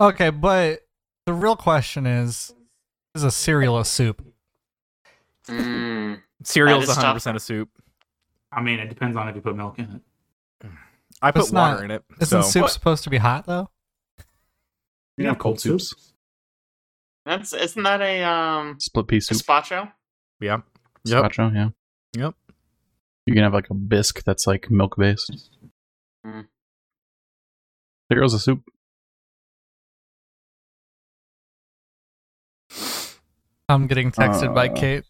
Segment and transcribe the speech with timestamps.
[0.00, 0.80] Okay, but
[1.26, 2.54] the real question is:
[3.14, 4.24] Is a cereal a soup?
[5.48, 6.20] Mm.
[6.44, 7.68] Cereal's That is 100 percent a soup.
[8.52, 9.84] I mean, it depends on if you put milk in
[10.62, 10.70] it.
[11.20, 12.04] I put It's water not- in it.
[12.20, 12.48] Isn't so.
[12.48, 12.70] soup What?
[12.72, 13.70] supposed to be hot though?
[15.16, 16.12] You can have cold soups.
[17.26, 19.36] That's isn't that a um Split pea soup.
[19.38, 19.92] gazpacho?
[20.40, 20.58] Yeah.
[21.04, 21.22] Yep.
[21.22, 21.68] Gotcha, yeah.
[22.16, 22.34] Yep.
[23.26, 25.50] You can have like a bisque that's like milk based.
[26.24, 26.46] Mm.
[28.10, 28.62] Cereal's a soup.
[33.68, 35.04] I'm getting texted by Uh, Kate.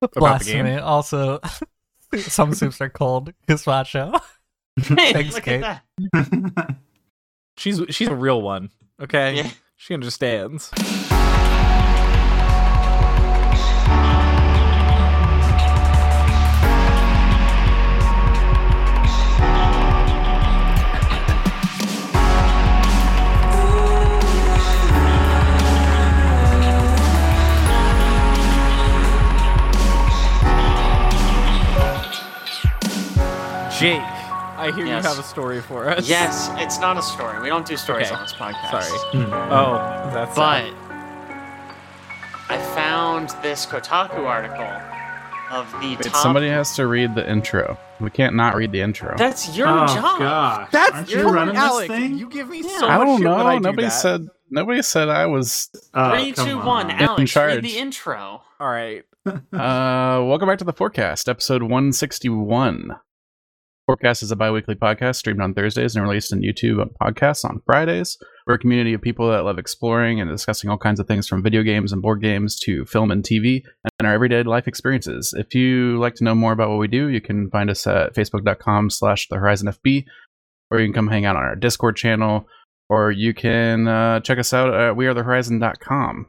[0.00, 0.76] the Blasphemy.
[0.78, 1.40] Also,
[2.18, 3.32] some soups are cold.
[3.48, 4.18] Gazpacho.
[4.78, 5.64] Hey, Thanks, Kate.
[7.56, 8.68] She's she's a real one.
[9.00, 9.36] Okay.
[9.36, 9.50] Yeah.
[9.76, 10.70] She understands.
[33.78, 35.04] Jake, I hear Yes.
[35.04, 36.08] you have a story for us.
[36.08, 37.40] Yes, it's not a story.
[37.42, 38.14] We don't do stories Okay.
[38.16, 38.82] on this podcast.
[38.84, 38.98] Sorry.
[39.50, 40.72] Oh, that's But
[42.48, 44.66] I found this Kotaku article
[45.50, 46.16] of the Wait, top.
[46.16, 47.76] somebody has to read the intro.
[48.00, 49.14] We can't not read the intro.
[49.18, 50.18] That's your oh job.
[50.20, 51.88] gosh, That's aren't you your running Alex.
[51.88, 52.16] this thing?
[52.18, 52.78] You give me Yeah.
[52.78, 53.46] so I don't shit when know.
[53.46, 53.90] I do Nobody that.
[53.90, 56.66] said nobody said I was Oh, Three, come two, on.
[56.66, 56.90] one.
[56.90, 58.42] In Alex, read the intro.
[58.58, 59.04] All right.
[59.26, 62.94] Uh, welcome back to the Forecast, episode 161.
[63.86, 67.62] Forecast is a bi-weekly podcast streamed on Thursdays and released on YouTube on podcasts on
[67.66, 68.18] Fridays.
[68.44, 71.40] We're a community of people that love exploring and discussing all kinds of things from
[71.40, 73.62] video games and board games to film and TV
[74.00, 75.32] and our everyday life experiences.
[75.38, 78.12] If you like to know more about what we do, you can find us at
[78.14, 80.04] facebook.com slash the horizon FB,
[80.72, 82.48] or you can come hang out on our Discord channel,
[82.88, 86.26] or you can uh, check us out at wearethehorizon.com.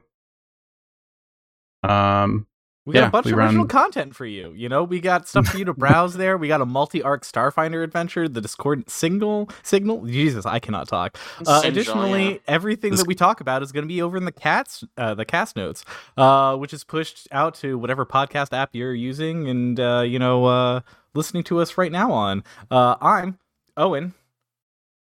[1.83, 2.46] Um,
[2.87, 4.53] We got Yeah, a bunch we of original run- content for you.
[4.55, 6.37] You know, we got stuff for you to browse there.
[6.37, 10.05] We got a multi-arc Starfinder adventure, the Discord signal signal.
[10.05, 11.17] Jesus, I cannot talk.
[11.45, 12.37] Uh, Sinjal, additionally, yeah.
[12.47, 15.13] everything This- that we talk about is going to be over in the cats, uh,
[15.15, 15.83] the cast notes,
[16.15, 20.45] uh, which is pushed out to whatever podcast app you're using, and uh, you know,
[20.45, 20.79] uh,
[21.13, 22.41] listening to us right now on.
[22.71, 23.37] Uh, I'm
[23.75, 24.13] Owen.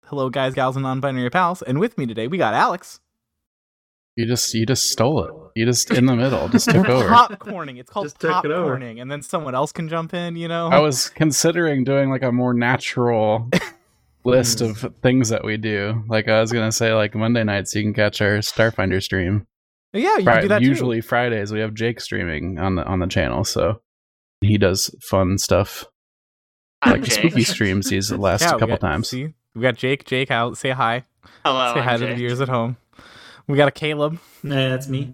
[0.06, 3.00] Hello, guys, gals, and non-binary pals, and with me today we got Alex.
[4.16, 5.34] You just you just stole it.
[5.54, 7.08] You just in the middle, just took over.
[7.08, 7.78] Popcorning.
[7.78, 8.76] It's called Just took it over.
[8.76, 10.34] popcorning, and then someone else can jump in.
[10.36, 13.48] You know, I was considering doing like a more natural
[14.24, 14.66] list hmm.
[14.70, 16.02] of things that we do.
[16.08, 19.46] Like I was gonna say, like Monday nights you can catch our Starfinder stream.
[19.92, 20.66] yeah, you Fri- can do that too.
[20.66, 23.80] usually Fridays we have Jake streaming on the on the channel, so
[24.40, 25.84] he does fun stuff
[26.84, 27.12] like Jake.
[27.30, 29.08] spooky streams these last Yeah, couple got- times.
[29.08, 30.04] See, we got Jake.
[30.04, 30.58] Jake, out.
[30.58, 31.04] Say hi.
[31.44, 32.76] Hello, say I'm hi to the viewers at home.
[33.46, 35.12] We got a Caleb, Nah, that's me.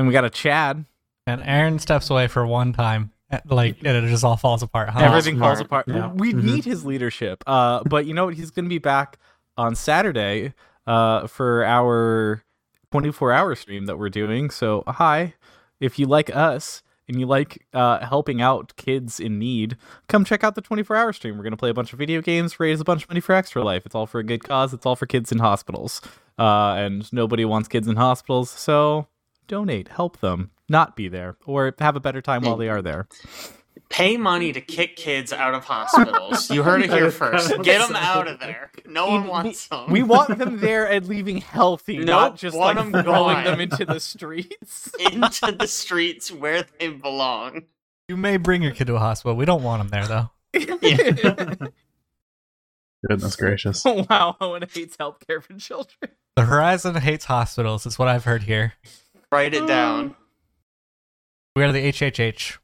[0.00, 0.84] And we got a Chad.
[1.26, 3.12] And Aaron steps away for one time,
[3.46, 4.88] like and it just all falls apart.
[4.88, 5.00] Huh?
[5.00, 5.58] Everything smart.
[5.58, 5.86] falls apart.
[5.86, 6.10] Yeah.
[6.12, 6.42] We Mhm.
[6.42, 7.44] need his leadership.
[7.46, 8.34] Uh, but you know what?
[8.34, 9.18] He's going to be back
[9.56, 10.54] on Saturday
[10.86, 12.42] uh, for our
[12.90, 14.50] 24 hour stream that we're doing.
[14.50, 15.34] So, hi.
[15.78, 19.76] If you like us and you like uh, helping out kids in need,
[20.08, 21.36] come check out the 24 hour stream.
[21.36, 23.34] We're going to play a bunch of video games, raise a bunch of money for
[23.34, 23.84] Extra Life.
[23.86, 24.74] It's all for a good cause.
[24.74, 26.00] It's all for kids in hospitals.
[26.38, 28.50] Uh, and nobody wants kids in hospitals.
[28.50, 29.06] So,
[29.50, 33.08] donate, help them not be there, or have a better time while they are there.
[33.88, 36.48] Pay money to kick kids out of hospitals.
[36.48, 37.50] You heard it here first.
[37.62, 38.70] Get them out of there.
[38.86, 39.90] No one wants them.
[39.90, 43.44] We want them there and leaving healthy, Nope, not just want like 'em throwing gone.
[43.44, 44.92] them into the streets.
[45.12, 47.62] into the streets where they belong.
[48.08, 49.36] You may bring your kid to a hospital.
[49.36, 50.30] We don't want them there though.
[53.08, 53.84] Goodness gracious.
[53.84, 56.10] wow, Owen hates healthcare for children.
[56.36, 57.86] The Horizon hates hospitals.
[57.86, 58.74] Is what I've heard here.
[59.32, 60.16] Write it down.
[61.56, 62.58] We are the HHH.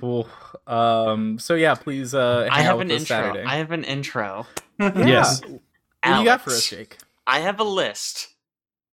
[0.00, 0.28] Cool.
[0.66, 1.38] Um.
[1.38, 2.14] So yeah, please.
[2.14, 3.06] Uh, I hang out have with an intro.
[3.06, 3.44] Saturday.
[3.44, 4.46] I have an intro.
[4.78, 4.92] Yeah.
[5.06, 5.40] Yes.
[5.42, 5.60] What
[6.02, 6.96] do you got for us, Jake?
[7.26, 8.28] I have a list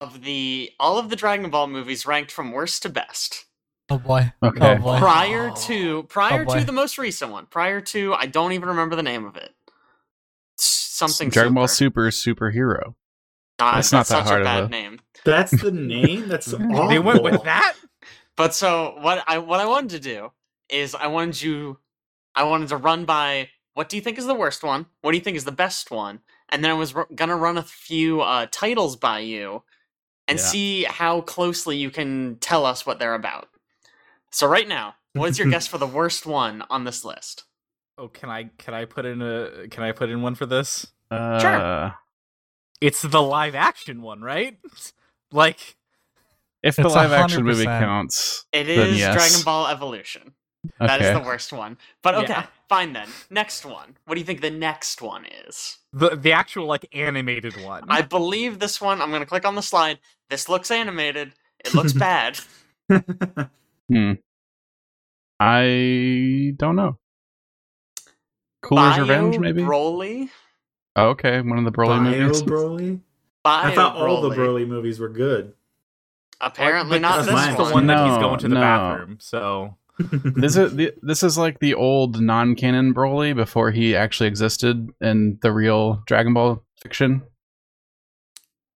[0.02, 3.46] of the all of the Dragon Ball movies ranked from worst to best.
[3.90, 4.32] Oh boy.
[4.42, 4.76] Okay.
[4.78, 4.98] Oh boy.
[5.00, 7.46] Prior to prior Oh, to the most recent one.
[7.48, 9.54] Prior to I don't even remember the name of it.
[10.58, 12.10] Something Dragon Ball super.
[12.12, 12.96] Super superhero.
[13.60, 15.00] God, It's that's not that such hard a of a- name.
[15.26, 16.28] That's the name.
[16.28, 16.88] That's awful.
[16.90, 17.76] They went with that.
[18.36, 20.32] But so what I what I wanted to do
[20.70, 21.80] is I wanted you
[22.36, 24.88] I wanted to run by what do you think is the worst one?
[25.02, 26.20] What do you think is the best one?
[26.50, 29.64] And then I was r- gonna run a few uh, titles by you
[30.28, 30.46] and Yeah.
[30.46, 33.50] see how closely you can tell us what they're about.
[34.32, 37.44] So right now, what's your guess for the worst one on this list?
[37.98, 40.88] Oh, can I can I put in a can I put in one for this?
[41.12, 41.92] Uh,
[42.82, 44.58] It's the live action one, right?
[45.34, 45.76] Like
[46.62, 47.80] If the live action movie 100%.
[47.80, 49.14] counts, It then is yes.
[49.16, 50.34] Dragon Ball Evolution.
[50.80, 51.20] That is Okay.
[51.20, 51.78] the worst one.
[52.02, 52.46] But okay, Yeah.
[52.70, 53.10] fine then.
[53.30, 53.98] Next one.
[54.06, 55.80] What do you think the next one is?
[55.92, 57.84] the the actual like animated one.
[57.90, 59.02] I believe this one.
[59.02, 60.00] I'm gonna click on the slide.
[60.30, 61.34] This looks animated.
[61.66, 62.40] It looks bad.
[63.92, 64.14] Hmm.
[65.42, 66.98] I don't know.
[68.64, 69.62] Cooler's Revenge, maybe.
[69.64, 70.30] Broly.
[70.96, 72.44] Oh, okay, one of the Broly Bio movies.
[72.44, 73.02] Broly?
[73.44, 74.64] Bio I thought all the Broly.
[74.64, 75.54] Broly movies were good.
[76.42, 77.74] Apparently But not this is the one.
[77.74, 78.62] one that he's going to the no.
[78.62, 79.18] bathroom.
[79.22, 84.90] So This is the, this is like the old non-canon Broly before he actually existed
[85.02, 87.22] in the real Dragon Ball fiction.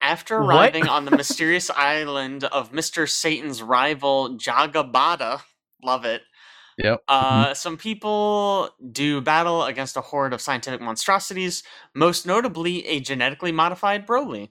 [0.00, 0.48] After What?
[0.54, 3.08] arriving on the mysterious island of Mr.
[3.08, 5.40] Satan's rival Jagabata,
[5.82, 6.22] love it.
[6.78, 7.02] Yep.
[7.06, 11.62] Uh, some people do battle against a horde of scientific monstrosities,
[11.94, 14.50] most notably a genetically modified Broly.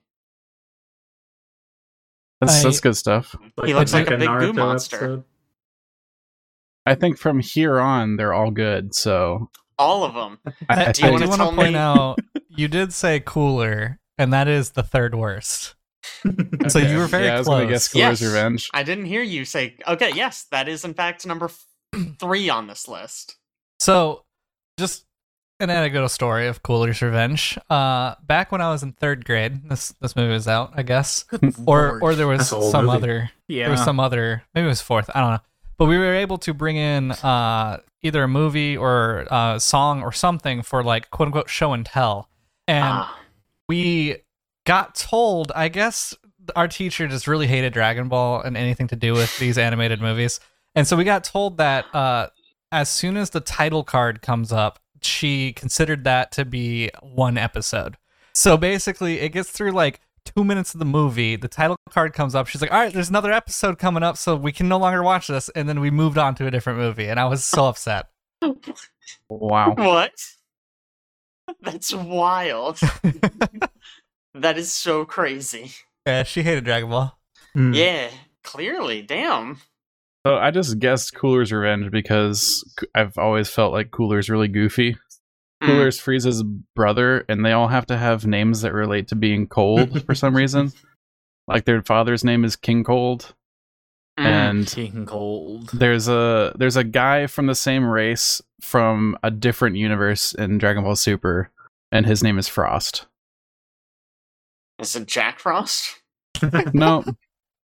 [2.42, 3.36] That's I- that's good stuff.
[3.66, 4.96] He looks like a big goo monster.
[4.98, 5.24] episode.
[6.86, 8.94] I think from here on they're all good.
[8.94, 9.50] So
[9.80, 10.40] All of them.
[10.70, 12.18] I, I Do you I think- wanna do want tell to point me- out
[12.50, 15.76] you did say cooler, and that is the third worst.
[16.68, 18.02] So you were very yeah, I was gonna guess close.
[18.04, 18.30] Cooler's Yes.
[18.34, 18.70] Revenge.
[18.74, 19.78] I didn't hear you say.
[19.88, 21.66] Okay, yes, that is in fact number f-
[22.20, 23.38] three on this list.
[23.80, 24.24] So,
[24.80, 25.06] just
[25.60, 27.58] an anecdotal story of Cooler's Revenge.
[27.70, 31.26] Uh, back when I was in third grade, this this movie was out, I guess,
[31.66, 32.98] or or there was That's an old some movie.
[32.98, 35.40] other yeah, there was some other maybe it was fourth i don't know.
[35.78, 40.12] But we were able to bring in uh either a movie or a song or
[40.12, 42.30] something for like quote unquote show and tell.
[42.68, 43.20] And Ah,
[43.70, 44.18] we
[44.66, 46.14] got told i guess
[46.56, 50.40] our teacher just really hated dragon ball and anything to do with these animated movies
[50.76, 52.28] and so we got told that uh
[52.72, 57.98] as soon as the title card comes up she considered that to be one episode
[58.34, 62.34] so basically it gets through like two minutes of the movie the title card comes
[62.34, 65.04] up she's like all right there's another episode coming up so we can no longer
[65.04, 67.66] watch this and then we moved on to a different movie and i was so
[67.66, 68.08] upset
[69.30, 69.74] Wow.
[69.78, 70.14] what?
[71.62, 72.80] That's wild.
[74.34, 75.72] that is so crazy.
[76.06, 77.20] yeah she hated dragon ball
[77.54, 77.72] Hmm.
[77.74, 78.10] Yeah,
[78.44, 79.04] clearly.
[79.04, 79.60] Damn.
[80.26, 82.64] So I just guessed Cooler's Revenge because
[82.96, 84.96] I've always felt like Cooler's really goofy.
[85.62, 85.68] Hmm.
[85.70, 86.44] Cooler's Frieza's
[86.76, 90.36] brother, and they all have to have names that relate to being cold for some
[90.36, 90.72] reason.
[91.48, 93.34] Like their father's name is King Cold,
[94.20, 94.24] Mm.
[94.26, 95.72] and King Cold.
[95.74, 100.84] there's a there's a guy from the same race from a different universe in Dragon
[100.84, 101.50] Ball Super,
[101.92, 103.08] and his name is Frost.
[104.80, 106.00] Is it Jack Frost?
[106.76, 107.04] No,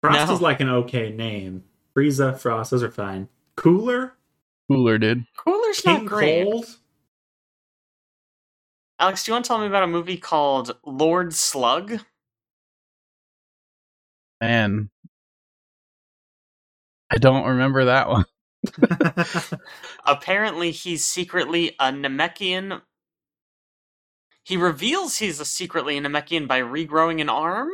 [0.03, 0.35] Frost No.
[0.35, 1.65] is like an okay name.
[1.97, 3.29] Frieza, Frost, those are fine.
[3.57, 4.15] Cooler?
[4.71, 5.25] Cooler, dude.
[5.37, 6.45] Cooler's King not great.
[6.45, 6.67] Cold?
[8.99, 12.01] Alex, do you want to tell me about a movie called Lord Slug?
[14.41, 14.91] Man,
[17.11, 18.25] I don't remember that one.
[20.05, 22.83] Apparently, he's secretly a Namekian.
[24.43, 27.71] He reveals he's a secretly a Namekian by regrowing an arm.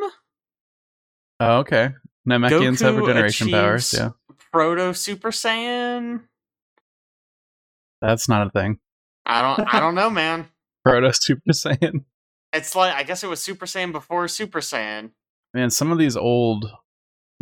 [1.41, 1.91] Oh, okay.
[2.29, 3.93] Namekians have regeneration powers.
[3.97, 4.11] Yeah,
[4.53, 6.23] Proto Super Saiyan.
[8.01, 8.79] that's not a thing.
[9.27, 9.75] I don't.
[9.75, 10.49] I don't know, man.
[10.85, 12.05] Proto Super Saiyan.
[12.53, 15.11] It's like I guess it was Super Saiyan before Super Saiyan.
[15.55, 16.71] Man, some of these old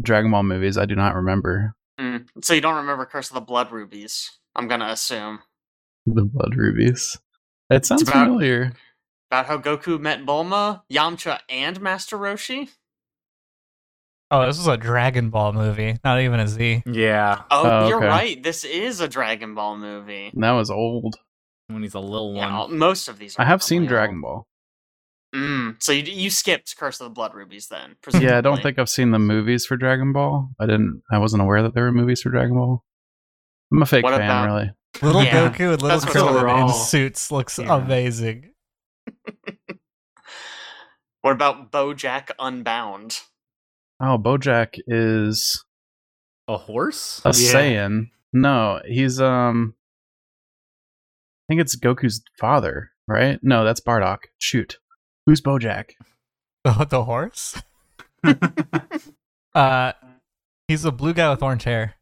[0.03, 1.75] Dragon Ball movies I do not remember.
[2.01, 2.27] Mm.
[2.43, 4.39] So you don't remember Curse of the Blood Rubies?
[4.55, 5.41] I'm gonna assume
[6.07, 7.19] The Blood Rubies.
[7.71, 8.73] It sounds about- familiar.
[9.31, 12.71] about how Goku met Bulma, Yamcha, and Master Roshi.
[14.31, 17.99] Oh this is a dragon ball movie not even a z Yeah, Oh, Oh, you're
[17.99, 18.07] okay.
[18.07, 18.43] right.
[18.43, 20.31] This is a Dragon Ball movie.
[20.33, 21.17] And That was old.
[21.69, 22.71] when he's a little one.
[22.71, 23.37] Yeah, most of these.
[23.39, 24.21] Are I have seen probably Dragon.
[24.21, 24.47] Ball.
[25.35, 27.97] Mm, so you you skipped Curse of the Blood Rubies then?
[28.19, 30.49] Yeah, I don't think I've seen the movies for Dragon Ball.
[30.59, 31.03] I didn't.
[31.13, 32.83] I wasn't aware that there were movies for Dragon Ball.
[33.73, 34.71] I'm a fake What fan, about- really.
[35.03, 37.77] little Yeah, goku and little krillin in suits looks Yeah.
[37.77, 38.53] amazing
[41.21, 43.21] What about BoJack Unbound?
[44.01, 45.65] Oh, BoJack is
[46.49, 47.21] A horse?
[47.25, 47.33] a Yeah.
[47.53, 48.11] Saiyan.
[48.33, 49.75] No, he's um.
[51.49, 53.39] I think it's Goku's father, right?
[53.43, 54.19] No, that's Bardock.
[54.39, 54.79] Shoot,
[55.27, 55.91] who's BoJack?
[56.65, 57.55] the, the horse
[59.55, 59.93] uh
[60.67, 61.95] he's a blue guy with orange hair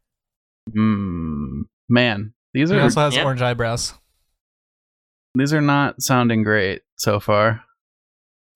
[0.73, 1.61] Hmm.
[1.87, 3.23] Man, these he are also has Yep.
[3.25, 3.93] orange eyebrows
[5.35, 7.61] these are not sounding great so far.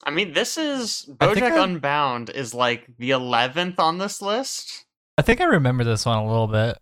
[0.03, 4.86] I mean, this is BoJack I- Unbound is like the eleventh on this list.
[5.17, 6.77] i think i remember this one a little bit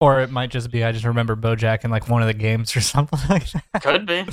[0.00, 2.76] or it might just be i just remember bojack in like one of the games
[2.76, 4.24] or something like that Could be.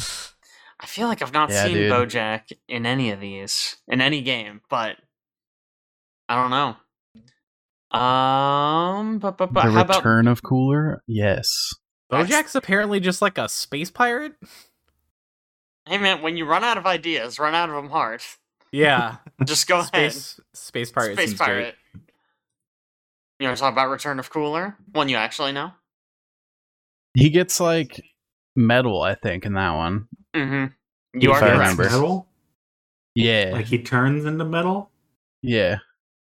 [0.79, 1.91] I feel like I've not Yeah, seen dude.
[1.91, 4.97] BoJack in any of these in any game, but
[6.27, 7.97] I don't know.
[7.97, 11.01] Um, but but but the how about Return of Cooler?
[11.07, 11.69] Yes.
[12.12, 14.33] Bojack's apparently just like a space pirate.
[15.87, 18.21] Hey man, when you run out of ideas, run out of them hard.
[18.71, 20.11] Yeah, Just go ahead.
[20.13, 21.13] space space pirate.
[21.13, 21.45] Space seems great.
[21.47, 21.75] pirate.
[23.39, 24.75] You want to talk about Return of Cooler?
[24.93, 25.71] One you actually know?
[27.13, 28.01] He gets like
[28.55, 30.07] metal, I think, in that one.
[30.35, 31.19] Mm-hmm.
[31.19, 31.83] You If are I remember.
[31.83, 32.27] Metal?
[33.15, 33.51] Yeah.
[33.53, 34.89] Like he turns into metal?
[35.41, 35.77] yeah.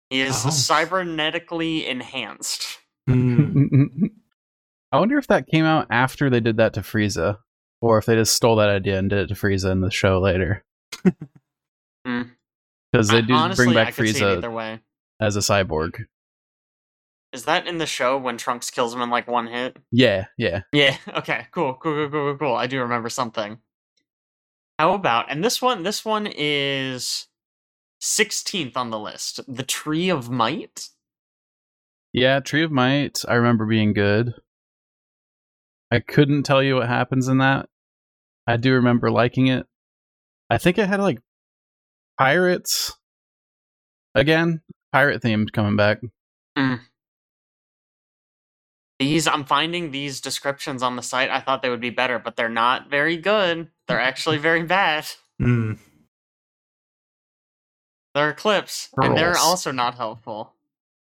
[0.10, 0.50] He is Oh.
[0.50, 2.80] cybernetically enhanced.
[3.08, 4.06] Hmm.
[4.92, 7.38] I wonder if that came out after they did that to Frieza,
[7.82, 10.20] or if they just stole that idea and did it to Frieza in the show
[10.20, 10.64] later.
[12.06, 12.24] Hmm.
[12.92, 14.80] Because they I- do honestly, bring back I could see it Frieza either way.
[15.20, 16.06] as a cyborg.
[17.32, 19.78] Is that in the show when Trunks kills him in like one hit?
[19.92, 20.62] Yeah, yeah.
[20.74, 20.98] Yeah.
[21.18, 21.46] Okay.
[21.52, 21.76] Cool.
[21.76, 21.94] Cool.
[21.94, 22.10] Cool.
[22.10, 22.30] Cool.
[22.32, 22.38] Cool.
[22.40, 22.56] cool.
[22.56, 23.60] I do remember something.
[24.80, 25.84] How about and this one?
[25.84, 27.28] This one is
[28.00, 29.40] sixteenth on the list.
[29.48, 30.90] The Tree of Might.
[32.14, 34.34] Yeah, Tree of Might, I remember being good.
[35.92, 37.70] I couldn't tell you what happens in that.
[38.48, 39.66] I do remember liking it.
[40.50, 41.20] I think it had like
[42.18, 42.98] pirates
[44.16, 46.00] again, pirate themed coming back.
[49.00, 51.32] These I'm finding these descriptions on the site.
[51.32, 53.70] I thought they would be better, but they're not very good.
[53.88, 55.08] They're actually very bad.
[55.40, 55.74] Hmm.
[58.14, 60.54] There are clips, and they're also not helpful.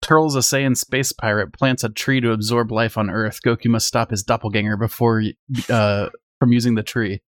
[0.02, 3.42] Turles, a Saiyan space pirate, plants a tree to absorb life on Earth.
[3.46, 5.22] Goku must stop his doppelganger before
[5.70, 6.10] uh,
[6.44, 7.22] from using the tree.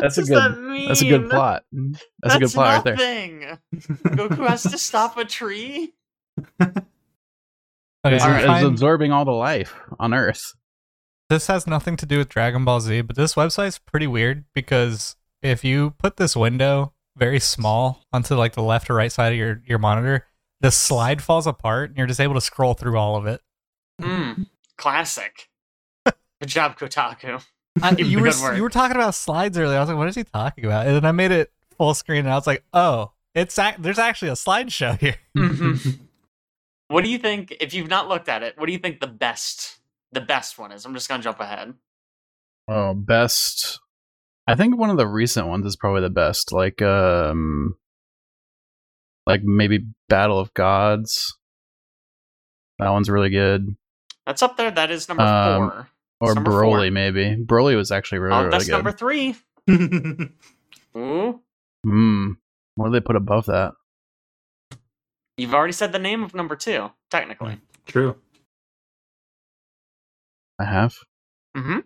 [0.00, 0.36] That's a What does good.
[0.54, 0.88] that mean?
[0.88, 1.64] That's a good plot.
[2.22, 3.58] That's, a good plot right there.
[3.74, 5.92] Goku has to stop a tree.
[8.06, 8.62] Okay, It's, I Alright.
[8.62, 10.54] it's absorbing all the life on Earth.
[11.28, 15.16] this has nothing to do with Dragon Ball Z, but this website's pretty weird because
[15.42, 19.38] if you put this window very small onto like the left or right side of
[19.38, 20.26] your, your monitor,
[20.60, 23.40] the slide falls apart and you're just able to scroll through all of it.
[24.00, 24.46] Mm,
[24.78, 25.48] classic.
[26.06, 27.44] Good job, Kotaku.
[27.82, 29.76] I, you were good you were talking about slides earlier.
[29.76, 30.86] I was like, what is he talking about?
[30.86, 33.98] And then I made it full screen and I was like, oh, it's ac- there's
[33.98, 35.16] actually a slideshow here.
[35.36, 35.98] Mhm.
[36.88, 37.56] what do you think?
[37.60, 39.78] If you've not looked at it, what do you think the best
[40.12, 40.84] the best one is?
[40.84, 41.74] I'm just gonna jump ahead.
[42.66, 43.80] Oh, best.
[44.46, 46.52] I think one of the recent ones is probably the best.
[46.52, 47.76] Like, um,
[49.26, 51.36] like maybe Battle of Gods.
[52.78, 53.76] That one's really good.
[54.26, 54.70] That's up there.
[54.70, 55.88] That is number Um, four.
[56.20, 56.90] Or number Broly, four.
[56.90, 57.36] maybe.
[57.44, 58.72] Broly was actually really, Oh, really that's good.
[58.72, 59.36] number three.
[60.96, 61.40] Ooh,
[61.84, 62.30] Hmm.
[62.74, 63.72] What do they put above that?
[65.36, 66.90] you've already said the name of number two.
[67.10, 67.58] Technically.
[67.86, 68.16] True.
[70.58, 70.94] I have.
[71.56, 71.78] Mm-hmm.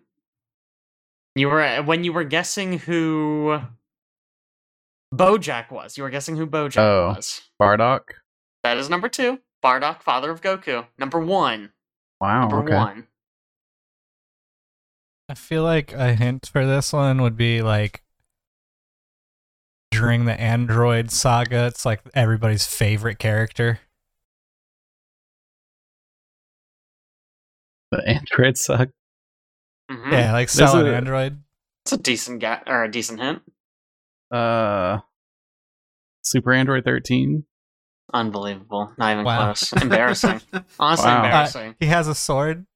[1.35, 3.61] You were when you were guessing who
[5.15, 5.99] BoJack was.
[5.99, 7.09] You were guessing who BoJack Oh.
[7.17, 7.43] was.
[7.61, 8.01] Bardock.
[8.63, 9.41] That is number two.
[9.63, 10.87] Bardock, father of Goku.
[10.99, 11.73] Number one.
[12.21, 12.49] Wow.
[12.49, 12.75] Number okay.
[12.77, 13.07] one.
[15.29, 18.03] I feel like a hint for this one would be like
[19.91, 23.81] during the Android saga, it's like everybody's favorite character.
[27.91, 28.89] The Android suck.
[29.91, 30.13] Mm-hmm.
[30.13, 31.43] Yeah, like There's selling a- Android.
[31.85, 33.43] It's a decent ga- or a decent hint.
[34.31, 34.99] Uh,
[36.23, 37.45] Super Android 13.
[38.15, 38.93] Unbelievable.
[38.97, 39.45] Not even Wow.
[39.53, 39.73] close.
[39.75, 40.41] Embarrassing.
[40.79, 41.25] Honestly, Wow.
[41.25, 41.75] embarrassing.
[41.81, 42.67] He has a sword.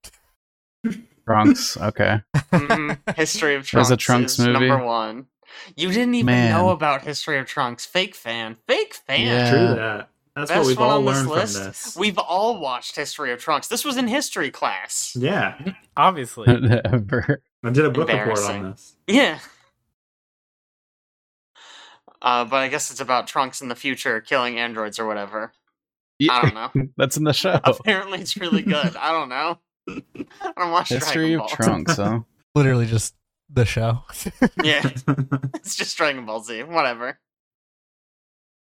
[1.27, 1.77] Trunks.
[1.77, 2.21] Okay.
[2.53, 2.99] Mhm.
[3.17, 3.91] History of There's Trunks.
[3.91, 4.69] a Trunks is movie.
[4.69, 5.27] Number one.
[5.75, 6.51] You didn't even Man.
[6.53, 7.85] know about History of Trunks.
[7.87, 8.57] Fake fan.
[8.67, 9.21] Fake fan.
[9.27, 9.51] Yeah.
[9.51, 10.09] True that.
[10.35, 11.57] That's Best what we've all on this learned list.
[11.57, 11.97] from this.
[11.97, 13.69] We've all watched History of Trunks.
[13.69, 15.17] This was in history class.
[15.19, 15.73] Yeah.
[15.97, 16.47] Obviously.
[16.85, 17.43] Ever.
[17.65, 18.97] I did a book report on this.
[19.07, 19.39] Yeah.
[22.21, 25.53] Uh, but I guess it's about Trunks in the future killing androids or whatever.
[26.31, 26.89] I don't know.
[26.97, 27.59] That's in the show.
[27.65, 28.97] Apparently, it's really good.
[28.97, 29.59] I don't know.
[29.89, 31.49] I don't watch History Dragon of Ball.
[31.49, 32.21] Trunks, huh?
[32.55, 33.15] Literally just
[33.51, 34.03] the show.
[34.63, 34.91] Yeah,
[35.55, 36.65] it's just Dragon Ball Z.
[36.65, 37.19] Whatever.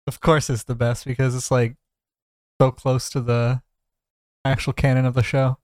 [0.06, 1.76] of course it's the best because it's like
[2.60, 3.62] so close to the
[4.44, 5.58] actual canon of the show.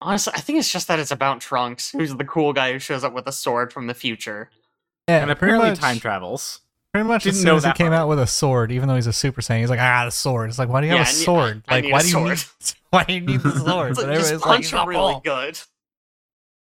[0.00, 3.04] Honestly, I think it's just that it's about Trunks, who's the cool guy who shows
[3.04, 4.50] up with a sword from the future.
[5.08, 6.61] Yeah, and apparently much, time travels.
[6.92, 8.00] Pretty much as Didn't soon as he that came part.
[8.00, 10.50] out with a sword, even though he's a Super Saiyan, he's like, ah, the sword.
[10.50, 11.62] It's like, why do you Yeah, have a sword?
[11.66, 12.44] I like, need why a do you need?
[12.90, 13.90] Why do you need the sword?
[13.92, 15.58] It's like, But just everybody's like, punch him not really good.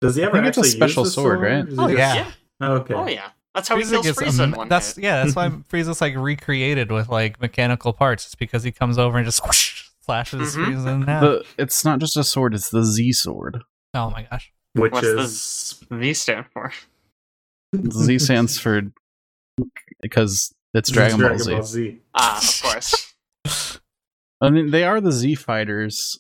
[0.01, 1.65] Does he ever think it's a actually special use the sword, right?
[1.77, 2.24] Oh, he yeah.
[2.25, 2.93] just- Okay.
[2.93, 5.03] Oh yeah, that's how he Frieza kills Frieza am- one that's hit.
[5.03, 8.25] yeah, that's why Frieza's like recreated with like mechanical parts.
[8.25, 10.65] It's because he comes over and just whoosh, slashes Mhm.
[10.65, 11.22] Frieza in half.
[11.22, 13.63] The, it's not just a sword, it's the Z sword.
[13.96, 14.53] oh my gosh.
[14.74, 16.72] Which What's is the V stand for?
[17.91, 18.82] Z stands for
[20.03, 22.00] because it's Dragon, Ball, Z.
[22.13, 23.13] Ah, of course.
[24.41, 26.19] I mean, they are the Z fighters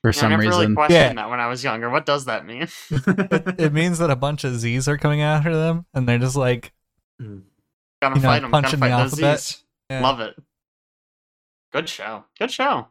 [0.00, 0.74] for Yeah, I some never really reason.
[0.74, 1.12] questioned Yeah.
[1.14, 1.90] that when I was younger.
[1.90, 2.62] What does that mean?
[2.90, 6.36] it, it means that a bunch of Z's are coming after them, and they're just
[6.36, 6.72] like,
[7.20, 8.50] Gotta You know, fight them.
[8.50, 9.40] Gotta punching the alphabet.
[9.40, 9.64] Z's.
[9.90, 10.00] yeah.
[10.02, 10.34] Love it.
[11.72, 12.24] Good show.
[12.38, 12.88] Good show.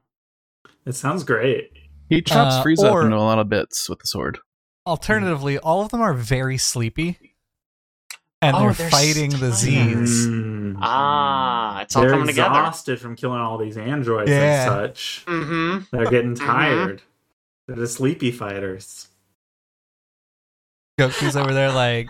[0.86, 1.72] It sounds great.
[2.10, 4.40] He chops Uh, Frieza or- up into a lot of bits with the sword.
[4.88, 7.31] Alternatively, all of them are very sleepy,
[8.42, 9.54] and Oh, they're they're fighting the tired.
[9.54, 10.28] Z's.
[10.28, 10.78] Mm.
[10.82, 12.50] Ah, it's all They're coming together.
[12.50, 14.64] exhausted from killing all these androids Yeah.
[14.64, 15.24] and such.
[15.28, 15.96] Mm-hmm.
[15.96, 16.46] They're getting Mhm.
[16.46, 17.02] tired.
[17.68, 19.08] They're the sleepy fighters.
[21.00, 22.10] Goku's over there like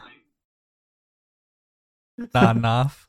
[2.33, 3.07] not enough.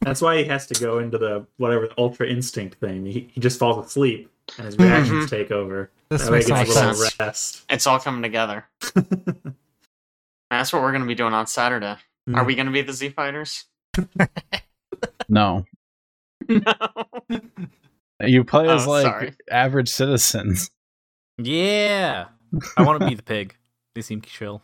[0.00, 3.06] That's why he has to go into the whatever the ultra instinct thing.
[3.06, 4.84] He, he just falls asleep and his Mhm.
[4.84, 5.90] reactions take over.
[6.10, 6.98] This that way makes he so much gets sense.
[6.98, 7.62] little rest.
[7.70, 8.66] It's all coming together.
[10.50, 11.96] That's what we're gonna be doing on Saturday.
[12.26, 12.34] Hmm.
[12.36, 13.64] Are we gonna be the Z Fighters?
[15.28, 15.64] No,
[16.48, 16.60] no.
[18.20, 19.34] you play as Oh, like sorry.
[19.50, 20.70] average citizens.
[21.38, 22.26] Yeah.
[22.76, 23.54] I want to be the pig.
[23.94, 24.62] They seem chill.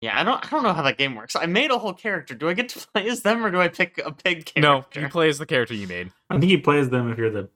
[0.00, 0.44] Yeah, I don't.
[0.44, 1.36] I don't know how that game works.
[1.36, 2.34] I made a whole character.
[2.34, 5.00] Do I get to play as them, or do I pick a pig No, character?
[5.00, 6.10] you play as the character you made.
[6.30, 7.48] I think he plays them if you're the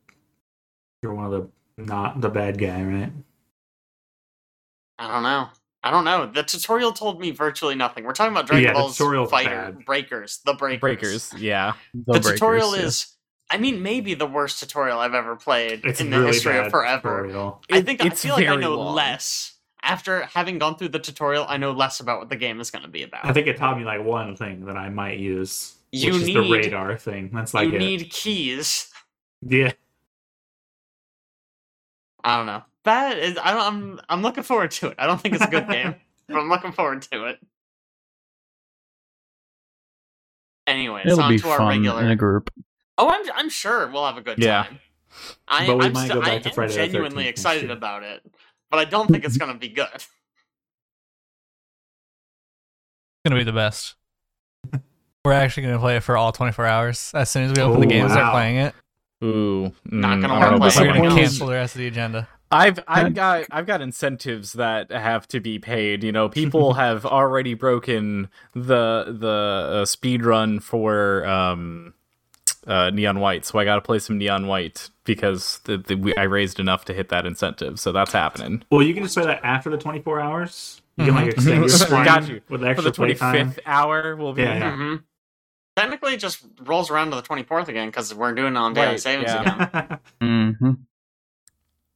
[1.02, 1.48] you're one of the
[1.82, 3.12] not the bad guy, right?
[4.98, 5.48] I don't know.
[5.84, 6.26] I don't know.
[6.26, 8.04] The tutorial told me virtually nothing.
[8.04, 9.84] We're talking about Dragon Yeah, the Ball's tutorial's fighter bad.
[9.84, 10.40] breakers.
[10.44, 10.80] The breakers.
[10.80, 11.72] Breakers, yeah.
[11.92, 12.82] The, Breakers, tutorial yeah.
[12.82, 13.06] is.
[13.50, 16.56] I mean, maybe the worst tutorial I've ever played It's in a the really history
[16.58, 17.22] of forever.
[17.24, 17.62] tutorial.
[17.70, 18.94] I It- think I feel like I know long.
[18.94, 21.44] less after having gone through the tutorial.
[21.48, 23.26] I know less about what the game is going to be about.
[23.26, 26.26] I think it taught me like one thing that I might use, You which is
[26.28, 27.30] the radar thing.
[27.32, 27.78] That's like you it.
[27.78, 28.88] need keys.
[29.46, 29.72] yeah.
[32.24, 32.62] I don't know.
[32.84, 33.38] That is.
[33.42, 34.00] I don't, I'm.
[34.08, 34.96] I'm looking forward to it.
[34.98, 35.94] I don't think it's a good game,
[36.28, 37.38] but I'm looking forward to it.
[40.66, 42.02] Anyway, It'll on be to our fun regular.
[42.02, 42.50] in a group.
[42.98, 44.64] Oh, I'm I'm sure we'll have a good Yeah.
[44.64, 44.78] time.
[45.46, 47.62] I, But we I'm might st- go back I to am Friday the genuinely excited
[47.62, 47.70] shit.
[47.70, 48.22] about it,
[48.70, 49.88] but I don't think it's gonna be good.
[53.24, 53.94] It's gonna be the best.
[55.24, 57.12] We're actually gonna play it for all 24 hours.
[57.14, 58.74] As soon as we open the Oh, game and start playing it,
[59.22, 62.26] Ooh, Not mm, gonna I wanna play we're gonna cancel the rest of the agenda.
[62.52, 66.04] I've I've got I've got incentives that have to be paid.
[66.04, 71.94] You know, people have already broken the the uh, speed run for um
[72.66, 76.14] uh neon white, so I got to play some neon white because the, the, we,
[76.16, 77.80] I raised enough to hit that incentive.
[77.80, 80.82] So that's happening Well, you can just play that after the 24 hours.
[80.98, 81.34] You can like Mhm.
[81.34, 81.88] extend your Mhm.
[82.04, 82.40] Got you.
[82.50, 83.48] with for extra the twenty playtime.
[83.50, 84.16] fifth hour.
[84.16, 84.76] Will be Yeah, yeah.
[84.76, 84.96] hmm
[85.76, 88.90] Technically, it just rolls around to the 24th again because we're doing it on daily
[88.92, 89.40] Right, savings yeah.
[89.40, 90.00] again.
[90.60, 90.72] hmm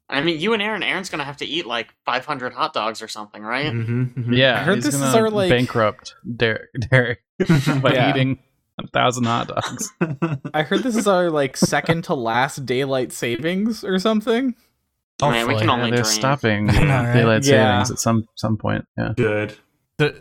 [0.08, 3.08] I mean, you and Aaron, Aaron's gonna have to eat like 500 hot dogs or
[3.08, 3.72] something, right?
[3.72, 4.36] Mhm, mhm.
[4.36, 7.20] Yeah, I heard he's this is our, like- bankrupt Derek, Derek
[7.82, 8.10] by Yeah.
[8.10, 8.38] eating
[8.78, 9.92] a thousand hot dogs.
[10.54, 14.54] I heard this is our like second to last daylight savings or something.
[15.22, 16.14] Oh, man, we can only Yeah, they're dream.
[16.14, 17.12] stopping right?
[17.12, 17.82] daylight Yeah.
[17.82, 18.86] savings at some some point.
[18.98, 19.56] Yeah, Good.
[19.98, 20.20] The,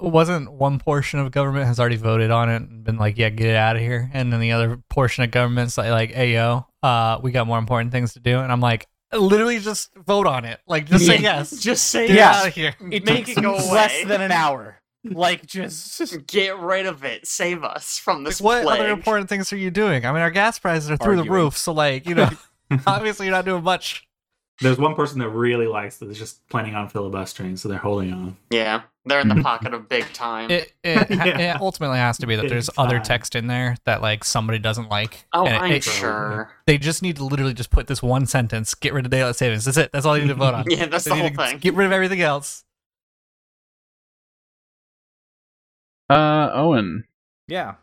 [0.00, 3.48] wasn't one portion of government has already voted on it and been like, yeah, get
[3.48, 6.66] it out of here, and then the other portion of government's like, like, hey yo,
[6.82, 10.44] uh, we got more important things to do, and I'm like, literally just vote on
[10.44, 12.30] it, like just say yes, Just say get Yeah.
[12.30, 12.74] it out of here.
[12.90, 13.70] It Make takes it go away.
[13.72, 14.80] less than an hour.
[15.06, 17.26] Like just Get rid of it.
[17.26, 18.80] Save us from Like, this what plague.
[18.80, 20.06] other important things are you doing?
[20.06, 22.30] I mean, our gas prices are through the roof, so like, you know,
[22.86, 24.06] obviously you're not doing much.
[24.60, 28.36] There's one person that really likes this, just planning on filibustering, so they're holding on.
[28.50, 30.48] Yeah, they're in the pocket of big time.
[30.50, 31.56] It it, Yeah.
[31.56, 34.60] it ultimately has to be that Big there's other text in there that like somebody
[34.60, 35.26] doesn't like.
[35.32, 36.52] oh, and it- I'm it- sure.
[36.66, 39.64] They just need to literally just put this one sentence: "Get rid of daylight savings."
[39.64, 39.90] That's it.
[39.92, 40.64] That's all you need to vote on.
[40.70, 41.58] Yeah, that's They the whole thing.
[41.58, 42.64] Get rid of everything else.
[46.10, 47.04] uh, Owen,
[47.48, 47.74] yeah.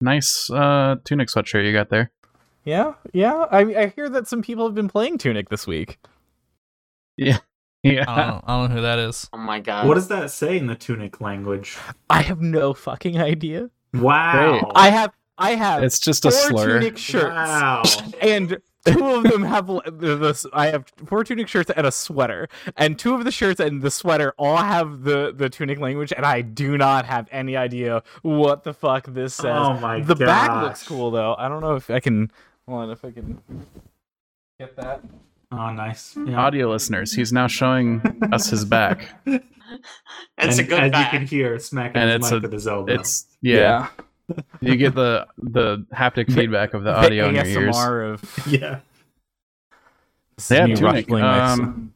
[0.00, 2.10] nice uh tunic sweatshirt you got there.
[2.64, 3.46] Yeah, yeah.
[3.50, 5.98] I I hear that some people have been playing Tunic this week.
[7.84, 9.28] Yeah, I don't, I don't know who that is.
[9.32, 9.88] Oh my god.
[9.88, 11.76] What does that say in the tunic language?
[12.08, 13.70] I have no fucking idea.
[13.92, 14.60] Wow.
[14.60, 14.62] Great.
[14.76, 16.78] I have I have it's just a slur.
[16.78, 17.82] Tunic shirts, Wow.
[18.20, 21.90] and two of them have l- the, the I have four Tunic shirts and a
[21.90, 26.12] sweater, and two of the shirts and the sweater all have the the Tunic language,
[26.16, 29.46] and I do not have any idea what the fuck this says.
[29.58, 30.06] Oh my god.
[30.06, 30.62] the back gosh.
[30.62, 31.34] looks cool though.
[31.36, 32.30] I don't know if I can.
[32.68, 33.40] Hold on, if I can
[34.58, 35.02] get that.
[35.50, 36.16] Oh, nice.
[36.16, 36.40] Yeah.
[36.40, 38.00] Audio listeners, he's now showing
[38.32, 39.08] us his back.
[40.36, 41.12] It's and a good as back.
[41.14, 42.92] you can hear, smacking And his it's mic a- with his elbow.
[42.92, 43.88] It's yeah,
[44.60, 47.74] you get the the haptic feedback of the audio in your ears.
[47.76, 48.80] ASMR of yeah.
[50.50, 51.10] Yeah, Tunic.
[51.10, 51.94] Um,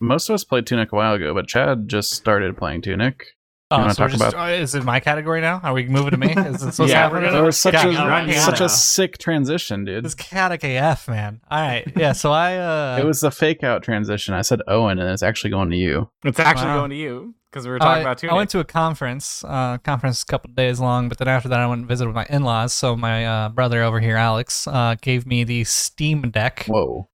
[0.00, 3.36] most of us played Tunic a while ago, but Chad just started playing Tunic.
[3.74, 5.60] Oh, wanna so talk just, about- uh, is it my category now?
[5.62, 6.32] Are we moving to me?
[6.32, 7.24] Is this what's Yeah, happening?
[7.24, 10.04] we're That was such Yeah, a yeah, right such a sick transition, dude.
[10.04, 11.40] It's chaotic AF, man.
[11.50, 12.12] All right, yeah.
[12.12, 14.34] So I uh, it was the fake out transition.
[14.34, 16.10] I said Owen, and it's actually going to you.
[16.24, 16.78] It's actually Wow.
[16.80, 18.32] going to you because we were talking I, about Tunic.
[18.32, 21.48] I went to a conference, uh, conference a couple of days long, but then after
[21.48, 22.72] that I went and visited with my in-laws.
[22.72, 26.64] So my uh, brother over here, Alex, uh, gave me the Steam Deck.
[26.66, 27.08] Whoa!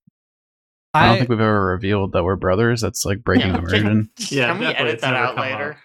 [0.95, 2.81] I, don't think we've ever revealed that we're brothers.
[2.81, 3.59] That's like breaking Yeah.
[3.59, 4.11] immersion.
[4.31, 5.77] Yeah, Can we definitely, edit that out come later?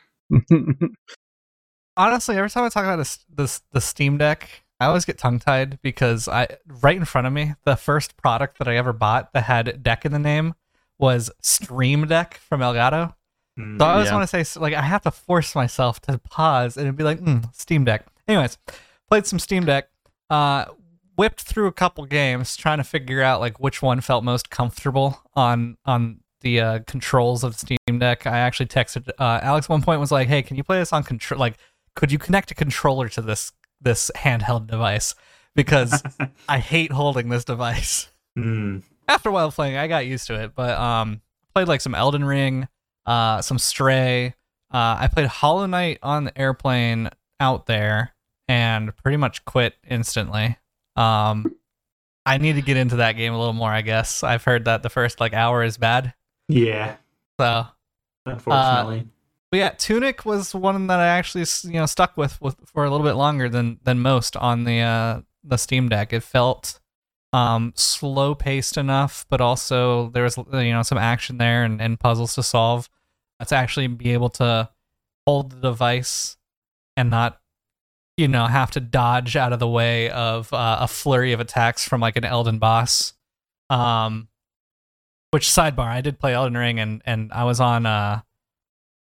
[1.97, 5.39] honestly, every time I talk about this, this the Steam Deck, I always get tongue
[5.39, 6.47] tied because I
[6.81, 10.05] right in front of me, the first product that I ever bought that had deck
[10.05, 10.53] in the name
[10.99, 13.13] was Stream Deck from Elgato.
[13.59, 13.79] Mm.
[13.79, 14.15] So I always Yeah.
[14.15, 17.19] want to say like I have to force myself to pause and it'd be like
[17.19, 18.05] mm, Steam Deck.
[18.27, 18.57] Anyways,
[19.09, 19.89] played some Steam Deck.
[20.29, 20.65] Uh,
[21.15, 25.21] whipped through a couple games trying to figure out like which one felt most comfortable
[25.35, 28.27] on on the uh, controls of the Steam Deck.
[28.27, 29.67] I actually texted uh, Alex.
[29.67, 31.39] One point was like, "Hey, can you play this on control?
[31.39, 31.57] Like,
[31.95, 33.51] could you connect a controller to this
[33.81, 35.15] this handheld device?
[35.55, 36.03] Because
[36.49, 38.81] I hate holding this device." Mm.
[39.07, 40.55] after a while playing, I got used to it.
[40.55, 41.21] But um,
[41.53, 42.67] played like some Elden Ring,
[43.05, 44.35] uh, some Stray.
[44.71, 48.15] Uh, I played Hollow Knight on the airplane out there,
[48.47, 50.57] and pretty much quit instantly.
[50.95, 51.55] Um,
[52.25, 53.69] I need to get into that game a little more.
[53.69, 56.13] I guess I've heard that the first like hour is bad.
[56.53, 56.97] Yeah,
[57.39, 57.65] So,
[58.27, 59.07] unfortunately.
[59.49, 62.91] but yeah, Tunic was one that I actually you know stuck with, with for a
[62.91, 66.13] little bit longer than than most on the uh, the Steam Deck.
[66.13, 66.79] It felt
[67.33, 71.99] um, slow paced enough, but also there was you know some action there and, and
[71.99, 72.89] puzzles to solve.
[73.45, 74.69] To actually be able to
[75.27, 76.37] hold the device
[76.95, 77.41] and not
[78.15, 81.85] you know have to dodge out of the way of uh, a flurry of attacks
[81.85, 83.13] from like an Elden boss.
[83.69, 84.29] Um,
[85.33, 88.21] which sidebar, I did play Elden Ring and and I was on uh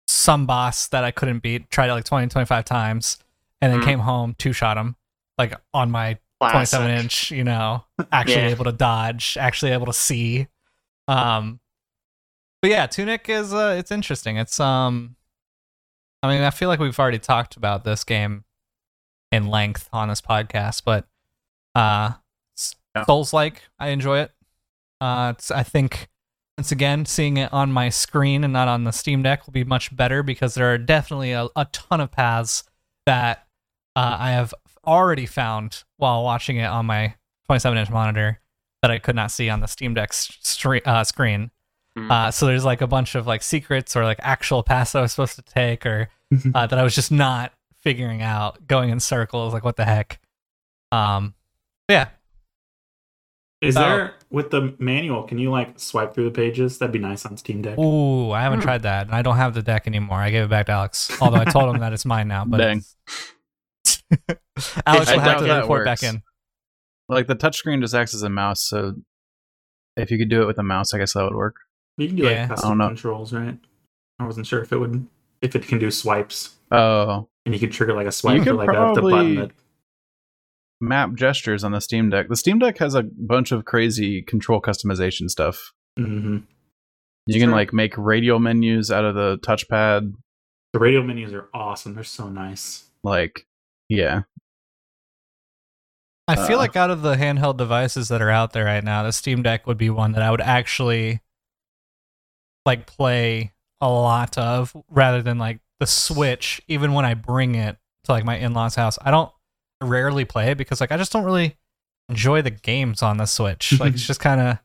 [0.07, 3.17] some boss that I couldn't beat, tried it like 20, 25 times,
[3.61, 3.85] and then Mhm.
[3.85, 4.95] came home, two shot him,
[5.37, 8.49] like on my 27 inch, you know, actually Yeah.
[8.49, 10.47] able to dodge, actually able to see.
[11.09, 11.59] Um,
[12.61, 14.37] but yeah, Tunic is uh, it's interesting.
[14.37, 15.15] It's um,
[16.23, 18.43] I mean, I feel like we've already talked about this game
[19.31, 21.05] in length on this podcast, but
[21.75, 22.13] uh,
[22.95, 23.03] Yeah.
[23.05, 24.31] Souls like I enjoy it.
[25.01, 26.07] Uh, it's I think
[26.57, 29.63] once again seeing it on my screen and not on the Steam Deck will be
[29.63, 32.63] much better because there are definitely a, a ton of paths
[33.05, 33.45] that
[33.95, 34.53] uh, I have
[34.85, 38.39] already found while watching it on my 27 inch monitor
[38.81, 41.51] that I could not see on the Steam Deck's stre- uh, screen.
[41.97, 42.11] Mm.
[42.11, 45.01] Uh, so there's like a bunch of like secrets or like actual paths that I
[45.03, 46.09] was supposed to take or
[46.55, 49.53] uh, that I was just not figuring out, going in circles.
[49.53, 50.19] Like what the heck?
[50.91, 51.33] Um,
[51.89, 52.09] yeah,
[53.61, 53.81] Is Oh.
[53.81, 55.23] there with the manual?
[55.23, 56.77] Can you like swipe through the pages?
[56.77, 57.77] That'd be nice on Steam Deck.
[57.79, 58.63] Ooh, I haven't Hmm.
[58.65, 60.17] tried that, and I don't have the deck anymore.
[60.19, 62.45] I gave it back to Alex, although I told him that it's mine now.
[62.45, 62.83] But Dang.
[64.85, 66.21] Alex I will have to that report back in.
[67.09, 68.95] Like the touchscreen just acts as a mouse, so
[69.95, 71.55] if you could do it with a mouse, I guess that would work.
[71.97, 72.29] You can do Yeah.
[72.29, 73.57] like I custom controls, right?
[74.19, 75.07] I wasn't sure if it would
[75.41, 78.53] if it can do swipes Oh, and you could trigger like a swipe could for
[78.55, 79.51] like a, the button probably- that
[80.79, 82.27] map gestures on the Steam Deck.
[82.29, 85.73] The Steam Deck has a bunch of crazy control customization stuff.
[85.97, 86.37] hmm
[87.25, 87.51] You can Sure.
[87.55, 90.13] like make radial menus out of the touchpad.
[90.73, 91.95] the radio menus are awesome.
[91.95, 92.85] They're so nice.
[93.03, 93.47] Like,
[93.89, 94.21] yeah,
[96.27, 99.03] I feel Uh, like out of the handheld devices that are out there right now,
[99.03, 101.21] the Steam Deck would be one that I would actually
[102.65, 106.61] like play a lot of rather than like the Switch.
[106.67, 109.31] Even when I bring it to like my in-laws' house, I don't
[109.81, 111.55] rarely play because like I just don't really
[112.09, 113.79] enjoy the games on the Switch.
[113.79, 114.57] like it's just kind of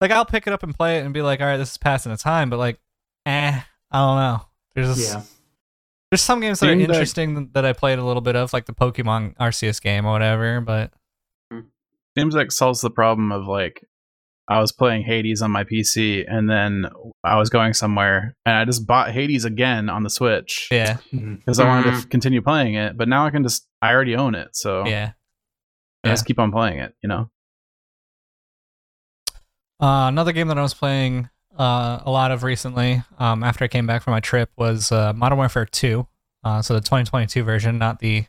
[0.00, 1.78] like I'll pick it up and play it and be like, all right, this is
[1.78, 2.78] passing the time, but like,
[3.26, 4.40] eh, I don't know.
[4.74, 5.22] There's Yeah.
[6.10, 8.52] there's some games that are Steam Deck- interesting that I played a little bit of,
[8.52, 10.92] like the Pokemon Arceus game or whatever, but.
[12.16, 13.84] seems like solves the problem of like
[14.48, 16.86] I was playing Hades on my PC and then
[17.24, 21.58] I was going somewhere and I just bought Hades again on the Switch Yeah, because
[21.58, 21.98] I wanted to Mhm.
[22.02, 22.96] f- continue playing it.
[22.96, 25.12] But now I can just I already own it, so yeah.
[26.04, 26.94] I just keep on playing it.
[27.02, 27.30] You know,
[29.80, 31.28] Uh, another game that I was playing
[31.58, 35.12] uh, a lot of recently, um, after I came back from my trip, was uh,
[35.14, 36.06] Modern Warfare 2.
[36.44, 38.26] Uh, so the 2022 version, not the.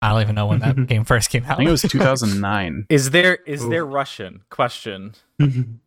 [0.00, 1.52] I don't even know when that game first came out.
[1.52, 2.86] I think it was 2009.
[2.90, 3.70] Is there is Oof.
[3.70, 4.42] there Russian?
[4.50, 5.14] Question.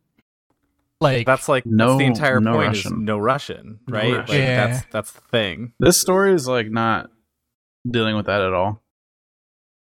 [1.00, 2.92] like That's like that's No- the entire no point Russian.
[2.92, 4.12] is no Russian, No right?
[4.16, 4.34] Russian.
[4.34, 4.66] Like Yeah.
[4.66, 5.72] that's that's the thing.
[5.80, 7.10] this story is like not
[7.90, 8.80] dealing with that at all.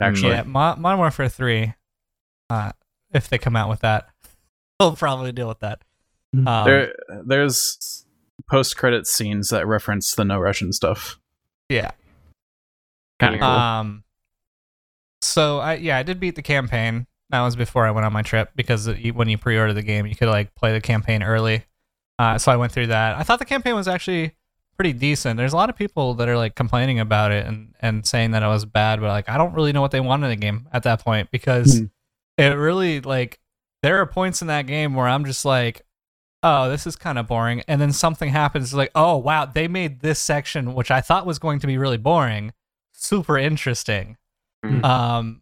[0.01, 1.73] Actually, yeah, Mo- Modern Warfare 3.
[2.51, 2.71] Uh,
[3.13, 4.09] if they come out with that,
[4.79, 5.81] they'll probably deal with that.
[6.35, 6.93] Um, there,
[7.25, 8.05] there's
[8.47, 11.19] post credit scenes that reference the no Russian stuff.
[11.69, 11.91] yeah.
[13.19, 13.49] Kind of cool.
[13.49, 14.03] Um.
[15.21, 17.07] So I yeah I did beat the campaign.
[17.29, 20.15] That was before I went on my trip because when you pre-order the game, you
[20.15, 21.65] could like play the campaign early.
[22.19, 23.17] Uh, so I went through that.
[23.17, 24.33] I thought the campaign was actually
[24.77, 25.37] pretty decent.
[25.37, 28.43] There's a lot of people that are like complaining about it and and saying that
[28.43, 30.67] it was bad, but like I don't really know what they want in the game
[30.71, 31.85] at that point because Hmm.
[32.37, 33.39] it really like
[33.83, 35.83] there are points in that game where I'm just like,
[36.43, 39.99] oh, this is kind of boring, and then something happens like, oh wow, they made
[39.99, 42.53] this section which I thought was going to be really boring
[42.93, 44.17] super interesting.
[44.65, 44.83] Mhm.
[44.83, 45.41] Um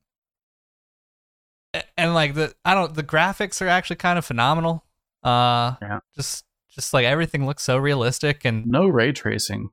[1.98, 4.86] and like the I don't the graphics are actually kind of phenomenal.
[5.24, 6.00] Uh Yeah.
[6.16, 9.70] just just like everything looks so realistic and no ray tracing.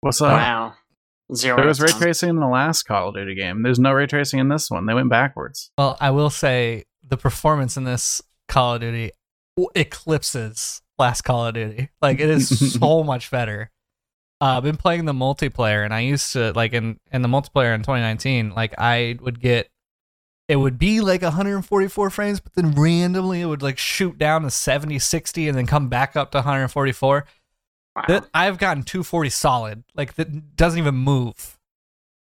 [0.00, 0.32] What's up?
[0.32, 0.74] wow.
[1.34, 1.56] Zero.
[1.56, 3.62] There was ray tracing in the last Call of Duty game.
[3.62, 4.86] There's no ray tracing in this one.
[4.86, 5.70] They went backwards.
[5.76, 9.10] well, I will say the performance in this Call of Duty
[9.74, 11.88] eclipses last Call of Duty.
[12.00, 13.70] Like it is so much better.
[14.40, 17.74] Uh, I've been playing the multiplayer, and I used to like in in the multiplayer
[17.74, 18.50] in 2019.
[18.50, 19.70] Like I would get,
[20.46, 24.50] it would be like 144 frames, but then randomly it would like shoot down to
[24.50, 27.24] 70, 60, and then come back up to 144.
[27.94, 28.04] Wow.
[28.08, 31.58] That I've gotten 240 solid, like that doesn't even move,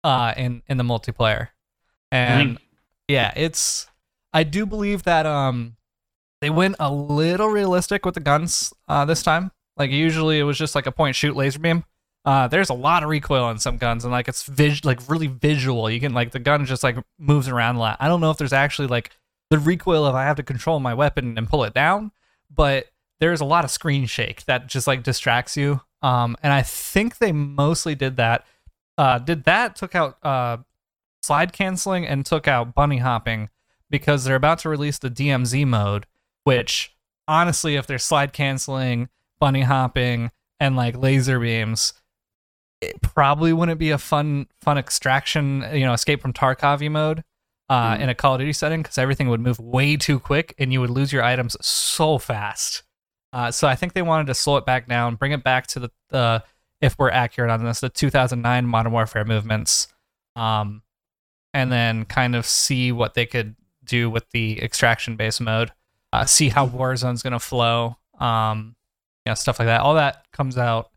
[0.05, 1.48] uh, in in the multiplayer,
[2.12, 2.59] and
[3.09, 3.88] yeah, it's.
[4.33, 5.77] I do believe that um,
[6.40, 9.50] they went a little realistic with the guns uh this time.
[9.77, 11.85] Like usually it was just like a point shoot laser beam.
[12.25, 15.27] Uh, there's a lot of recoil on some guns, and like it's vis- like really
[15.27, 15.91] visual.
[15.91, 17.97] You can like the gun just like moves around a lot.
[18.01, 19.11] I don't know if there's actually like
[19.51, 22.13] the recoil if I have to control my weapon and pull it down,
[22.51, 22.87] but
[23.21, 25.83] there's a lot of screen shake that just like distracts you.
[26.03, 28.47] Um, and I think they mostly did that.
[28.97, 30.59] Uh, did that took out uh
[31.23, 33.49] slide canceling and took out bunny hopping
[33.91, 36.07] because they're about to release the DMZ mode,
[36.45, 36.95] which
[37.27, 39.09] honestly, if they're slide canceling,
[39.39, 41.95] bunny hopping, and like laser beams,
[42.90, 47.25] it probably wouldn't be a fun fun extraction, you know, escape from Tarkov mode
[47.68, 48.01] uh, Mhm.
[48.01, 50.81] in a Call of Duty setting because everything would move way too quick and you
[50.81, 52.83] would lose your items so fast.
[53.33, 55.81] Uh, so I think they wanted to slow it back down, bring it back to
[55.81, 56.38] the uh,
[56.81, 59.88] if we're accurate on this, the 2009 Modern Warfare movements,
[60.37, 60.83] um,
[61.55, 65.73] and then kind of see what they could do with the extraction based mode.
[66.12, 68.77] Uh, see how Warzone's going to flow, um,
[69.25, 69.81] you know, stuff like that.
[69.81, 70.90] All that comes out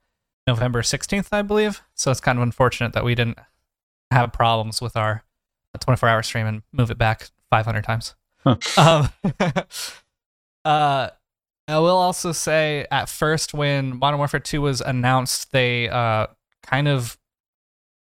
[0.47, 1.83] November 16th, I believe.
[1.93, 3.37] So it's kind of unfortunate that we didn't
[4.09, 5.23] have problems with our
[5.79, 8.15] 24 hour stream and move it back 500 times.
[8.43, 8.57] Huh.
[8.77, 9.09] Um,
[10.65, 11.09] uh,
[11.67, 16.27] I will also say at first when Modern Warfare 2 was announced, they uh,
[16.63, 17.17] kind of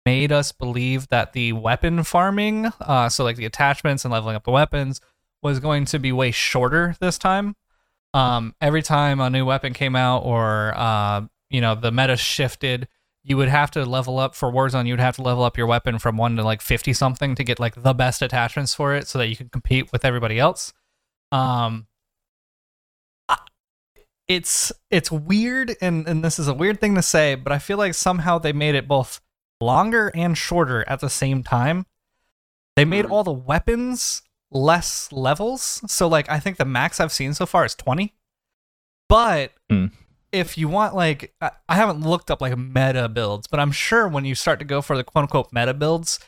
[0.07, 4.45] made us believe that the weapon farming, uh, so like the attachments and leveling up
[4.45, 5.01] the weapons,
[5.43, 7.57] was going to be way shorter this time.
[8.15, 12.89] Um, every time a new weapon came out or uh, you know the meta shifted,
[13.23, 14.87] you would have to level up for Warzone.
[14.87, 17.45] You would have to level up your weapon from one to like fifty something to
[17.45, 20.73] get like the best attachments for it, so that you can compete with everybody else.
[21.33, 21.87] Um,
[24.29, 27.79] it's it's weird, and and this is a weird thing to say, but I feel
[27.79, 29.21] like somehow they made it both
[29.61, 31.85] longer and shorter at the same time.
[32.77, 33.13] They made Hmm.
[33.13, 35.83] all the weapons less levels.
[35.87, 38.15] So like I think the max I've seen so far is 20.
[39.09, 39.87] But Hmm.
[40.33, 44.09] If you want like I, I haven't looked up like meta builds, but I'm sure
[44.09, 46.19] when you start to go for the quote unquote meta builds,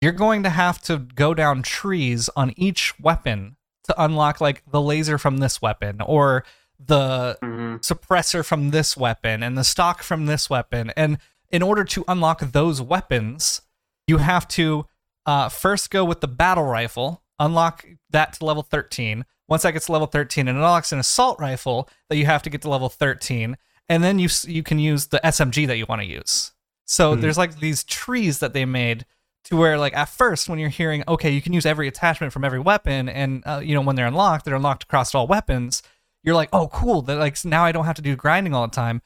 [0.00, 4.80] you're going to have to go down trees on each weapon to unlock like the
[4.80, 6.44] laser from this weapon or
[6.78, 7.78] the Mhm.
[7.80, 10.92] suppressor from this weapon and the stock from this weapon.
[10.96, 11.18] And
[11.50, 13.62] in order to unlock those weapons,
[14.06, 14.86] you have to
[15.24, 19.24] uh, first go with the battle rifle, unlock that to level 13.
[19.48, 22.42] Once that gets to level 13, and it unlocks an assault rifle that you have
[22.42, 23.56] to get to level 13.
[23.88, 26.52] And then you you can use the SMG that you want to use.
[26.86, 27.20] So Hmm.
[27.20, 29.06] there's like these trees that they made
[29.44, 32.44] to where like at first when you're hearing okay you can use every attachment from
[32.44, 35.84] every weapon and uh, you know when they're unlocked they're unlocked across all weapons
[36.24, 38.74] you're like oh cool that like now i don't have to do grinding all the
[38.74, 39.00] time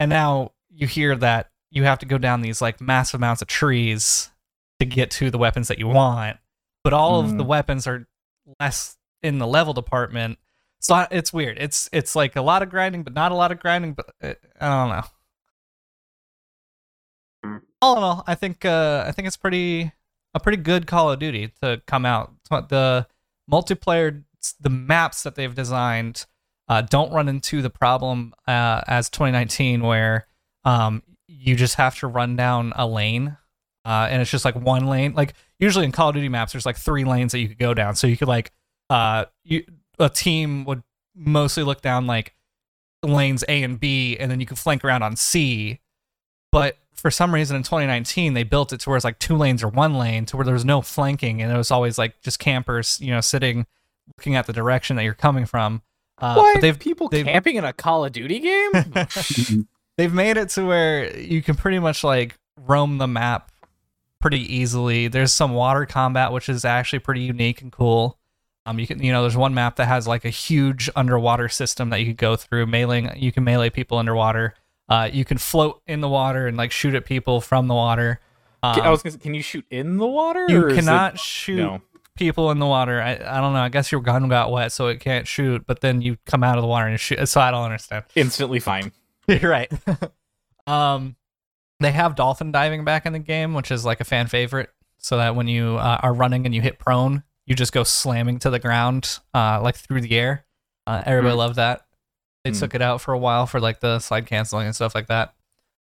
[0.00, 3.46] and now you hear that you have to go down these like massive amounts of
[3.46, 4.30] trees
[4.80, 6.36] to get to the weapons that you want
[6.82, 7.46] but all of the Mm.
[7.46, 8.08] weapons are
[8.58, 8.96] less
[9.26, 10.38] in the level department.
[10.80, 11.58] So it's weird.
[11.58, 14.34] It's it's like a lot of grinding but not a lot of grinding but uh,
[14.60, 15.04] i don't know.
[17.44, 17.60] Mm.
[17.82, 19.92] all in all i think uh i think it's pretty
[20.36, 22.32] a pretty good call of duty to come out.
[22.50, 23.06] The
[23.50, 24.22] multiplayer
[24.60, 26.26] the maps that they've designed
[26.68, 30.26] uh, don't run into the problem uh, as 2019 where
[30.64, 33.36] um, you just have to run down a lane
[33.84, 35.14] uh, and it's just like one lane.
[35.14, 37.72] Like usually in call of duty maps there's like three lanes that you could go
[37.72, 37.96] down.
[37.96, 38.52] So you could like
[38.90, 39.64] uh, you,
[39.98, 40.82] a team would
[41.14, 42.34] mostly look down like
[43.02, 45.80] lanes A and B, and then you could flank around on C.
[46.52, 49.62] But for some reason in 2019 they built it to where it's like two lanes
[49.62, 52.38] or one lane to where there was no flanking and it was always like just
[52.38, 53.66] campers you know sitting
[54.16, 55.82] looking at the direction that you're coming from
[56.18, 56.54] uh, what?
[56.54, 58.72] but they've people they've- camping in a Call of Duty game?
[59.98, 63.52] they've made it to where you can pretty much like roam the map
[64.20, 68.18] pretty easily there's some water combat which is actually pretty unique and cool
[68.66, 71.88] um you can you know there's one map that has like a huge underwater system
[71.90, 74.54] that you could go through melee you can melee people underwater
[74.90, 78.20] uh you can float in the water and like shoot at people from the water
[78.62, 80.46] um, I was gonna say, can you shoot in the water?
[80.48, 81.82] you or is it- cannot shoot no.
[82.16, 83.00] people in the water.
[83.00, 83.60] I, I don't know.
[83.60, 85.64] I guess your gun got wet, so it can't shoot.
[85.66, 87.28] But then you come out of the water and shoot.
[87.28, 88.04] So I don't understand.
[88.14, 88.92] instantly fine.
[89.28, 89.70] You're right.
[90.66, 91.16] um,
[91.80, 94.70] they have dolphin diving back in the game, which is like a fan favorite.
[94.98, 98.38] So that when you uh, are running and you hit prone, you just go slamming
[98.40, 100.44] to the ground, uh, like through the air.
[100.86, 101.38] Uh, everybody Hmm.
[101.38, 101.82] loved that.
[102.44, 102.58] They Hmm.
[102.58, 105.34] took it out for a while for like the slide canceling and stuff like that.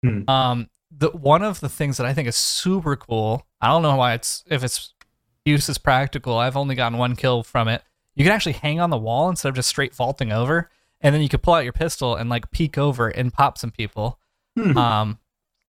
[0.03, 0.29] Hmm.
[0.29, 3.45] Um, the one of the things that I think is super cool.
[3.61, 4.93] I don't know why it's if it's
[5.45, 6.37] use is practical.
[6.37, 7.83] I've only gotten one kill from it.
[8.15, 10.69] You can actually hang on the wall instead of just straight vaulting over,
[11.01, 13.71] and then you could pull out your pistol and like peek over and pop some
[13.71, 14.19] people.
[14.57, 14.77] Hmm.
[14.77, 15.19] Um,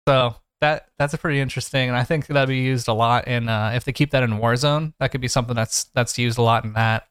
[0.07, 3.49] so that that's a pretty interesting, and I think that'd be used a lot in
[3.49, 4.93] uh, if they keep that in Warzone.
[5.01, 7.09] That could be something that's that's used a lot in that.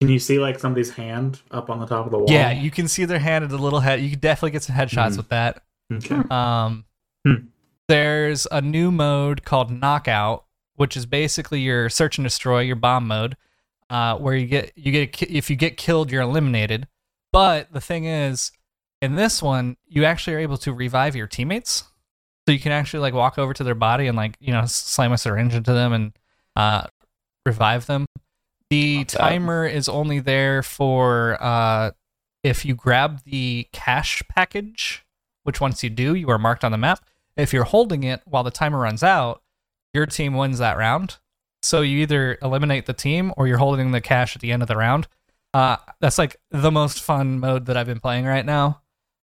[0.00, 2.26] Can you see like somebody's hand up on the top of the wall?
[2.28, 4.00] Yeah, you can see their hand at the little head.
[4.00, 5.16] You could definitely get some headshots Mhm.
[5.18, 5.62] with that.
[5.92, 6.22] Okay.
[6.30, 6.84] Um,
[7.26, 7.46] Hmm.
[7.88, 13.06] there's a new mode called Knockout, which is basically your search and destroy, your bomb
[13.06, 13.36] mode,
[13.90, 16.88] uh, where you get you get ki- if you get killed, you're eliminated.
[17.32, 18.50] But the thing is,
[19.00, 21.84] in this one, you actually are able to revive your teammates.
[22.46, 25.12] So you can actually like walk over to their body and like you know slam
[25.12, 26.12] a syringe into them and
[26.56, 26.86] uh,
[27.46, 28.06] revive them.
[28.70, 31.92] The Not timer is only there for uh,
[32.42, 35.04] if you grab the cash package,
[35.44, 37.04] which once you do, you are marked on the map.
[37.36, 39.42] If you're holding it while the timer runs out,
[39.94, 41.18] your team wins that round.
[41.62, 44.68] So you either eliminate the team or you're holding the cash at the end of
[44.68, 45.06] the round.
[45.54, 48.82] Uh, that's like the most fun mode that I've been playing right now.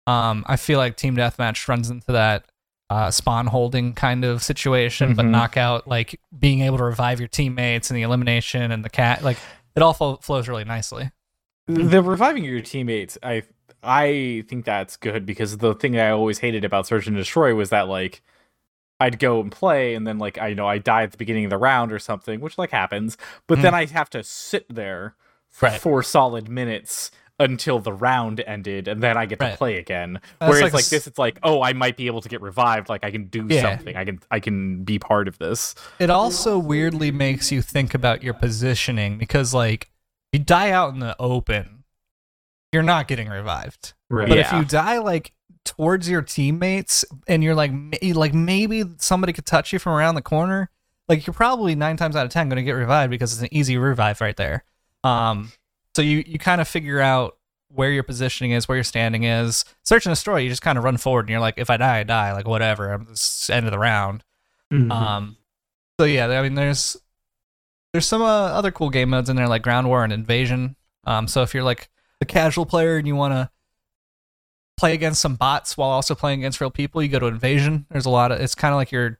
[0.07, 2.45] Um, I feel like Team Deathmatch runs into that
[2.89, 5.29] uh, spawn holding kind of situation, but Mhm.
[5.31, 9.37] knockout, like being able to revive your teammates and the elimination and the cat, like
[9.75, 11.11] it all fo- flows really nicely.
[11.67, 13.41] the reviving your teammates i
[13.81, 17.71] i think that's good because the thing i always hated about search and destroy was
[17.71, 18.21] that like
[18.99, 21.49] i'd go and play and then like i know i die at the beginning of
[21.49, 23.17] the round or something which like happens
[23.47, 25.15] but then i have to sit there
[25.49, 25.81] for Right.
[25.81, 30.49] four solid minutes until the round ended and then i get to play again That's
[30.49, 33.03] whereas like like, this it's like oh i might be able to get revived like
[33.03, 33.61] i can do Yeah.
[33.75, 37.93] something i can i can be part of this It also weirdly makes you think
[37.93, 39.91] about your positioning because, like,
[40.31, 41.83] you die out in the open,
[42.71, 43.93] you're not getting revived.
[44.09, 44.27] Right.
[44.29, 45.31] But if you die like
[45.63, 47.71] towards your teammates and you're like,
[48.01, 50.69] like maybe somebody could touch you from around the corner,
[51.07, 53.53] like you're probably nine times out of ten going to get revived because it's an
[53.53, 54.63] easy revive right there.
[55.03, 55.51] Um,
[55.95, 57.37] so you you kind of figure out
[57.69, 59.65] where your positioning is, where your standing is.
[59.83, 61.99] Search and destroy, you just kind of run forward and you're like, if I die,
[61.99, 62.91] I die, like whatever.
[62.91, 64.23] I'm it's end of the round.
[64.71, 64.91] Mhm.
[64.91, 65.37] Um,
[65.99, 66.97] so yeah, I mean, there's
[67.93, 70.75] there's some uh, other cool game modes in there like ground war and invasion.
[71.05, 73.49] Um, so if you're like a casual player and you want to
[74.77, 77.85] play against some bots while also playing against real people, you go to invasion.
[77.89, 79.19] There's a lot of it's kind of like your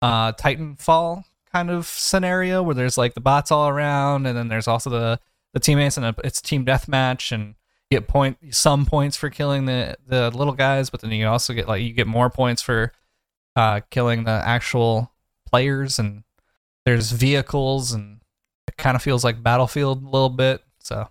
[0.00, 4.68] uh, Titanfall kind of scenario where there's like the bots all around, and then there's
[4.68, 5.20] also the
[5.52, 7.54] the teammates, and it's team deathmatch, and
[7.90, 11.52] you get point some points for killing the the little guys, but then you also
[11.52, 12.92] get like you get more points for
[13.56, 15.12] uh, killing the actual
[15.46, 16.22] players, and
[16.84, 18.20] there's vehicles, and
[18.68, 20.62] it kind of feels like Battlefield a little bit.
[20.78, 21.08] So,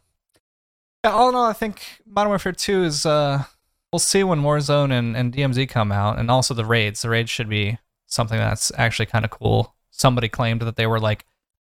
[1.03, 3.05] yeah, all in all, I think Modern Warfare 2 is.
[3.05, 3.43] Uh,
[3.91, 7.01] we'll see when Warzone and, and DMZ come out, and also the raids.
[7.01, 9.75] The raids should be something that's actually kind of cool.
[9.91, 11.25] Somebody claimed that they were like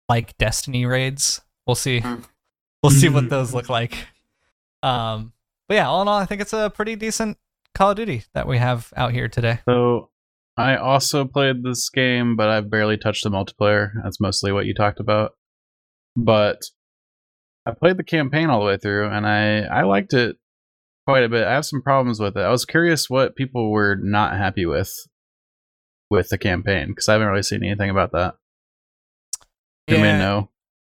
[0.10, 1.42] like Destiny raids.
[1.66, 2.00] We'll see.
[2.02, 2.16] Hmm.
[2.84, 4.08] We'll see what those look like.
[4.84, 5.34] Um,
[5.68, 7.38] but yeah, all in all, I think it's a pretty decent
[7.74, 9.60] Call of Duty that we have out here today.
[9.68, 10.10] So
[10.58, 13.92] I also played this game, but I've barely touched the multiplayer.
[14.04, 15.34] That's mostly what you talked about.
[16.16, 16.62] But
[17.66, 20.38] I played the campaign all the way through, and I I liked it
[21.06, 21.46] quite a bit.
[21.46, 22.42] I have some problems with it.
[22.42, 24.92] I was curious what people were not happy with
[26.10, 28.36] with the campaign because I haven't really seen anything about that.
[29.88, 30.50] You may know.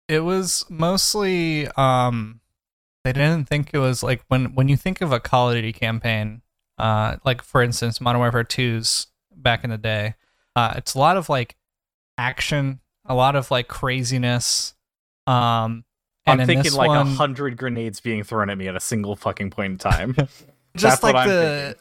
[0.07, 2.39] It was mostly um
[3.03, 5.73] they didn't think it was like when when you think of a Call of Duty
[5.73, 6.41] campaign,
[6.77, 10.15] uh like for instance Modern Warfare 2's back in the day,
[10.55, 11.55] uh it's a lot of like
[12.17, 14.73] action, a lot of like craziness.
[15.27, 15.85] Um
[16.25, 19.49] and i'm thinking like a hundred grenades being thrown at me at a single fucking
[19.49, 20.15] point in time
[20.77, 21.75] just like the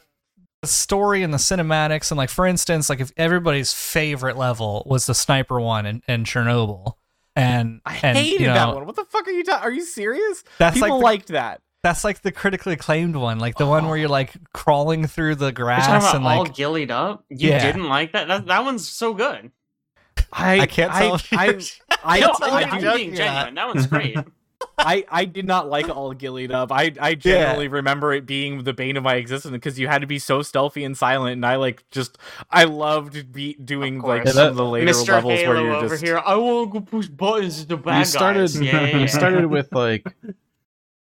[0.61, 5.05] the story and the cinematics and like for instance like if everybody's favorite level was
[5.05, 6.95] the sniper one in, in chernobyl
[7.35, 8.85] and I and, hated you know, that one.
[8.85, 9.63] What the fuck are you talking?
[9.63, 10.43] Are you serious?
[10.57, 11.61] that's People like the, liked that.
[11.81, 14.11] that's like the critically acclaimed one like the one where you're oh.
[14.11, 17.25] like crawling through the You're grass talking about and all like ghillied up.
[17.29, 17.65] You Yeah.
[17.65, 18.27] didn't like that?
[18.27, 18.45] that?
[18.45, 19.51] That one's so good.
[20.31, 21.15] I, I can't tell.
[21.15, 21.63] if I, you're-
[22.03, 23.55] I, no, I, I, I, am do, being joking, genuine.
[23.55, 24.17] That one's great.
[24.17, 24.25] I, I
[25.25, 26.71] did not like all ghillied up.
[26.71, 30.07] I, I generally remember it being the bane of my existence because you had to
[30.07, 32.17] be so stealthy and silent, and I like just
[32.49, 35.09] I loved be doing like some of the later Mr.
[35.09, 36.17] levels Halo where you're over just here.
[36.17, 38.61] I want to go push buttons to the bad you started guys.
[38.63, 40.05] Yeah, yeah, you started with like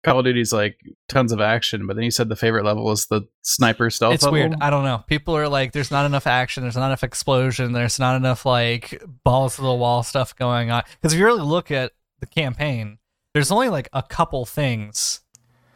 [0.03, 3.07] Call of Duty's like tons of action, but then you said the favorite level is
[3.07, 4.34] the sniper stealth it's level.
[4.34, 7.72] weird i don't know people are like there's not enough action there's not enough explosion
[7.72, 11.41] there's not enough like balls to the wall stuff going on because if you really
[11.41, 12.97] look at the campaign
[13.38, 15.21] there's only like a couple things.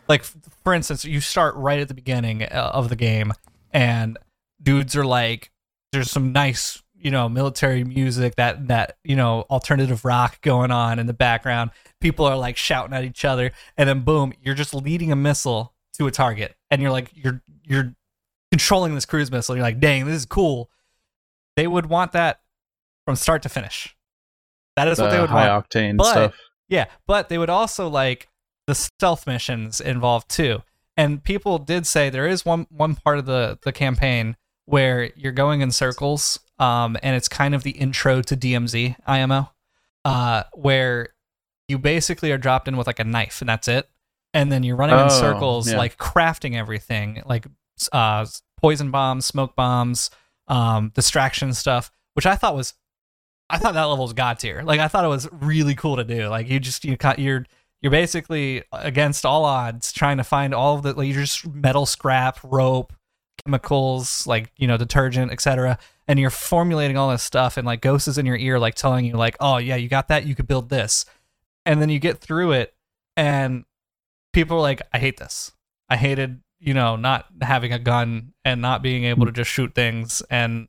[0.08, 3.34] Like for instance you start right at the beginning uh, of the game
[3.72, 4.18] and
[4.62, 5.52] dudes are like
[5.92, 10.98] there's some nice you know military music that that you know alternative rock going on
[10.98, 11.70] in the background.
[12.00, 15.74] People are like shouting at each other and then boom you're just leading a missile
[15.94, 17.94] to a target and you're like you're you're
[18.52, 19.56] controlling this cruise missile.
[19.56, 20.72] You're like dang this is cool.
[21.56, 22.42] They would want that
[23.06, 23.96] from start to finish.
[24.76, 26.34] That is the what they would high want octane But- stuff.
[26.72, 28.30] Yeah, but they would also like
[28.66, 30.64] the stealth missions involved too.
[30.98, 35.32] And people did say there is one one part of the the campaign where you're
[35.34, 39.52] going in circles, um, and it's kind of the intro to DMZ IMO,
[40.06, 41.10] uh, where
[41.68, 43.90] you basically are dropped in with like a knife and that's it,
[44.34, 45.78] and then you're running Oh, in circles yeah.
[45.78, 47.46] like crafting everything, like
[47.92, 48.26] uh,
[48.62, 50.10] poison bombs, smoke bombs,
[50.48, 52.74] um, distraction stuff, which I thought was
[53.52, 54.64] I thought that level was god tier.
[54.64, 56.28] Like I thought it was really cool to do.
[56.28, 57.46] Like you just you cut you're
[57.82, 61.86] you're basically against all odds trying to find all of the like you're just metal
[61.86, 62.94] scrap, rope,
[63.44, 65.78] chemicals, like you know detergent, etc.
[66.08, 69.06] And you're formulating all this stuff, and like ghosts is in your ear, like telling
[69.06, 71.06] you like, oh yeah, you got that, you could build this,
[71.66, 72.74] and then you get through it,
[73.18, 73.66] and
[74.34, 75.52] people are like, I hate this.
[75.90, 79.74] I hated you know not having a gun and not being able to just shoot
[79.74, 80.68] things and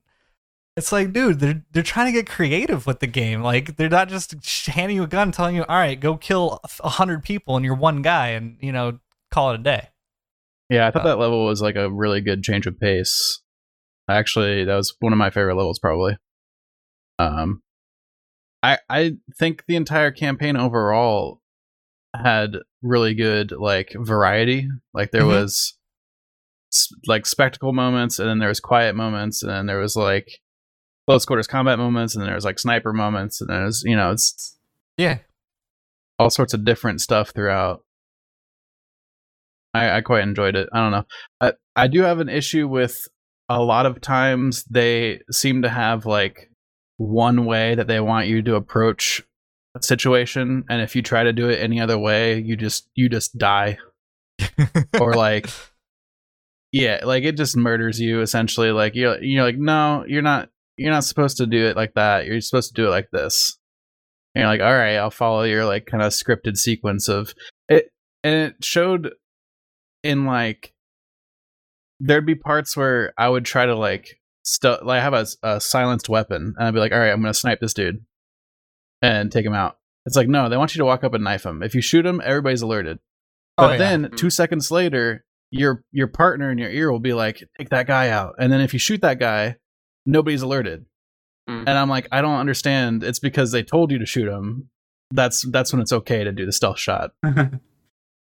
[0.77, 3.43] it's like, dude, they're they're trying to get creative with the game.
[3.43, 4.35] Like they're not just
[4.67, 7.75] handing you a gun, telling you, "All right, go kill a hundred people and you're
[7.75, 8.99] one guy," and you know,
[9.31, 9.89] call it a day.
[10.71, 13.43] Yeah, I thought Uh, that level was like a really good change of pace.
[14.09, 16.17] Actually, that was one of my favorite levels, probably.
[17.19, 17.63] Um,
[18.63, 21.41] I I think the entire campaign overall
[22.15, 24.69] had really good like variety.
[24.95, 25.29] Like there Mhm.
[25.29, 25.79] was
[27.07, 30.39] like spectacle moments, and then there was quiet moments, and then there was like
[31.07, 34.11] close quarters combat moments, and then there was like sniper moments, and there's you know
[34.13, 34.57] it's
[34.97, 35.19] Yeah,
[36.19, 37.83] all sorts of different stuff throughout.
[39.75, 40.69] I, I quite enjoyed it.
[40.73, 41.05] I don't know.
[41.41, 43.09] I, I do have an issue with
[43.49, 46.51] a lot of times they seem to have like
[46.99, 49.23] one way that they want you to approach
[49.75, 53.09] a situation, and if you try to do it any other way, you just you
[53.09, 53.79] just die
[55.01, 55.49] or like
[56.73, 58.71] yeah, like it just murders you essentially.
[58.71, 62.27] Like you're you're like no, you're not you're not supposed to do it like that.
[62.27, 63.59] You're supposed to do it like this.
[64.35, 67.35] And you're like, all right, I'll follow your like kind of scripted sequence of
[67.69, 67.91] it,
[68.25, 69.13] and it showed
[70.03, 70.73] in like
[72.01, 76.09] there'd be parts where I would try to like stu- like have a, a silenced
[76.09, 78.05] weapon, and I'd be like, all right, I'm gonna snipe this dude
[79.03, 79.77] and take him out.
[80.07, 81.63] It's like no, they want you to walk up and knife him.
[81.63, 82.99] If you shoot him, everybody's alerted.
[83.59, 83.79] Oh, But yeah.
[83.79, 84.17] then Mhm.
[84.17, 88.09] two seconds later, your your partner in your ear will be like, "Take that guy
[88.09, 89.57] out," and then if you shoot that guy,
[90.07, 90.87] nobody's alerted.
[91.49, 91.61] Mhm.
[91.67, 93.03] And I'm like, I don't understand.
[93.05, 94.69] It's because they told you to shoot him.
[95.11, 97.13] That's that's when it's okay to do the stealth shot.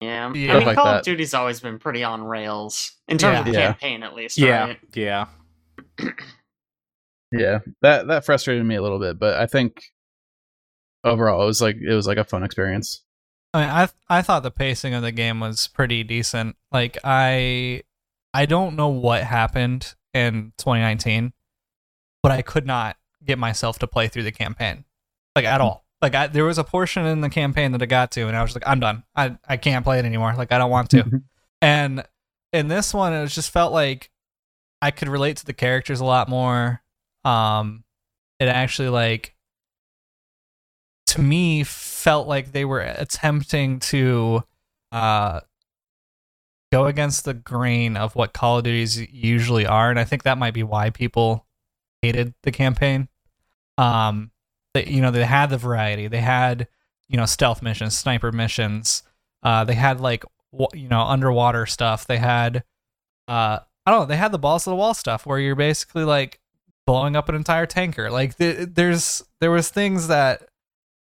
[0.04, 0.32] Yeah.
[0.34, 0.56] Yeah.
[0.56, 1.00] I mean, like Call that.
[1.02, 3.60] of Duty's always been pretty on rails in terms of the Yeah.
[3.60, 3.66] Yeah.
[3.74, 4.36] campaign, at least.
[4.36, 4.80] yeah, Right?
[4.96, 5.26] yeah.
[7.32, 9.82] Yeah, that that frustrated me a little bit, but I think
[11.04, 13.04] overall it was like it was like a fun experience.
[13.54, 16.58] I mean, I I thought the pacing of the game was pretty decent.
[16.74, 17.84] Like I
[18.34, 21.32] I don't know what happened in 2019,
[22.24, 24.86] but I could not get myself to play through the campaign,
[25.36, 25.86] like at all.
[26.02, 28.42] Like I, there was a portion in the campaign that I got to, and I
[28.42, 29.04] was like, I'm done.
[29.16, 30.34] I I can't play it anymore.
[30.36, 31.22] Like I don't want to.
[31.64, 32.04] And
[32.52, 34.10] in this one, it just felt like
[34.82, 36.82] I could relate to the characters a lot more.
[37.24, 37.84] Um,
[38.40, 39.36] it actually like
[41.08, 44.44] to me felt like they were attempting to
[44.92, 45.42] uh
[46.72, 50.40] go against the grain of what Call of Duties usually are, and I think that
[50.40, 51.46] might be why people
[52.02, 53.08] hated the campaign.
[53.78, 54.32] Um,
[54.74, 56.08] they, you know, they had the variety.
[56.08, 56.68] They had
[57.08, 59.04] you know stealth missions, sniper missions.
[59.44, 60.24] Uh, they had like
[60.74, 62.08] you know underwater stuff.
[62.08, 62.64] They had
[63.28, 66.04] uh I don't know, they had the balls to the wall stuff where you're basically
[66.04, 66.40] like
[66.86, 68.12] blowing up an entire tanker.
[68.12, 70.44] Like th- there's there was things that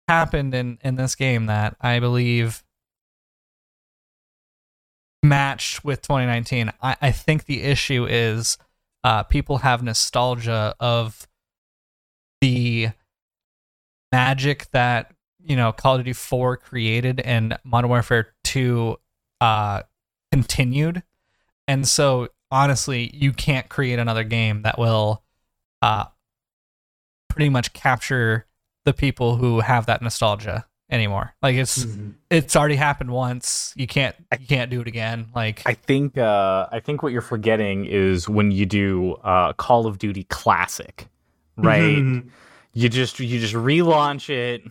[0.07, 2.63] happened in in this game that I believe
[5.23, 6.73] matched with 2019.
[6.81, 8.57] I, I think the issue is
[9.05, 11.27] uh, people have nostalgia of
[12.41, 12.91] the
[14.13, 15.13] magic that
[15.45, 18.97] you know Call of Duty 4 created and Modern Warfare 2
[19.41, 19.83] uh,
[20.33, 21.03] continued,
[21.67, 25.23] and so honestly, you can't create another game that will
[25.83, 26.05] uh,
[27.29, 28.47] pretty much capture
[28.85, 31.35] the people who have that nostalgia anymore.
[31.43, 32.15] Like it's Mhm.
[32.31, 33.73] it's already happened once.
[33.77, 35.27] You can't you can't do it again.
[35.35, 39.87] Like I think uh, I think what you're forgetting is when you do uh, Call
[39.87, 41.07] of Duty Classic,
[41.57, 41.83] right?
[41.99, 42.29] Mhm.
[42.73, 44.63] you just you just relaunch it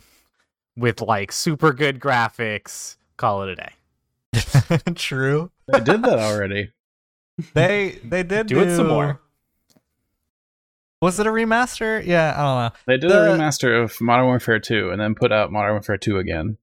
[0.76, 2.98] with like super good graphics.
[3.18, 4.92] Call it a day.
[4.96, 5.52] true.
[5.68, 6.72] They did that already.
[7.54, 9.22] They they did Do it some more.
[11.02, 12.04] Was it a remaster?
[12.04, 12.80] Yeah, I don't know.
[12.88, 15.98] They did The- a remaster of Modern Warfare 2 and then put out Modern Warfare
[15.98, 16.58] 2 again.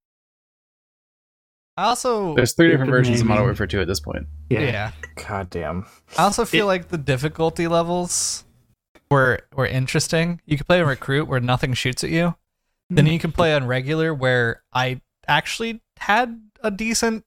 [1.77, 4.27] I also There's three different been versions of Modern Warfare 2 at this point.
[4.49, 4.61] Yeah.
[4.61, 4.93] yeah.
[5.29, 5.87] God damn.
[6.17, 8.45] I also feel It- like the difficulty levels
[9.11, 10.41] were were interesting.
[10.47, 12.35] You could play a recruit where nothing shoots at you.
[12.91, 13.13] Then hmm.
[13.13, 17.25] you can play on regular where I actually had a decent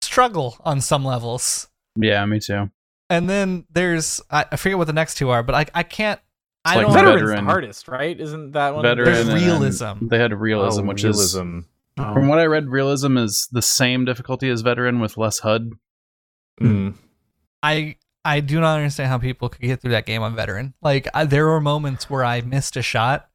[0.00, 1.68] struggle on some levels.
[1.96, 2.70] Yeah, me too.
[3.10, 6.20] And then there's I, I forget what the next two are, but I I can't
[6.64, 7.14] I like don't Veteran.
[7.18, 8.20] Veteran's the hardest, right?
[8.20, 8.82] Isn't that one?
[8.84, 10.06] Veteran There's and then realism.
[10.08, 11.36] They had realism, Oh, which is.
[11.36, 11.62] Oh.
[11.96, 15.70] from what I read, realism is the same difficulty as veteran with less HUD.
[16.60, 16.94] Mm.
[17.62, 20.74] I I do not understand how people could get through that game on veteran.
[20.82, 23.28] Like I, there were moments where I missed a shot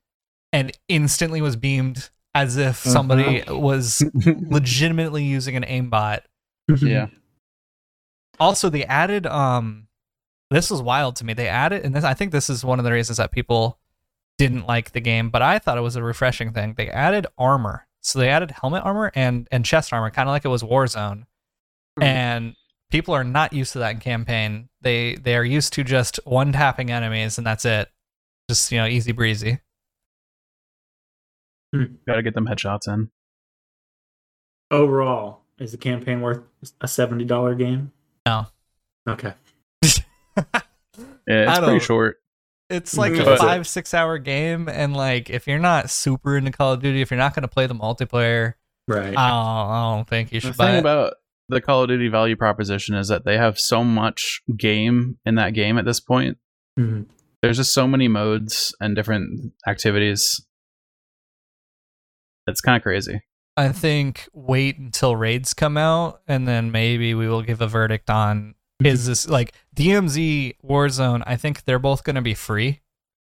[0.54, 6.22] and instantly was beamed as if somebody was legitimately using an aimbot.
[6.82, 7.08] yeah.
[8.40, 9.87] Also, they added um
[10.50, 11.34] this was wild to me.
[11.34, 13.80] They added and this I think this is one of the reasons that people
[14.38, 16.76] didn't like the game, but I thought it was a refreshing thing.
[16.78, 17.88] They added armor.
[18.02, 21.26] So they added helmet armor and and chest armor, kind of like it was Warzone.
[22.00, 22.04] Mm-hmm.
[22.04, 22.56] And
[22.90, 24.70] people are not used to that in campaign.
[24.82, 27.90] They they are used to just one tapping enemies and that's it.
[28.50, 29.60] Just, you know, easy breezy.
[31.74, 31.96] Hmm.
[32.08, 33.10] Got to get them headshots in.
[34.72, 36.42] Overall, is the campaign worth
[36.80, 37.92] a seventy dollar game?
[38.26, 38.48] No.
[39.08, 39.34] Okay.
[41.28, 42.18] Yeah, I it's pretty don't- short.
[42.70, 46.74] It's like a five, six hour game, and like if you're not super into Call
[46.74, 48.56] of Duty, if you're not gonna play the multiplayer,
[48.90, 49.08] Right.
[49.08, 50.80] I don't, I don't think you The should buy thing it.
[50.80, 51.14] about
[51.50, 55.54] the Call of Duty value proposition is that they have so much game in that
[55.54, 56.38] game at this point.
[56.78, 57.04] Mm-hmm.
[57.42, 60.46] There's just so many modes and different activities.
[62.48, 63.22] It's kind of crazy.
[63.56, 68.10] I think wait until raids come out, and then maybe we will give a verdict
[68.10, 71.24] on is this like DMZ Warzone.
[71.26, 72.82] I think they're both gonna be free,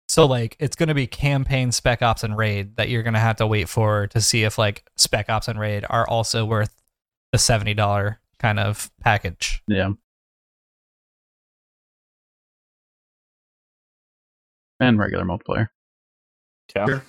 [0.08, 3.48] so like it's gonna be campaign, Spec Ops, and raid that you're gonna have to
[3.48, 6.76] wait for to see if like Spec Ops and raid are also worth
[7.32, 9.62] the seventy dollar kind of package.
[9.68, 9.92] Yeah.
[14.80, 15.70] And regular multiplayer.
[16.76, 16.86] Yeah.
[16.86, 17.04] Sure.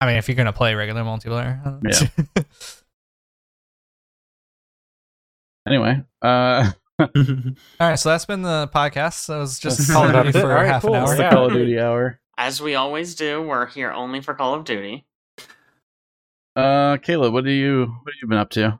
[0.00, 2.42] I mean, if you're gonna play regular multiplayer, Yeah.
[5.66, 6.70] Anyway, uh
[7.00, 7.08] All
[7.80, 9.26] right, so that's been the podcast.
[9.26, 10.94] That was just That's Call of Duty for All right, half cool.
[10.94, 11.16] an it's hour.
[11.16, 11.30] the Yeah.
[11.30, 12.20] Call of Duty hour.
[12.38, 15.04] As we always do, we're here only for Call of Duty.
[16.56, 18.78] Uh Caleb, what do you what have you been up to?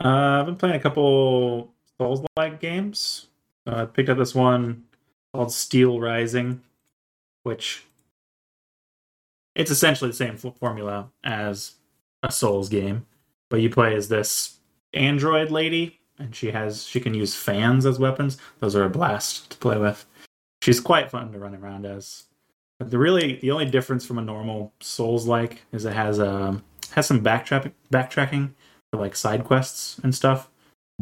[0.00, 0.06] Uh,
[0.40, 3.26] I've been playing a couple Souls-like games.
[3.66, 4.84] Uh, I picked up this one
[5.34, 6.60] called Steelrising,
[7.42, 7.82] which
[9.56, 11.72] it's essentially the same f- formula as
[12.22, 13.06] a Souls game,
[13.50, 14.58] but you play as this
[14.94, 18.38] android lady, and she has she can use fans as weapons.
[18.60, 20.04] Those are a blast to play with.
[20.62, 22.24] She's quite fun to run around as.
[22.78, 26.62] But the really the only difference from a normal Souls-like is it has a
[26.92, 28.50] has some backtracking backtracking
[28.90, 30.48] for like side quests and stuff.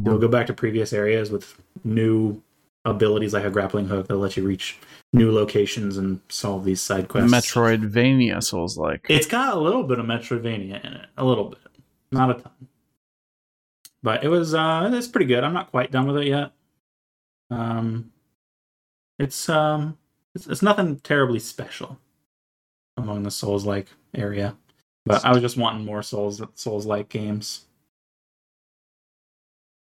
[0.02, 2.42] You'll go back to previous areas with new
[2.84, 4.78] abilities like a grappling hook that'll let you reach
[5.12, 7.32] new locations and solve these side quests.
[7.32, 9.06] Metroidvania Souls like.
[9.08, 11.58] It's got a little bit of Metroidvania in it, a little bit,
[12.12, 12.52] not a ton.
[14.06, 15.42] But it was uh it's pretty good.
[15.42, 16.52] I'm not quite done with it yet.
[17.50, 18.12] Um
[19.18, 19.98] it's um
[20.36, 21.98] it's, it's nothing terribly special
[22.96, 24.56] among the Souls like area.
[25.06, 27.66] But I was just wanting more Souls Souls like games.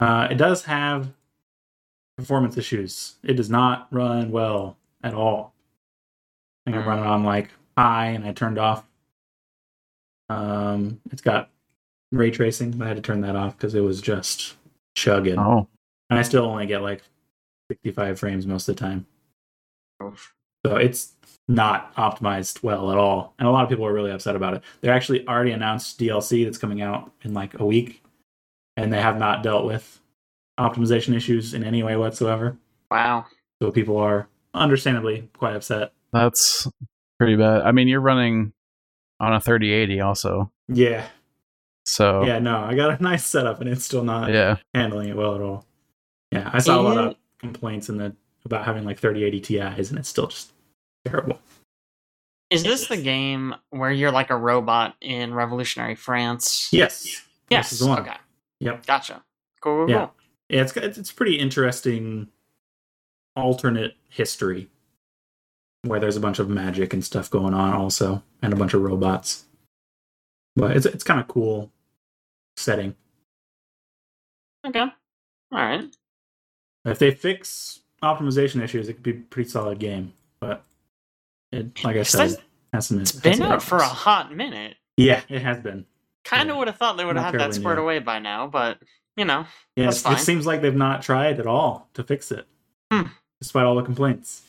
[0.00, 1.12] Uh it does have
[2.16, 3.16] performance issues.
[3.22, 5.52] It does not run well at all.
[6.66, 8.86] I think I'm running on like high and I turned off
[10.30, 11.50] um, it's got
[12.16, 14.54] ray tracing, but I had to turn that off because it was just
[14.94, 15.38] chugging.
[15.38, 15.68] Oh.
[16.10, 17.02] And I still only get like
[17.70, 19.06] 65 frames most of the time.
[20.02, 20.34] Oof.
[20.64, 21.12] So it's
[21.48, 23.34] not optimized well at all.
[23.38, 24.62] And a lot of people are really upset about it.
[24.80, 28.02] They actually already announced DLC that's coming out in like a week,
[28.76, 30.00] and they have not dealt with
[30.58, 32.56] optimization issues in any way whatsoever.
[32.90, 33.26] Wow.
[33.62, 35.92] So people are understandably quite upset.
[36.12, 36.68] That's
[37.18, 37.62] pretty bad.
[37.62, 38.52] I mean, you're running
[39.20, 40.50] on a 3080 also.
[40.68, 41.06] Yeah.
[41.84, 44.56] So Yeah, no, I got a nice setup and it's still not yeah.
[44.74, 45.66] handling it well at all.
[46.32, 48.14] Yeah, I saw a lot of complaints in the
[48.44, 50.52] about having like 3080 Ti's and it's still just
[51.04, 51.38] terrible.
[52.50, 56.68] Is this the game where you're like a robot in revolutionary France?
[56.72, 57.02] Yes.
[57.02, 57.72] This Yes.
[57.72, 58.00] is the one.
[58.00, 58.16] Okay.
[58.60, 58.86] Yep.
[58.86, 59.22] Gotcha.
[59.60, 59.86] Cool.
[59.86, 59.98] cool, Yeah.
[60.06, 60.14] cool.
[60.50, 62.28] Yeah, it's it's it's pretty interesting
[63.36, 64.68] alternate history
[65.82, 68.82] where there's a bunch of magic and stuff going on also and a bunch of
[68.82, 69.44] robots.
[70.56, 71.70] But it's it's kind of cool
[72.56, 72.94] setting.
[74.66, 74.80] Okay.
[74.80, 74.90] All
[75.52, 75.84] right.
[76.84, 80.12] If they fix optimization issues, it could be a pretty solid game.
[80.40, 80.64] But
[81.52, 82.36] it, like I said,
[82.72, 83.00] has some.
[83.00, 84.76] It's has been out for a hot minute.
[84.96, 85.86] Yeah, it has been.
[86.24, 86.58] Kind of Yeah.
[86.58, 87.84] would have thought they would have had that squared new.
[87.84, 88.78] away by now, but
[89.16, 89.46] you know,
[89.76, 92.46] Yeah, it, seems like they've not tried at all to fix it,
[92.92, 93.08] Hmm.
[93.40, 94.42] despite all the complaints.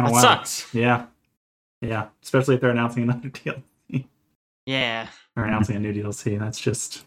[0.00, 0.74] Oh, that sucks.
[0.74, 1.06] Yeah,
[1.80, 2.08] yeah.
[2.22, 3.62] Especially if they're announcing another deal
[4.68, 5.06] Yeah.
[5.34, 6.38] or announcing a new DLC.
[6.38, 7.06] That's just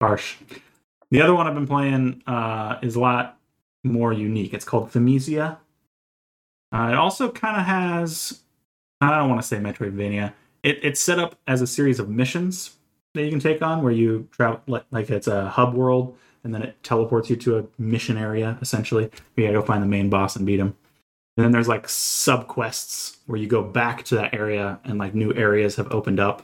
[0.00, 0.36] harsh.
[1.10, 3.36] The other one I've been playing uh, is a lot
[3.82, 4.54] more unique.
[4.54, 5.56] It's called Thymesia.
[6.72, 8.42] Uh, it also kind of has,
[9.00, 10.32] I don't want to say Metroidvania.
[10.62, 12.76] It, it's set up as a series of missions
[13.14, 16.54] that you can take on where you travel, like, like it's a hub world, and
[16.54, 19.10] then it teleports you to a mission area, essentially.
[19.34, 20.76] You gotta go find the main boss and beat him.
[21.36, 25.14] And then there's like sub quests where you go back to that area and like
[25.14, 26.42] new areas have opened up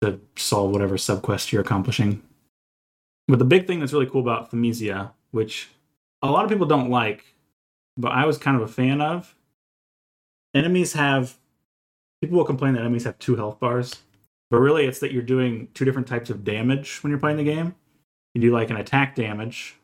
[0.00, 2.22] to solve whatever sub quest you're accomplishing.
[3.26, 5.70] But the big thing that's really cool about Thymesia, which
[6.22, 7.24] a lot of people don't like,
[7.96, 9.34] but I was kind of a fan of,
[10.54, 11.36] enemies have
[12.20, 14.02] people will complain that enemies have two health bars,
[14.50, 17.44] but really it's that you're doing two different types of damage when you're playing the
[17.44, 17.74] game.
[18.34, 19.76] You do like an attack damage,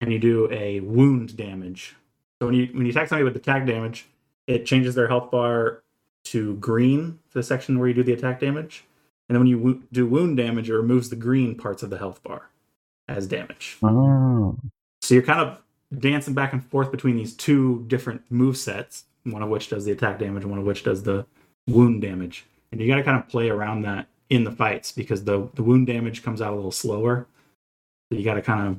[0.00, 1.96] and you do a wound damage.
[2.44, 4.06] So when you when you attack somebody with attack damage,
[4.46, 5.82] it changes their health bar
[6.24, 8.84] to green for the section where you do the attack damage,
[9.26, 11.96] and then when you wo- do wound damage, it removes the green parts of the
[11.96, 12.50] health bar
[13.08, 13.78] as damage.
[13.82, 14.58] Oh.
[15.00, 15.62] So you're kind of
[15.98, 19.92] dancing back and forth between these two different move sets, one of which does the
[19.92, 21.24] attack damage one of which does the
[21.66, 22.44] wound damage.
[22.72, 25.62] And you got to kind of play around that in the fights because the the
[25.62, 27.26] wound damage comes out a little slower.
[28.12, 28.78] So you got to kind of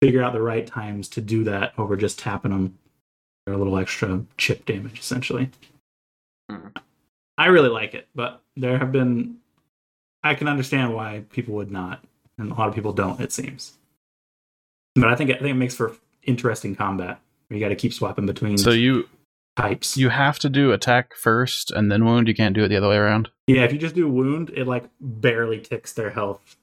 [0.00, 2.78] figure out the right times to do that over just tapping them
[3.46, 5.50] for a little extra chip damage essentially.
[6.50, 6.76] Mhm.
[7.36, 9.36] I really like it, but there have been
[10.22, 12.02] I can understand why people would not
[12.38, 13.76] and a lot of people don't it seems.
[14.94, 17.20] But I think I think it makes for interesting combat.
[17.50, 19.08] You got to keep swapping between So you
[19.56, 19.96] types.
[19.96, 22.28] you have to do attack first and then wound.
[22.28, 23.30] You can't do it the other way around.
[23.46, 26.56] yeah, if you just do wound, it like barely ticks their health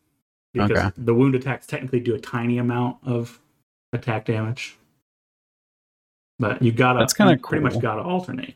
[0.56, 0.92] because Okay.
[0.98, 3.40] the wound attacks technically do a tiny amount of
[3.94, 4.78] attack damage.
[6.40, 8.56] But you gotta That's kinda you pretty much gotta alternate.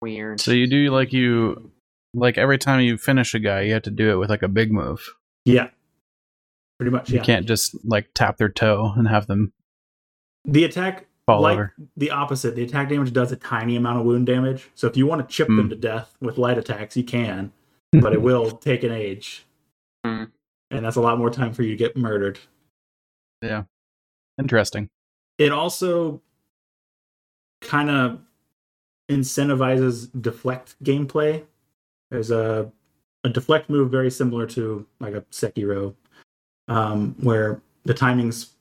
[0.00, 0.40] Weird.
[0.40, 1.72] So you do like you
[2.14, 4.48] like every time you finish a guy, you have to do it with like a
[4.48, 5.14] big move.
[5.44, 5.70] Yeah,
[6.78, 7.10] pretty much.
[7.10, 9.52] You Yeah, can't just like tap their toe and have them
[10.44, 11.74] the attack fall like over.
[11.96, 12.54] the opposite.
[12.54, 14.68] The attack damage does a tiny amount of wound damage.
[14.76, 15.68] So if you want to chip them Hmm.
[15.70, 17.52] to death with light attacks, you can,
[18.00, 19.44] but it will take an age,
[20.04, 20.24] Hmm.
[20.70, 22.38] And that's a lot more time for you to get murdered.
[23.42, 23.64] Yeah.
[24.38, 24.88] Interesting.
[25.38, 26.20] It also
[27.60, 28.20] kind of
[29.10, 31.44] incentivizes deflect gameplay.
[32.10, 32.70] There's a
[33.24, 35.94] a deflect move very similar to like a Sekiro,
[36.68, 38.52] um, where the timing's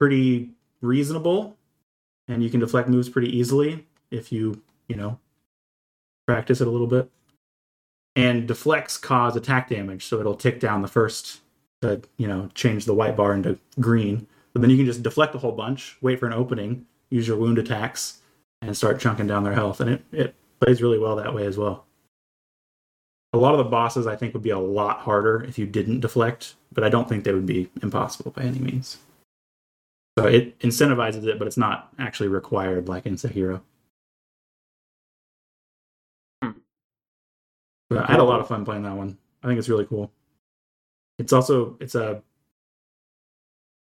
[0.00, 0.50] pretty
[0.80, 1.56] reasonable,
[2.26, 5.18] and you can deflect moves pretty easily if you you know
[6.26, 7.10] practice it a little bit.
[8.18, 11.40] And deflects cause attack damage, so it'll tick down the first
[11.82, 14.26] to you know change the white bar into green.
[14.52, 17.36] But then you can just deflect a whole bunch, wait for an opening, use your
[17.36, 18.20] wound attacks,
[18.60, 19.80] and start chunking down their health.
[19.80, 21.86] And it, it plays really well that way as well.
[23.34, 26.00] A lot of the bosses I think would be a lot harder if you didn't
[26.00, 28.98] deflect, but I don't think they would be impossible by any means.
[30.18, 33.60] So it incentivizes it, but it's not actually required like in Sekiro.
[37.90, 39.16] But I had a lot of fun playing that one.
[39.42, 40.10] I think it's really cool.
[41.18, 42.22] It's also it's a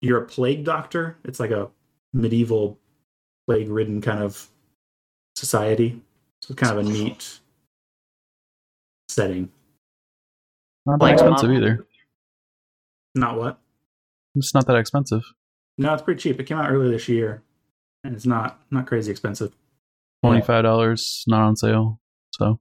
[0.00, 1.16] you're a plague doctor.
[1.24, 1.70] It's like a
[2.12, 2.78] medieval
[3.46, 4.48] plague ridden kind of
[5.36, 6.00] society.
[6.42, 7.38] So it's kind of a neat
[9.08, 9.50] setting.
[10.86, 11.68] Not that Like expensive Marvel.
[11.68, 11.86] either.
[13.14, 13.58] Not what?
[14.34, 15.22] It's not that expensive.
[15.78, 16.40] No, it's pretty cheap.
[16.40, 17.42] It came out earlier this year,
[18.04, 19.54] and it's not not crazy expensive
[20.22, 22.00] Twenty five dollars, not on sale.
[22.32, 22.58] So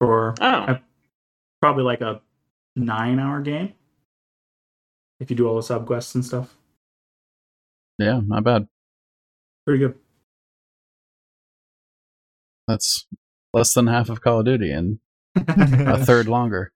[0.00, 0.82] for Oh, I-
[1.60, 2.20] probably like a
[2.76, 3.74] nine hour game
[5.20, 6.56] if you do all the sub quests and stuff.
[7.98, 8.68] yeah, not bad.
[9.66, 9.94] Pretty good.
[12.66, 13.06] That's
[13.52, 14.98] less than half of Call of Duty and
[15.36, 16.70] a third longer.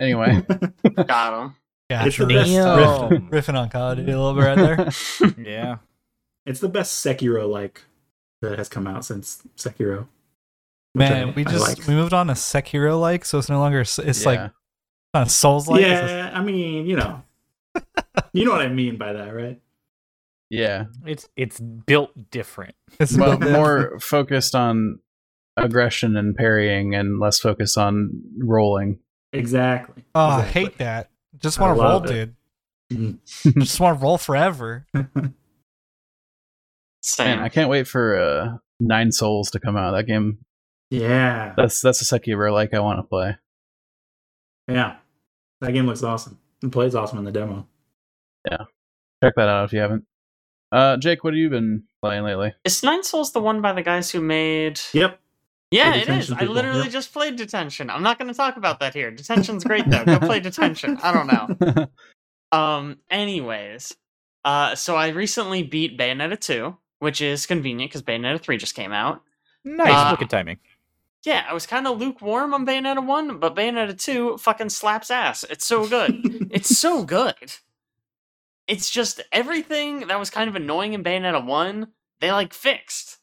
[0.00, 0.44] Anyway,
[1.06, 1.54] got him.
[1.88, 4.56] Yeah, It's the riff- riff- riffing on Call of Duty a little bit right
[5.18, 5.34] there.
[5.44, 5.76] Yeah.
[6.44, 7.82] It's the best Sekiro like
[8.42, 10.06] that has come out since Sekiro.
[10.96, 11.86] Which Man, I- we just like.
[11.86, 14.28] we moved on to Sekiro like, so it's no longer it's yeah.
[14.28, 14.50] like
[15.12, 15.82] not Souls like.
[15.82, 17.22] yeah, I mean, you know,
[18.32, 19.60] you know what I mean by that, right?
[20.48, 22.74] yeah, It's it's built different.
[23.00, 25.00] It's, Mo- it's more focused on
[25.56, 28.98] aggression and parrying, and less focused on rolling.
[29.32, 30.04] Exactly.
[30.14, 31.10] Oh, I hate that.
[31.38, 32.08] Just want to roll, it.
[32.90, 33.18] dude.
[33.44, 33.58] Mhm.
[33.60, 34.86] Just want to roll forever.
[37.02, 37.26] Same.
[37.36, 39.92] Man, I can't wait for uh, Nine Sols to come out.
[39.92, 40.38] That game,
[40.90, 43.36] Yeah, that's that's a Sekiro like I want to play.
[44.68, 44.96] yeah.
[45.60, 46.38] That game looks awesome.
[46.62, 47.66] It plays awesome in the demo.
[48.50, 48.64] Yeah.
[49.22, 50.04] Check that out if you haven't.
[50.70, 52.52] Uh, Jake, what have you been playing lately?
[52.64, 54.80] Is Nine Sols the one by the guys who made?
[54.92, 55.18] Yep.
[55.70, 56.28] Yeah, it is.
[56.28, 56.92] Detention I literally yep.
[56.92, 57.90] just played Detention.
[57.90, 59.10] I'm not going to talk about that here.
[59.10, 60.04] Detention's great though.
[60.04, 60.98] Go play Detention.
[61.02, 61.86] I don't know.
[62.52, 62.98] Um.
[63.10, 63.96] Anyways,
[64.44, 68.92] uh, so I recently beat Bayonetta 2, which is convenient because Bayonetta 3 just came
[68.92, 69.20] out.
[69.64, 69.92] Nice.
[69.92, 70.58] Uh, Look at timing.
[71.26, 75.44] Yeah, I was kind of lukewarm on Bayonetta 1, but Bayonetta 2 fucking slaps ass.
[75.50, 76.20] It's so good.
[76.52, 77.52] it's so good.
[78.68, 81.88] It's just everything that was kind of annoying in Bayonetta 1,
[82.20, 83.18] they like fixed.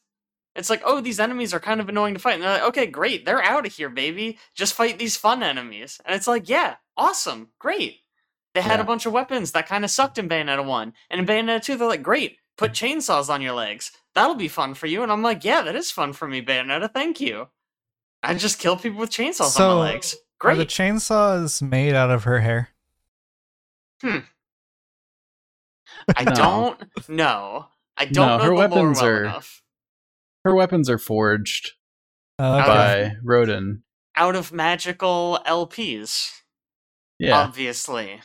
[0.54, 2.34] It's like, oh, these enemies are kind of annoying to fight.
[2.34, 4.38] And they're like, okay, great, they're out of here, baby.
[4.54, 5.98] Just fight these fun enemies.
[6.04, 8.00] And it's like, yeah, awesome, great.
[8.54, 8.82] They had Yeah.
[8.82, 10.92] a bunch of weapons that kind of sucked in Bayonetta 1.
[11.10, 13.92] And in Bayonetta 2, they're like, great, put chainsaws on your legs.
[14.14, 15.02] That'll be fun for you.
[15.02, 17.48] And I'm like, yeah, that is fun for me, Bayonetta, thank you.
[18.24, 20.14] I just kill people with chainsaws So, on my legs.
[20.42, 20.68] Are the Great.
[20.68, 22.68] chainsaws made out of her hair?
[24.02, 24.18] Hmm.
[26.16, 26.32] I No.
[26.34, 27.66] don't know.
[27.96, 29.62] I don't No, know her the lore weapons well are- enough.
[30.44, 31.72] Her weapons are forged
[32.38, 32.66] Oh, okay.
[32.66, 33.82] by Rodin.
[34.16, 36.30] Out of magical LPs,
[37.18, 38.20] Yeah, obviously.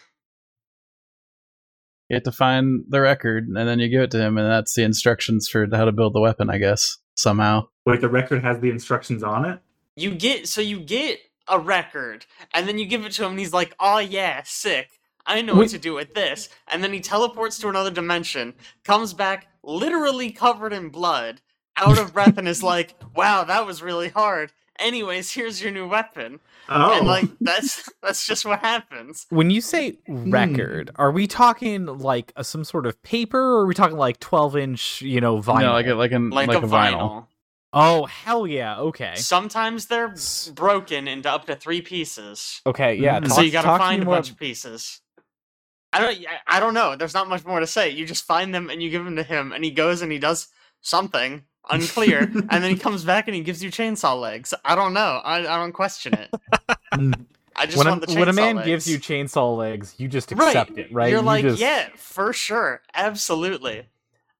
[2.09, 4.73] you have to find the record, and then you give it to him, and that's
[4.75, 6.49] the instructions for how to build the weapon.
[6.49, 7.67] I guess somehow.
[7.85, 9.59] Wait, the record has the instructions on it.
[9.99, 13.39] You get so you get a record, and then you give it to him, and
[13.39, 14.99] he's like, "Oh yeah, sick.
[15.25, 19.13] I know what to do with this." And then he teleports to another dimension, comes
[19.13, 21.41] back literally covered in blood,
[21.75, 25.87] out of breath, and is like, "Wow, that was really hard." Anyways, here's your new
[25.89, 26.39] weapon,
[26.69, 29.25] Oh, and like that's that's just what happens.
[29.29, 30.31] When you say hmm.
[30.31, 34.19] record, are we talking like a, some sort of paper, or are we talking like
[34.19, 35.61] twelve inch, you know, vinyl?
[35.61, 37.25] No, like a, like an Like, like, a, vinyl.
[37.73, 38.77] Oh hell yeah!
[38.79, 40.13] Okay, Sometimes they're
[40.55, 42.61] broken into up to three pieces.
[42.65, 43.19] okay, yeah.
[43.19, 43.27] Mm.
[43.27, 45.01] Talk, so you gotta find a more- bunch of pieces.
[45.93, 46.17] I don't.
[46.27, 46.95] I- I don't know.
[46.95, 47.89] There's not much more to say.
[47.89, 50.19] You just find them and you give them to him, and he goes and he
[50.19, 50.47] does
[50.81, 54.53] something unclear, and then he comes back and he gives you chainsaw legs.
[54.65, 55.21] I don't know.
[55.23, 56.29] I, I don't question it.
[56.93, 57.25] Mm.
[57.55, 58.65] I just when want a, the chainsaw when a man legs.
[58.67, 60.47] gives you chainsaw legs, you just Right.
[60.55, 61.09] accept it, right?
[61.09, 63.85] You're You like, just- yeah, for sure, absolutely.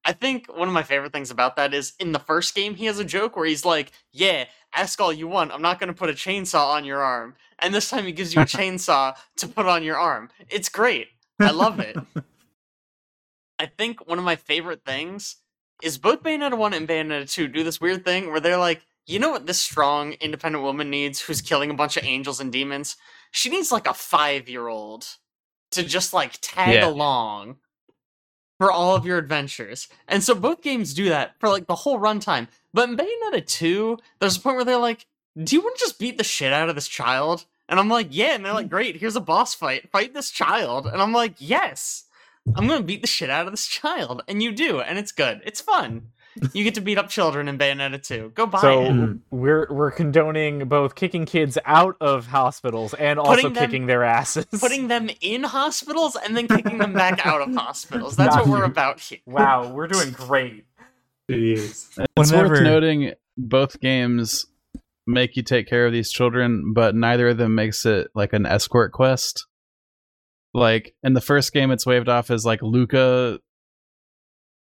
[0.09, 2.85] I think one of my favorite things about that is in the first game he
[2.85, 5.51] has a joke where he's like, "Yeah, ask all you want.
[5.51, 8.33] I'm not going to put a chainsaw on your arm." And this time he gives
[8.33, 10.31] you a chainsaw to put on your arm.
[10.49, 11.09] It's great.
[11.39, 11.95] I love it.
[13.59, 15.35] I think one of my favorite things
[15.83, 19.19] is both Bayonetta 1 and Bayonetta 2 do this weird thing where they're like, you
[19.19, 22.95] know what this strong, independent woman needs who's killing a bunch of angels and demons?
[23.31, 25.05] She needs like a five year old
[25.71, 26.87] to just like tag Yeah.
[26.87, 27.57] along
[28.59, 29.87] for all of your adventures.
[30.07, 32.47] And so both games do that for like the whole runtime.
[32.73, 35.07] But in Bayonetta 2, there's a point where they're like,
[35.41, 37.45] do you want to just beat the shit out of this child?
[37.69, 38.35] And I'm like, yeah.
[38.35, 39.89] And they're like, great, here's a boss fight.
[39.89, 40.85] Fight this child.
[40.85, 42.03] And I'm like, yes.
[42.55, 44.23] I'm going to beat the shit out of this child.
[44.27, 44.81] And you do.
[44.81, 45.41] And it's good.
[45.45, 46.09] It's fun.
[46.53, 48.31] You get to beat up children in Bayonetta 2.
[48.35, 48.91] Go buy So it.
[48.91, 49.19] Mm.
[49.31, 54.45] we're we're condoning both kicking kids out of hospitals and also them- kicking their asses.
[54.59, 58.15] Putting them in hospitals and then kicking them back out of hospitals.
[58.15, 58.63] That's what we're you.
[58.65, 59.19] about here.
[59.25, 60.65] wow, we're doing great.
[61.29, 61.89] Jeez.
[62.17, 64.45] It's Whenever- worth noting both games
[65.07, 68.45] make you take care of these children, but neither of them makes it like an
[68.45, 69.45] escort quest.
[70.53, 73.39] Like in the first game, it's waved off as like Luka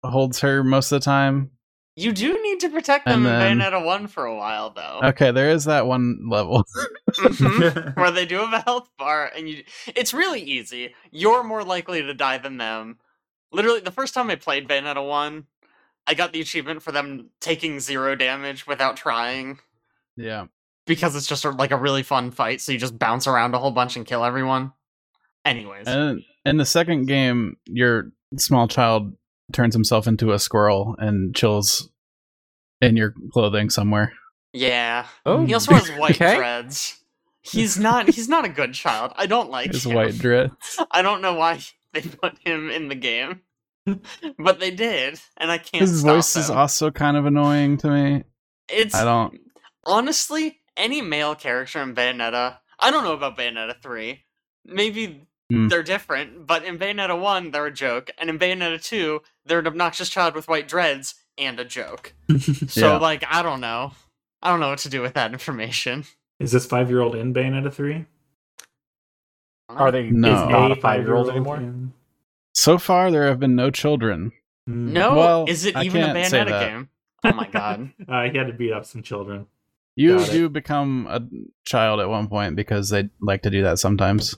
[0.04, 1.50] holds her most of the time.
[1.96, 5.00] You do need to protect them And in then- Bayonetta 1 for a while, though.
[5.04, 6.64] Okay, there is that one level.
[7.10, 7.96] Mhm.
[7.96, 12.02] where they do have a health bar and you it's really easy you're more likely
[12.02, 12.98] to die than them
[13.52, 15.46] literally the first time I played Bayonetta 1,
[16.08, 19.60] I got the achievement for them taking zero damage without trying
[20.16, 20.46] Yeah.
[20.86, 22.60] because it's just a, like a really fun fight.
[22.60, 24.72] So you just bounce around a whole bunch and kill everyone.
[25.44, 29.12] Anyways, And in the second game, your small child
[29.54, 31.88] turns himself into a squirrel and chills
[32.82, 34.12] in your clothing somewhere.
[34.52, 36.36] yeah, Oh, he also has white okay.
[36.36, 37.00] dreads.
[37.40, 38.08] He's not.
[38.08, 39.12] He's not a good child.
[39.16, 39.94] I don't like His him.
[39.94, 40.50] white dread.
[40.90, 41.60] I don't know why
[41.92, 43.40] they put him in the game,
[44.38, 45.82] but they did, and I can't.
[45.82, 48.24] His stop voice is also kind of annoying to me.
[48.68, 49.38] It's I don't.
[49.84, 52.56] honestly any male character in Bayonetta.
[52.80, 54.24] I don't know about Bayonetta three.
[54.64, 55.68] Maybe Hmm.
[55.68, 59.66] they're different, but in Bayonetta one they're a joke, and in Bayonetta two they're an
[59.66, 62.14] obnoxious child with white dreads and a joke.
[62.68, 62.96] So Yeah.
[62.98, 63.92] like I don't know.
[64.42, 66.04] I don't know what to do with that information.
[66.40, 68.06] Is this five year old in Bayonetta three?
[69.68, 70.28] Are they No.
[70.44, 71.56] is not a A five year old anymore?
[71.56, 71.92] in-
[72.54, 74.32] So far, there have been no children.
[74.66, 74.92] Hmm.
[74.92, 76.88] No, Well, is it even a Bayonetta game?
[77.24, 77.90] Oh my god.
[78.08, 79.46] Uh, he had to beat up some children.
[79.96, 80.32] You Got it.
[80.32, 81.22] do become a
[81.64, 84.36] child at one point because they like to do that sometimes.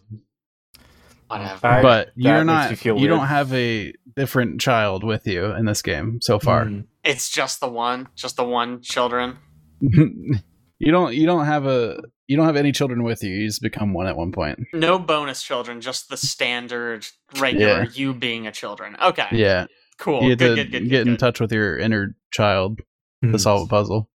[1.28, 1.66] Whatever.
[1.66, 2.70] I- but you're not.
[2.70, 6.64] me feel you don't have a different child with you in this game so far.
[6.66, 6.80] Hmm.
[7.04, 9.38] It's just the one, just the one children.
[9.80, 11.14] you don't.
[11.14, 12.00] You don't have a.
[12.28, 13.30] You don't have any children with you.
[13.30, 14.58] You just become one at one point.
[14.72, 17.06] No bonus children, just the standard
[17.38, 17.88] regular Yeah.
[17.92, 18.96] you being a children.
[19.00, 19.28] Okay.
[19.32, 19.66] Yeah,
[19.98, 20.22] Cool.
[20.24, 22.80] you have good, good, good, get good, in touch with your inner child
[23.22, 23.30] Hmm.
[23.32, 24.10] to solve a puzzle.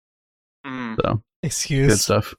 [0.65, 2.33] Mm, So excuse good stuff.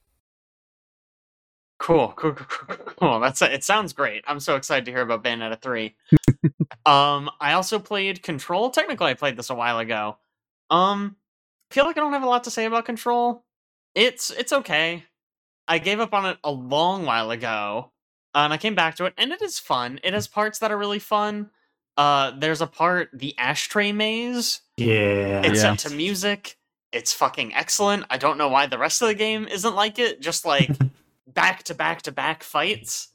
[1.81, 3.19] Cool, cool, cool, cool, cool.
[3.19, 3.63] That's it.
[3.63, 4.23] Sounds great.
[4.27, 5.95] I'm so excited to hear about Bayonetta 3.
[6.85, 8.69] um, I also played Control.
[8.69, 10.17] Technically, I played this a while ago.
[10.69, 11.15] Um,
[11.71, 13.43] I feel like I don't have a lot to say about Control.
[13.95, 15.03] It's it's okay.
[15.67, 17.91] I gave up on it a long while ago,
[18.35, 19.99] uh, and I came back to it, and it is fun.
[20.03, 21.49] It has parts that are really fun.
[21.97, 25.41] Uh, there's a part, the ashtray maze, Yeah.
[25.43, 25.75] It's Yeah.
[25.75, 26.57] set to music.
[26.93, 28.05] It's fucking excellent.
[28.09, 30.21] I don't know why the rest of the game isn't like it.
[30.21, 30.69] Just like
[31.33, 33.09] back to back to back fights.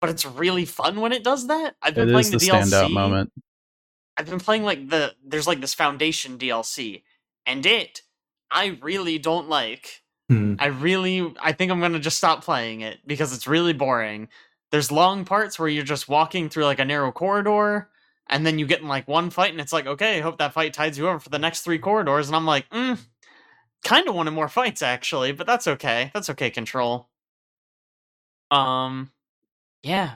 [0.00, 1.76] But it's really fun when it does that.
[1.80, 2.90] I've been It playing is the the, DLC.
[2.92, 3.32] moment.
[4.16, 7.02] I've been playing like the there's like this Foundation DLC,
[7.46, 8.02] and it
[8.50, 10.02] I really don't like.
[10.28, 10.54] Hmm.
[10.58, 14.28] I really I think I'm gonna just stop playing it because it's really boring.
[14.70, 17.88] There's long parts where you're just walking through like a narrow corridor,
[18.28, 20.52] and then you get in like one fight, and it's like, okay, I hope that
[20.52, 22.98] fight tides you over for the next three corridors, and I'm like, mm,
[23.84, 26.10] kind of wanted more fights actually, but that's okay.
[26.14, 26.50] That's okay.
[26.50, 27.08] Control.
[28.50, 29.10] Um,
[29.82, 30.14] yeah,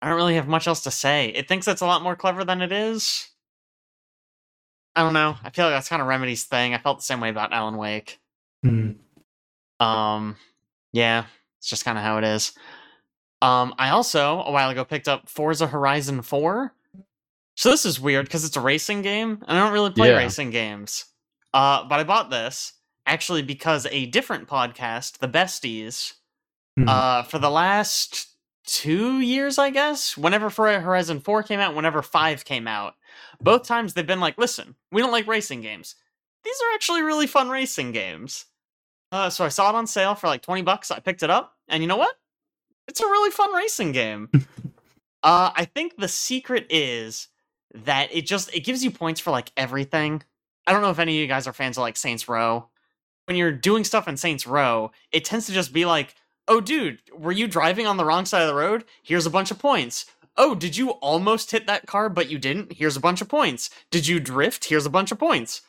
[0.00, 1.28] I don't really have much else to say.
[1.28, 3.28] It thinks it's a lot more clever than it is.
[4.96, 5.36] I don't know.
[5.42, 6.72] I feel like that's kind of Remedy's thing.
[6.72, 8.20] I felt the same way about Alan Wake.
[8.62, 8.92] Hmm.
[9.80, 10.36] Um,
[10.92, 11.24] yeah,
[11.58, 12.52] it's just kind of how it is.
[13.42, 16.72] Um, I also a while ago picked up Forza Horizon 4.
[17.56, 20.16] So this is weird because it's a racing game, and I don't really play Yeah.
[20.18, 21.06] racing games.
[21.52, 22.72] Uh, but I bought this
[23.06, 26.14] actually because a different podcast, The Besties,
[26.76, 26.88] Hmm.
[26.88, 28.30] uh, for the last
[28.66, 32.94] two years, I guess, whenever Horizon 4 came out, whenever 5 came out,
[33.40, 35.94] both times they've been like, listen, we don't like racing games.
[36.42, 38.46] These are actually really fun racing games.
[39.12, 40.90] Uh, so I saw it on sale for like 20 bucks.
[40.90, 42.16] I picked it up, and you know what?
[42.88, 44.28] It's a really fun racing game.
[45.22, 47.28] uh, I think the secret is
[47.72, 50.22] that it just it gives you points for like everything.
[50.66, 52.68] I don't know if any of you guys are fans of like Saints Row.
[53.26, 56.14] When you're doing stuff in Saints Row, it tends to just be like,
[56.46, 58.84] "Oh, dude, were you driving on the wrong side of the road?
[59.02, 60.06] Here's a bunch of points."
[60.36, 62.72] Oh, did you almost hit that car but you didn't?
[62.72, 63.70] Here's a bunch of points.
[63.90, 64.64] Did you drift?
[64.64, 65.62] Here's a bunch of points.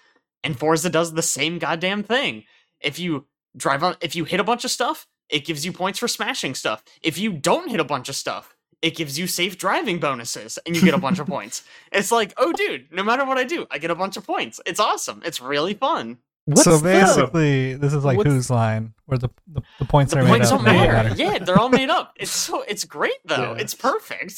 [0.43, 2.45] And Forza does the same goddamn thing.
[2.79, 5.99] If you drive on if you hit a bunch of stuff, it gives you points
[5.99, 6.83] for smashing stuff.
[7.01, 10.75] If you don't hit a bunch of stuff, it gives you safe driving bonuses and
[10.75, 11.63] you get a bunch of points.
[11.91, 14.59] It's like, oh dude, no matter what I do, I get a bunch of points.
[14.65, 15.21] It's awesome.
[15.25, 16.17] It's really fun.
[16.53, 20.25] So the- basically, this is like whose line, where the the, the points The are
[20.27, 20.73] points made don't up.
[20.73, 21.15] they matter.
[21.15, 22.13] Yeah, they're all made up.
[22.19, 23.53] It's so it's great though.
[23.53, 23.61] Yeah.
[23.61, 24.33] It's perfect.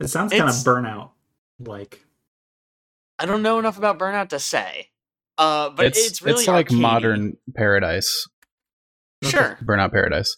[0.00, 1.10] It sounds kind of burnout.
[1.60, 2.00] Like
[3.18, 4.88] I don't know enough about Burnout to say.
[5.38, 6.80] Uh, but it's, it's really it's like arcadey.
[6.80, 8.28] modern Paradise,
[9.22, 9.58] Sure.
[9.64, 10.36] Burnout Paradise.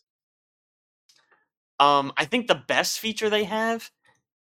[1.81, 3.91] Um, I think the best feature they have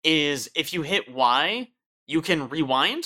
[0.04, 1.70] is if you hit Y,
[2.08, 3.04] you can rewind.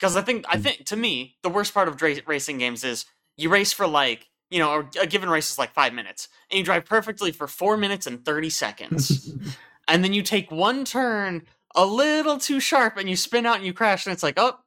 [0.00, 0.62] Because I think I Hmm.
[0.62, 3.04] think to me the worst part of dra- racing games is
[3.36, 6.64] you race for like you know a given race is like five minutes and you
[6.64, 9.32] drive perfectly for four minutes and thirty seconds
[9.88, 11.42] and then you take one turn
[11.76, 14.58] a little too sharp and you spin out and you crash and it's like oh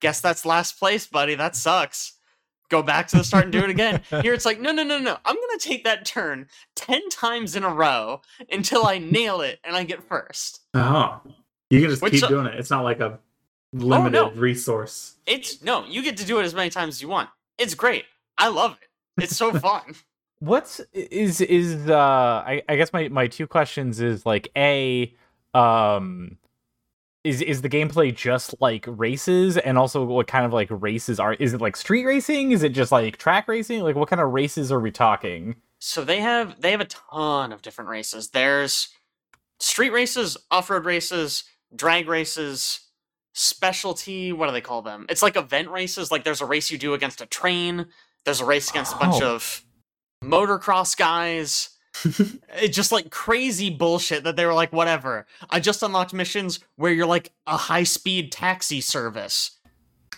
[0.00, 2.14] guess that's last place buddy that sucks
[2.68, 4.98] go back to the start and do it again here it's like no no no
[4.98, 8.20] no i'm gonna take that turn 10 times in a row
[8.52, 11.20] until i nail it and i get first oh,
[11.70, 12.54] You can just Which, keep uh, doing it.
[12.56, 13.18] It's not like a
[13.72, 14.30] limited no.
[14.32, 15.16] resource.
[15.26, 17.28] It's no, you get to do it as many times as you want.
[17.58, 18.04] It's great.
[18.38, 19.22] I love it.
[19.24, 19.94] It's so fun.
[20.40, 21.96] What's is is uh
[22.46, 25.14] I, I guess my my two questions is like a
[25.54, 26.38] um
[27.24, 31.34] is is the gameplay just like races and also what kind of like races are
[31.34, 34.32] is it like street racing is it just like track racing like what kind of
[34.32, 38.30] races are we talking So they have they have a ton of different races.
[38.30, 38.88] There's
[39.58, 41.44] street races, off-road races,
[41.74, 42.80] drag races,
[43.32, 45.06] specialty, what do they call them?
[45.08, 47.86] It's like event races, like there's a race you do against a train,
[48.24, 49.34] there's a race against a bunch Oh.
[49.34, 49.62] of
[50.22, 51.70] motocross guys.
[52.04, 55.26] it's just like crazy bullshit that they were like whatever.
[55.50, 59.52] I just unlocked missions where you're like a high-speed taxi service.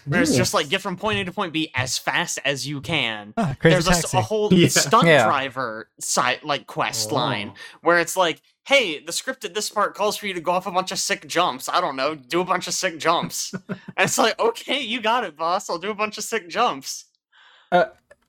[0.04, 2.80] Where it's just like get from point A to point B as fast as you
[2.80, 4.66] can Ah, there's a, a whole Yeah.
[4.66, 5.26] stunt Yeah.
[5.26, 7.58] driver site like quest line Oh.
[7.82, 10.66] where it's like hey the script at this part calls for you to go off
[10.66, 11.68] a bunch of sick jumps.
[11.68, 13.54] I don't know do a bunch of sick jumps.
[13.68, 15.68] And it's like okay you got it boss.
[15.68, 17.06] I'll do a bunch of sick jumps.
[17.70, 17.86] Uh,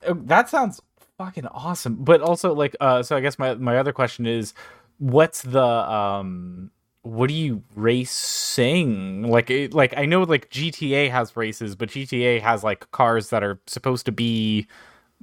[0.07, 0.81] that sounds
[1.17, 1.95] fucking awesome.
[1.95, 4.53] But also like uh so i guess my my other question is
[4.97, 6.71] what's the um
[7.03, 9.23] what do you racing?
[9.29, 13.43] Like it, like i know like gta has races but gta has like cars that
[13.43, 14.67] are supposed to be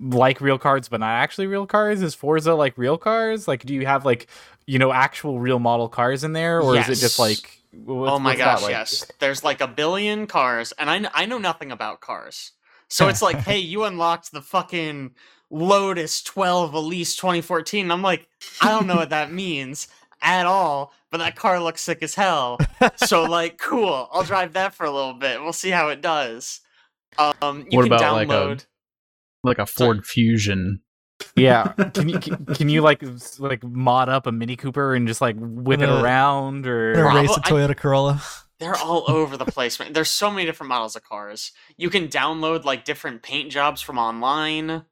[0.00, 3.74] like real cars but not actually real cars is forza like real cars like do
[3.74, 4.28] you have like
[4.66, 6.60] you know actual real model cars in there?
[6.60, 8.70] Or is it just like oh my gosh like?
[8.70, 9.10] yes.
[9.18, 12.52] There's like a billion cars and I, I know nothing about cars.
[12.88, 15.12] So it's like hey you unlocked the fucking
[15.50, 18.28] lotus 12 elise 2014 and i'm like
[18.62, 19.88] i don't know what that means
[20.22, 22.56] at all but that car looks sick as hell.
[22.96, 24.08] So like cool.
[24.12, 25.42] I'll drive that for a little bit.
[25.42, 26.60] We'll see how it does.
[27.18, 28.66] Um you What can about, like, a- download
[29.42, 30.80] like a Ford Fusion.
[31.36, 33.02] Yeah, can you can, can you like
[33.38, 37.14] like mod up a Mini Cooper and just like whip it Uh, around Or or
[37.14, 38.22] race a I- Toyota Corolla.
[38.58, 39.92] they're all over the place man.
[39.92, 43.96] there's so many different models of cars you can download like different paint jobs from
[43.98, 44.84] online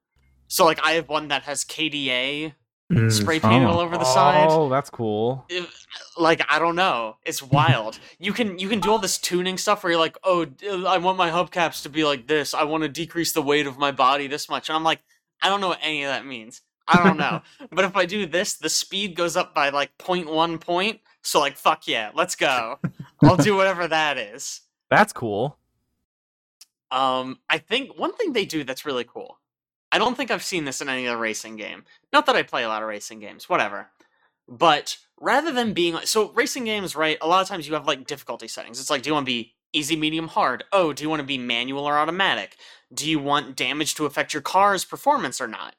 [0.48, 2.54] so like i have one that has kda
[2.90, 3.12] Mm.
[3.12, 3.72] spray painted Oh.
[3.72, 5.44] all over the side Oh, that's cool.
[5.50, 5.84] if-
[6.16, 7.98] like I don't know, it's wild.
[8.18, 10.46] you can you can do all this tuning stuff where you're like, oh,
[10.86, 12.54] I want my hubcaps to be like this.
[12.54, 15.00] I want to decrease the weight of my body this much, and I'm like,
[15.42, 16.62] I don't know what any of that means.
[16.88, 17.42] I don't know.
[17.70, 21.00] but if I do this, the speed goes up by like 0.1 point.
[21.22, 22.78] So like, fuck yeah, let's go.
[23.22, 24.62] I'll do whatever that is.
[24.90, 25.58] That's cool.
[26.90, 29.38] Um, I think one thing they do that's really cool.
[29.90, 31.84] I don't think I've seen this in any other racing game.
[32.12, 33.88] Not that I play a lot of racing games, whatever.
[34.48, 37.18] But rather than being like, so racing games, right?
[37.20, 38.80] A lot of times you have like difficulty settings.
[38.80, 40.64] It's like, do you want to be easy, medium, hard?
[40.72, 42.56] Oh, do you want to be manual or automatic?
[42.92, 45.74] Do you want damage to affect your car's performance or not?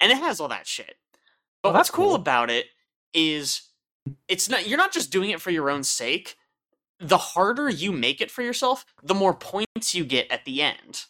[0.00, 0.96] And it has all that shit.
[1.62, 2.14] But Oh, what's cool cool.
[2.16, 2.66] about it
[3.14, 3.62] is
[4.28, 6.36] it's not you're not just doing it for your own sake.
[6.98, 11.06] The harder you make it for yourself, the more points you get at the end.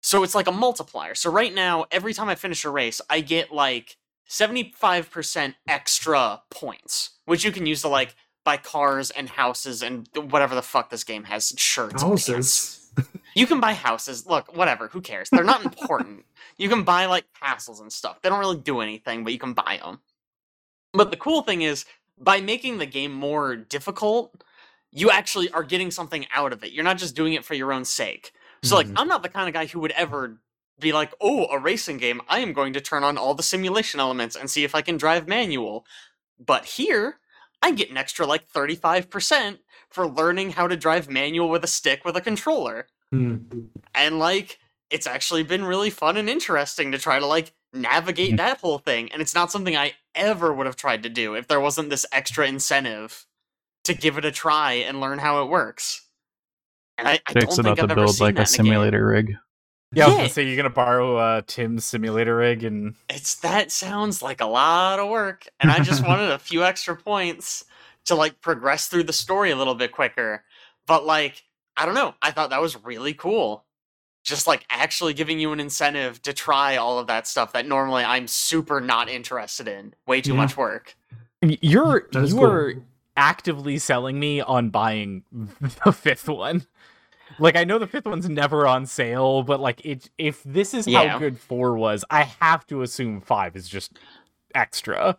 [0.00, 1.14] So it's like a multiplier.
[1.14, 3.96] So right now, every time I finish a race, I get like
[4.28, 10.54] 75% extra points, which you can use to like buy cars and houses and whatever
[10.54, 12.02] the fuck this game has shirts.
[12.02, 12.76] Houses.
[13.34, 14.26] You can buy houses.
[14.26, 14.88] Look, whatever.
[14.88, 15.30] Who cares?
[15.30, 16.24] They're not important.
[16.56, 18.20] you can buy like castles and stuff.
[18.22, 20.00] They don't really do anything, but you can buy them.
[20.92, 21.84] But the cool thing is,
[22.18, 24.42] by making the game more difficult,
[24.90, 26.72] you actually are getting something out of it.
[26.72, 28.32] You're not just doing it for your own sake.
[28.62, 28.94] So, like, Mhm.
[28.96, 30.38] I'm not the kind of guy who would ever
[30.78, 32.20] be like, oh, a racing game.
[32.28, 34.96] I am going to turn on all the simulation elements and see if I can
[34.96, 35.86] drive manual.
[36.38, 37.18] But here,
[37.62, 39.58] I get an extra like 35%
[39.90, 43.68] for learning how to drive manual with a stick with a controller Mm.
[43.94, 48.36] and like it's actually been really fun and interesting to try to like navigate Mhm.
[48.36, 51.48] that whole thing and it's not something i ever would have tried to do if
[51.48, 53.26] there wasn't this extra incentive
[53.84, 56.02] to give it a try and learn how it works
[57.00, 58.58] and i, I don't think about i've to ever build seen like a that a
[58.58, 58.64] game.
[58.66, 59.36] simulator rig.
[59.92, 60.20] Yeah, I was Yeah.
[60.22, 64.46] gonna say you're gonna borrow uh, Tim's simulator rig and it's that sounds like a
[64.46, 67.64] lot of work and i just wanted a few extra points
[68.04, 70.44] to like progress through the story a little bit quicker
[70.86, 71.42] but like
[71.76, 73.64] i don't know i thought that was really cool
[74.22, 78.04] just like actually giving you an incentive to try all of that stuff that normally
[78.04, 80.36] i'm super not interested in way too Yeah.
[80.38, 80.96] much work
[81.42, 82.46] you're That is you cool.
[82.46, 82.74] are
[83.16, 85.24] actively selling me on buying
[85.84, 86.66] the fifth one.
[87.40, 90.86] Like I know the fifth one's never on sale, but like it if this is
[90.86, 91.08] Yeah.
[91.08, 93.98] how good four was, I have to assume five is just
[94.54, 95.16] extra.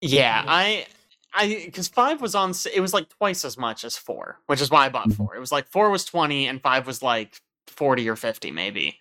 [0.00, 0.86] yeah i
[1.34, 4.70] i because five was on it was like twice as much as four which is
[4.70, 5.16] why i bought Mhm.
[5.16, 8.98] four it was like four was 20 and five was like 40 or 50 maybe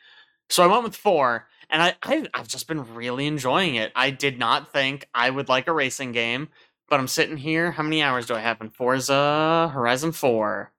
[0.49, 4.09] so i went with four and I, I i've just been really enjoying it i
[4.11, 6.49] did not think i would like a racing game
[6.89, 7.71] but I'm sitting here.
[7.71, 10.73] How many hours do I have in Forza Horizon 4?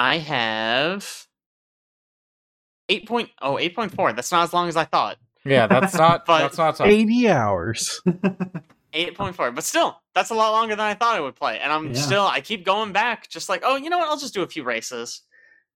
[0.00, 1.26] I have
[2.88, 3.06] 8.
[3.08, 4.14] Point, oh, 8.4.
[4.14, 5.18] That's not as long as I thought.
[5.44, 6.24] Yeah, that's not.
[6.24, 6.76] But- that's not.
[6.76, 6.86] Tough.
[6.86, 8.00] 80 hours.
[8.94, 9.54] 8.4.
[9.54, 11.58] But still, that's a lot longer than I thought I would play.
[11.58, 12.00] And I'm Yeah.
[12.00, 14.08] still, I keep going back, just like, oh, you know what?
[14.08, 15.22] I'll just do a few races.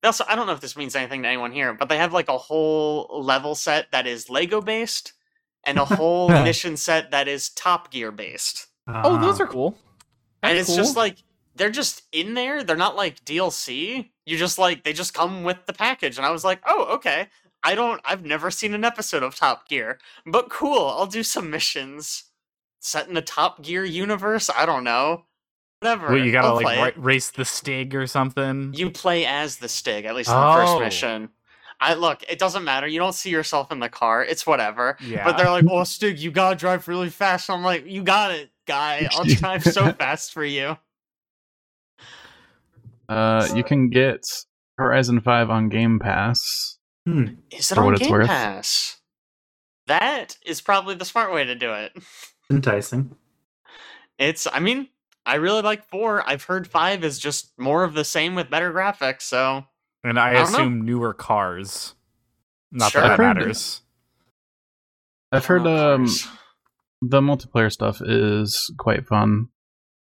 [0.02, 2.12] They also, I don't know if this means anything to anyone here, but they have
[2.12, 5.12] like a whole level set that is Lego based
[5.64, 8.66] and a whole mission set that is Top Gear based.
[8.88, 9.44] Oh, those Ah.
[9.44, 9.78] are cool.
[10.42, 11.18] and That's it's just like
[11.54, 12.64] they're just in there.
[12.64, 14.10] They're not like DLC.
[14.26, 16.16] You just like they just come with the package.
[16.16, 17.28] And I was like, oh, okay.
[17.64, 18.00] I don't.
[18.04, 20.88] I've never seen an episode of Top Gear, but cool.
[20.88, 22.24] I'll do some missions
[22.80, 24.50] set in the Top Gear universe.
[24.50, 25.24] I don't know.
[25.80, 26.08] Whatever.
[26.08, 28.72] Well, you gotta I'll like ra- race the Stig or something.
[28.74, 30.80] You play as the Stig, at least in the first Oh.
[30.80, 31.28] mission.
[31.80, 32.22] I look.
[32.28, 32.86] It doesn't matter.
[32.86, 34.24] You don't see yourself in the car.
[34.24, 34.96] It's whatever.
[35.00, 38.30] yeah, But they're like, "Oh, Stig, you gotta drive really fast." I'm like, "You got
[38.32, 39.08] it, guy.
[39.12, 40.78] I'll drive so fast for you."
[43.08, 44.20] Uh, you can get
[44.78, 46.78] Horizon 5 on Game Pass.
[47.06, 47.24] Hmm.
[47.50, 48.26] Is it on Game worth.
[48.26, 48.98] Pass?
[49.88, 51.92] That is probably the smart way to do it.
[52.50, 53.16] Enticing.
[54.18, 54.88] It's, I mean,
[55.26, 56.22] I really like four.
[56.28, 59.22] I've heard five is just more of the same with better graphics.
[59.22, 59.64] So
[60.04, 60.58] and I, I don't know.
[60.58, 61.94] assume newer cars.
[62.70, 63.02] Not Sure.
[63.02, 63.80] that I've that heard matters.
[65.32, 66.06] I've heard um
[67.00, 69.48] the multiplayer stuff is quite fun.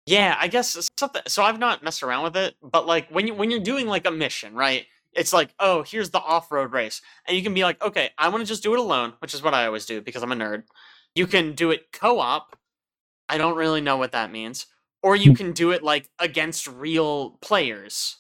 [0.07, 1.23] Yeah, I guess something.
[1.29, 4.07] So I've not messed around with it, but like when you when you're doing like
[4.07, 4.87] a mission, right?
[5.13, 8.43] It's like, oh, here's the off-road race, and you can be like, okay, I want
[8.43, 10.65] to just do it alone, which is what I always do because I'm a nerd.
[11.15, 12.57] You can do it co-op.
[13.29, 14.67] I don't really know what that means.
[15.03, 15.37] Or you hmm.
[15.37, 18.19] can do it like against real players,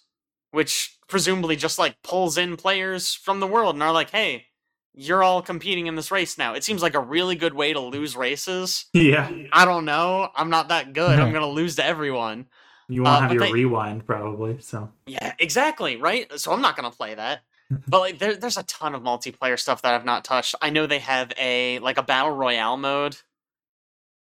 [0.50, 4.46] which presumably just like pulls in players from the world and are like, hey,
[4.94, 6.54] you're all competing in this race now.
[6.54, 8.86] It seems like a really good way to lose races.
[8.92, 9.30] Yeah.
[9.52, 10.28] I don't know.
[10.34, 11.18] I'm not that good.
[11.18, 12.46] I'm going to lose to everyone.
[12.88, 14.58] You won't Uh, have your they- rewind probably.
[14.60, 16.30] So Yeah, exactly, right?
[16.40, 17.40] So I'm not going to play that.
[17.86, 20.56] but like there, there's a ton of multiplayer stuff that I've not touched.
[20.60, 23.16] I know they have a like a battle royale mode.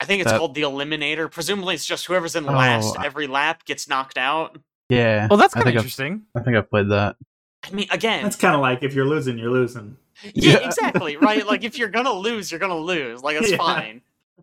[0.01, 1.31] I think it's That- called the Eliminator.
[1.31, 4.59] Presumably, it's just whoever's in Oh, last every lap gets knocked out.
[4.89, 5.29] Yeah.
[5.31, 6.23] Well, that's kind of think I've- interesting.
[6.35, 7.17] I think I've played that.
[7.63, 9.97] I mean, again, that's kind of like if you're losing, you're losing.
[10.23, 10.67] Yeah, Yeah.
[10.67, 11.47] exactly, right?
[11.47, 13.23] Like if you're gonna lose, you're gonna lose.
[13.23, 13.57] Like it's Yeah.
[13.57, 14.03] fine.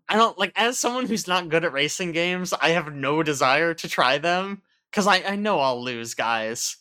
[0.09, 2.53] I don't like as someone who's not good at racing games.
[2.53, 4.61] I have no desire to try them
[4.91, 6.77] because I I know I'll lose, guys.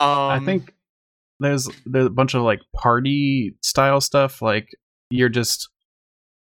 [0.00, 0.72] Um, I think
[1.40, 4.40] there's there's a bunch of like party style stuff.
[4.42, 4.68] Like
[5.10, 5.68] you're just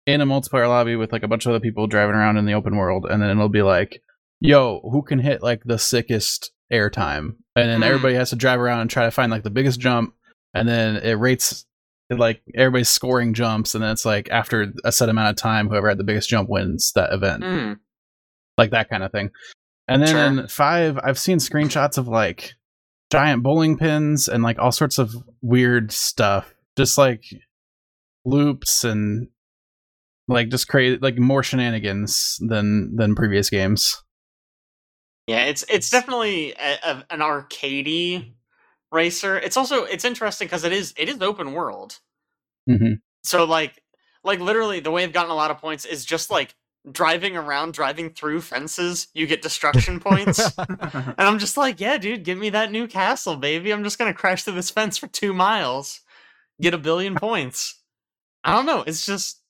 [0.06, 2.54] in a multiplayer lobby with like a bunch of other people driving around in the
[2.54, 4.02] open world, and then it'll be like,
[4.40, 7.86] "Yo, who can hit like the sickest airtime?" And then Mhm.
[7.86, 10.14] everybody has to drive around and try to find like the biggest jump,
[10.52, 11.66] and then it rates.
[12.10, 15.88] Like everybody's scoring jumps, and then it's like after a set amount of time, whoever
[15.88, 17.72] had the biggest jump wins that event hmm.
[18.58, 19.30] like that kind of thing.
[19.88, 20.42] And then Sure.
[20.42, 22.54] in five, I've seen screenshots of like
[23.10, 27.24] giant bowling pins and like all sorts of weird stuff, just like
[28.24, 29.28] loops and
[30.28, 34.02] like just crazy, like more shenanigans than than previous games.
[35.26, 38.32] Yeah, it's it's definitely a, a, an arcadey
[38.94, 39.36] racer.
[39.38, 41.98] It's also it's interesting because it is it is open world.
[42.68, 43.00] Mhm.
[43.24, 43.82] So like
[44.22, 46.54] like literally the way I've gotten a lot of points is just like
[46.90, 49.08] driving around, driving through fences.
[49.14, 53.36] You get destruction points, and I'm just like, yeah, dude, give me that new castle,
[53.36, 53.72] baby.
[53.72, 56.00] I'm just gonna crash through this fence for two miles,
[56.60, 57.80] get a billion points.
[58.44, 58.82] I don't know.
[58.86, 59.40] It's just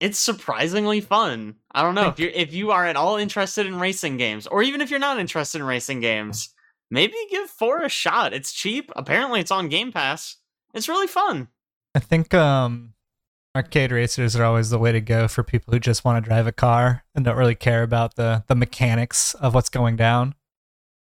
[0.00, 1.56] it's surprisingly fun.
[1.72, 4.62] I don't know if you if you are at all interested in racing games, or
[4.62, 6.50] even if you're not interested in racing games,
[6.90, 8.32] maybe give four a shot.
[8.32, 8.90] It's cheap.
[8.96, 10.36] Apparently, it's on Game Pass.
[10.72, 11.48] It's really fun.
[11.94, 12.94] I think um,
[13.56, 16.46] arcade racers are always the way to go for people who just want to drive
[16.46, 20.34] a car and don't really care about the the mechanics of what's going down.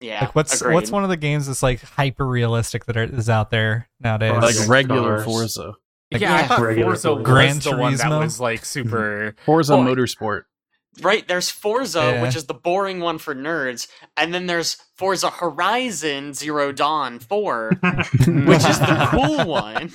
[0.00, 0.20] Yeah.
[0.22, 0.74] like what's agreed.
[0.74, 4.32] what's one of the games that's like hyper realistic that are, is out there nowadays?
[4.32, 5.24] Like Like Like regular cars.
[5.24, 5.72] Forza,
[6.10, 7.14] yeah, yeah, I thought regular Forza Forza.
[7.14, 8.20] was Gran the one that Turismo?
[8.20, 9.36] was like super.
[9.46, 10.42] Forza Oh, Motorsport.
[11.00, 11.26] Right?
[11.26, 12.22] There's Forza, Yeah.
[12.22, 17.70] which is the boring one for nerds, and then there's Forza Horizon Zero Dawn Four,
[17.82, 19.90] which is the cool one.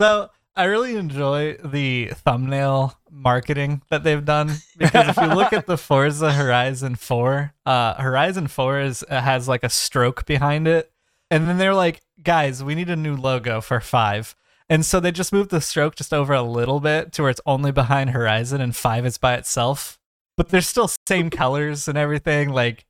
[0.00, 5.66] So I really enjoy the thumbnail marketing that they've done because if you look at
[5.66, 10.90] the Forza Horizon 4, uh, Horizon 4 is uh, has like a stroke behind it,
[11.30, 14.34] and then they're like, guys, we need a new logo for five.
[14.70, 17.40] And so they just moved the stroke just over a little bit to where it's
[17.44, 19.98] only behind Horizon and five is by itself.
[20.36, 22.50] But they're still same colors and everything.
[22.50, 22.86] Like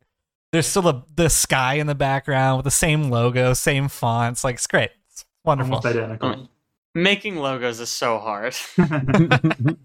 [0.53, 4.45] there's still the the sky in the background with the same logo, same fonts.
[4.45, 4.91] Like it's great.
[5.11, 5.77] It's wonderful.
[5.77, 6.51] Almost identical.
[6.95, 8.55] Making logos is so hard.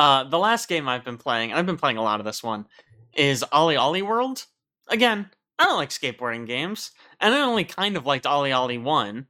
[0.00, 2.42] Uh, the last game I've been playing, and I've been playing a lot of this
[2.42, 2.64] one,
[3.12, 4.46] is OlliOlli World.
[4.88, 9.26] Again, I don't like skateboarding games, and I only kind of liked OlliOlli 1.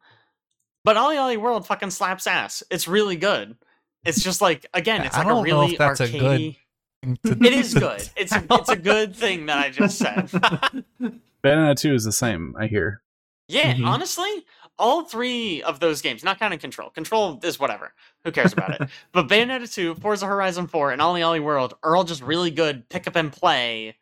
[0.85, 2.63] But OlliOlli World fucking slaps ass.
[2.71, 3.57] It's really good.
[4.05, 6.57] It's just like, again, it's I like don't a know really if that's a arcadey.
[7.03, 8.09] good- It is good.
[8.17, 10.29] It's a, it's a good thing that I just said.
[11.45, 13.03] Bayonetta 2 is the same, I hear.
[13.49, 13.87] Yeah, Mhm.
[13.87, 14.31] honestly,
[14.79, 16.89] all three of those games, not counting Control.
[16.91, 17.93] Control is whatever.
[18.25, 18.89] Who cares about it?
[19.13, 23.07] But Bayonetta 2, Forza Horizon 4, and OlliOlli World are all just really good pick
[23.07, 23.97] up and play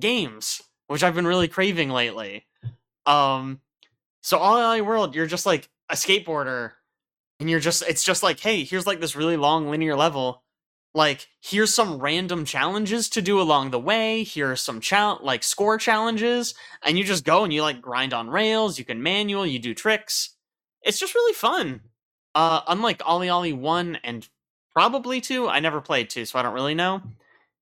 [0.00, 2.46] games, which I've been really craving lately.
[3.06, 3.60] Um,
[4.22, 6.72] so OlliOlli World, you're just like a skateboarder,
[7.40, 10.42] and you're just it's just like, hey, here's like this really long linear level.
[10.96, 14.22] Like, here's some random challenges to do along the way.
[14.22, 16.54] Here are some chal- like score challenges,
[16.84, 18.78] and you just go and you like grind on rails.
[18.78, 20.36] You can manual, you do tricks.
[20.82, 21.80] It's just really fun.
[22.34, 24.28] Uh, unlike OlliOlli one and
[24.72, 27.02] probably two, I never played two, so I don't really know.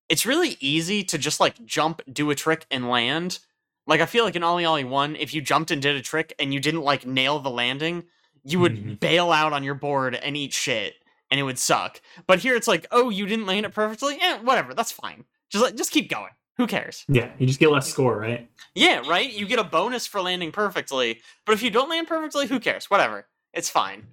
[0.08, 3.38] It's really easy to just like jump, do a trick, and land.
[3.86, 6.52] Like I feel like in OlliOlli one, if you jumped and did a trick and
[6.54, 8.04] you didn't like nail the landing,
[8.44, 9.00] you would Mhm.
[9.00, 10.94] bail out on your board and eat shit,
[11.30, 12.00] and it would suck.
[12.26, 14.18] But here it's like, oh, you didn't land it perfectly.
[14.20, 15.24] Eh, whatever, that's fine.
[15.50, 16.30] Just like, just keep going.
[16.58, 17.04] Who cares?
[17.08, 18.48] Yeah, you just get less score, right?
[18.74, 19.32] Yeah, right?
[19.32, 22.90] You get a bonus for landing perfectly, but if you don't land perfectly, who cares?
[22.90, 23.26] Whatever.
[23.52, 24.08] It's fine.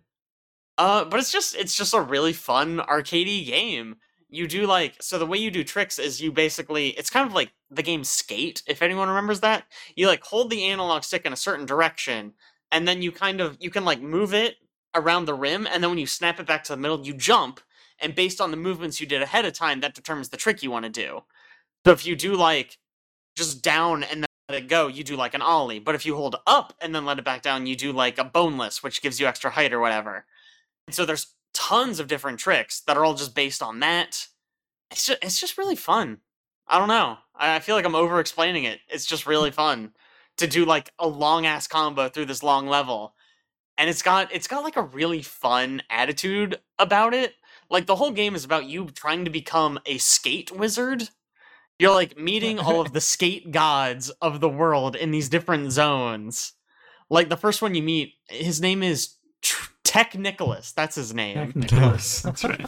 [0.77, 3.97] Uh, but it's just it's just a really fun arcadey game.
[4.29, 7.33] You do like so the way you do tricks is you basically it's kind of
[7.33, 9.65] like the game Skate, if anyone remembers that.
[9.95, 12.33] You like hold the analog stick in a certain direction,
[12.71, 14.57] and then you kind of you can like move it
[14.95, 17.59] around the rim, and then when you snap it back to the middle, you jump,
[17.99, 20.71] and based on the movements you did ahead of time, that determines the trick you
[20.71, 21.23] want to do.
[21.85, 22.77] So if you do like
[23.35, 25.79] just down and then let it go, you do like an ollie.
[25.79, 28.23] But if you hold up and then let it back down, you do like a
[28.23, 30.25] boneless, which gives you extra height or whatever.
[30.87, 34.27] And so there's tons of different tricks that are all just based on that.
[34.91, 36.19] It's just, it's just really fun.
[36.67, 37.17] I don't know.
[37.35, 38.79] I, I feel like I'm over explaining it.
[38.87, 39.55] It's just really mm.
[39.55, 39.93] fun
[40.37, 43.15] to do like a long ass combo through this long level.
[43.77, 47.35] And it's got it's got like a really fun attitude about it.
[47.69, 51.09] Like the whole game is about you trying to become a skate wizard.
[51.77, 56.53] You're like meeting all of the skate gods of the world in these different zones.
[57.09, 59.15] Like the first one you meet, his name is
[59.83, 60.71] Tech Nicholas.
[60.71, 61.51] That's his name.
[61.55, 62.21] Nicholas.
[62.23, 62.65] That's right.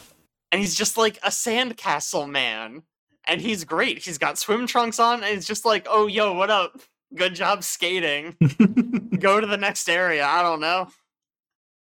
[0.50, 2.82] And he's just like a sandcastle man.
[3.24, 4.04] And he's great.
[4.04, 6.80] He's got swim trunks on, and it's just like, oh, yo, what up?
[7.14, 8.36] Good job skating.
[9.18, 10.26] Go to the next area.
[10.26, 10.88] I don't know.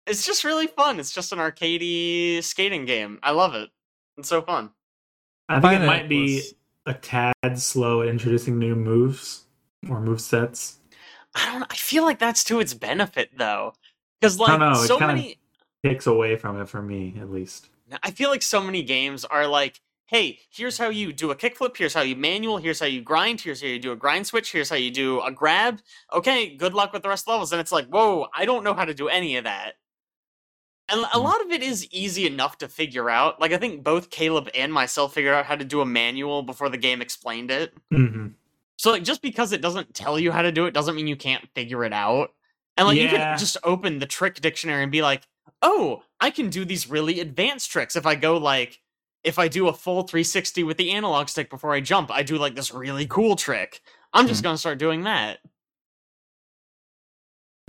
[0.05, 0.99] It's just really fun.
[0.99, 3.19] It's just an arcadey skating game.
[3.23, 3.69] I love it.
[4.17, 4.71] It's so fun.
[5.49, 6.43] I think it it might be
[6.85, 9.45] a tad slow at introducing new moves
[9.89, 10.79] or move sets.
[11.35, 11.63] I don't.
[11.69, 13.73] I feel like that's to its benefit though,
[14.23, 15.37] because like know, so many.
[15.83, 17.67] Takes away from it for me, at least.
[18.01, 21.75] I feel like so many games are like, hey, here's how you do a kickflip,
[21.75, 24.51] here's how you manual, here's how you grind, here's how you do a grind switch,
[24.51, 25.81] here's how you do a grab.
[26.13, 27.51] Okay, good luck with the rest of the levels.
[27.51, 29.73] And it's like, whoa, I don't know how to do any of that.
[30.89, 31.23] And a Hmm.
[31.23, 33.39] lot of it is easy enough to figure out.
[33.41, 36.69] Like I think both Caleb and myself figured out how to do a manual before
[36.69, 37.73] the game explained it.
[37.91, 38.27] hmm
[38.77, 41.15] So like just because it doesn't tell you how to do it doesn't mean you
[41.15, 42.31] can't figure it out.
[42.77, 43.11] And like you Yeah.
[43.11, 45.27] can just open the trick dictionary and be like,
[45.61, 48.81] "Oh, I can do these really advanced tricks if I go like
[49.23, 52.37] if I do a full 360 with the analog stick before I jump, I do
[52.37, 53.81] like this really cool trick.
[54.11, 54.45] I'm just hmm.
[54.45, 55.39] going to start doing that."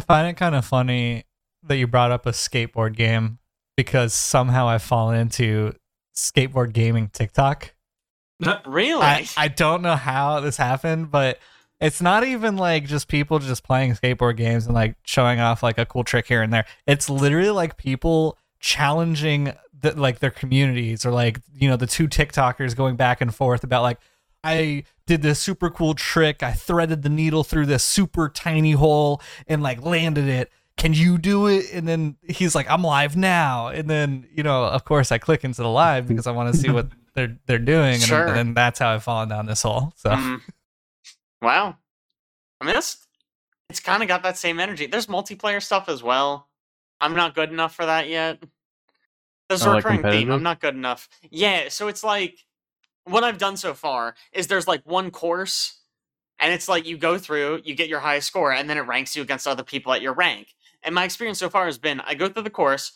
[0.01, 1.25] I find it kind of funny
[1.63, 3.39] that you brought up a skateboard game
[3.77, 5.75] because somehow I've fallen into
[6.15, 7.75] skateboard gaming TikTok.
[8.67, 9.03] Really?
[9.03, 11.39] I, I don't know how this happened, but
[11.85, 15.79] it's not even like just people just playing skateboard games and like showing off like
[15.79, 16.65] a cool trick here and there.
[16.87, 22.09] It's literally like people challenging the, like their communities or like you know the two
[22.09, 23.99] TikTokers going back and forth about like
[24.43, 26.43] I did this super cool trick.
[26.43, 30.51] I threaded the needle through this super tiny hole and like landed it.
[30.77, 31.67] Can you do it?
[31.73, 33.69] And then he's like, I'm live now.
[33.69, 36.61] And then, you know, of course I click into the live because I want to
[36.61, 37.95] see what they're they're doing.
[37.95, 38.27] And, Sure.
[38.27, 39.93] and then that's how I've fallen down this hole.
[39.97, 40.41] So Mhm.
[41.45, 41.77] Wow.
[42.61, 43.07] I mean, that's
[43.71, 44.87] it's kind of got that same energy.
[44.87, 46.49] There's multiplayer stuff as well.
[47.01, 48.43] I'm not good enough for that yet.
[49.49, 50.31] There's a Oh, like recurring theme.
[50.31, 51.09] I'm not good enough.
[51.31, 52.39] Yeah, so it's like
[53.05, 55.81] what I've done so far is there's like one course,
[56.39, 59.15] and it's like you go through, you get your highest score, and then it ranks
[59.15, 60.55] you against other people at your rank.
[60.83, 62.93] And my experience so far has been I go through the course,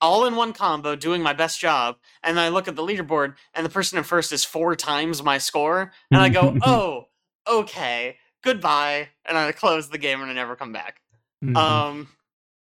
[0.00, 3.34] all in one combo, doing my best job, and then I look at the leaderboard,
[3.54, 7.07] and the person in first is four times my score, and I go, oh,
[7.48, 11.00] okay, goodbye, and I close the game and I never come back.
[11.44, 11.56] Mhm.
[11.56, 12.08] Um,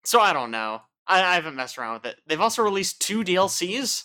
[0.05, 0.82] so I don't know.
[1.06, 2.20] I, I haven't messed around with it.
[2.26, 4.05] They've also released two DLCs.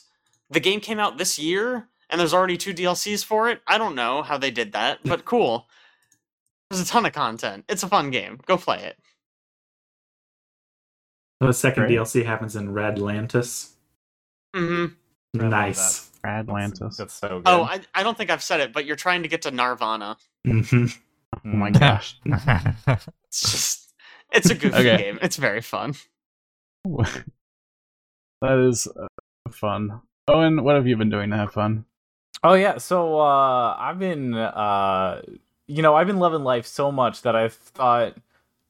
[0.49, 3.61] The game came out this year, and there's already two DLCs for it.
[3.67, 5.67] I don't know how they did that, but cool.
[6.69, 7.65] There's a ton of content.
[7.69, 8.39] It's a fun game.
[8.45, 8.97] Go play it.
[11.39, 11.97] The second Great.
[11.97, 13.71] DLC happens in Redlantis.
[14.55, 14.85] hmm
[15.35, 16.09] love Nice.
[16.23, 16.97] Atlantis.
[16.97, 17.43] That's so good.
[17.47, 20.15] Oh, I, I don't think I've said it, but you're trying to get to Gnarvana.
[20.45, 20.97] Mhm.
[21.33, 22.19] Oh my gosh.
[22.25, 23.93] It's just,
[24.31, 24.97] it's a goofy Okay.
[24.97, 25.19] game.
[25.21, 25.95] It's very fun.
[28.41, 29.07] that is uh,
[29.51, 30.01] fun.
[30.27, 31.85] Owen, what have you been doing to have fun?
[32.43, 35.21] Oh yeah, so uh I've been uh
[35.67, 38.15] you know, I've been loving life so much that I thought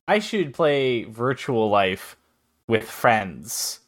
[0.07, 2.15] I should play virtual life
[2.67, 3.79] with friends.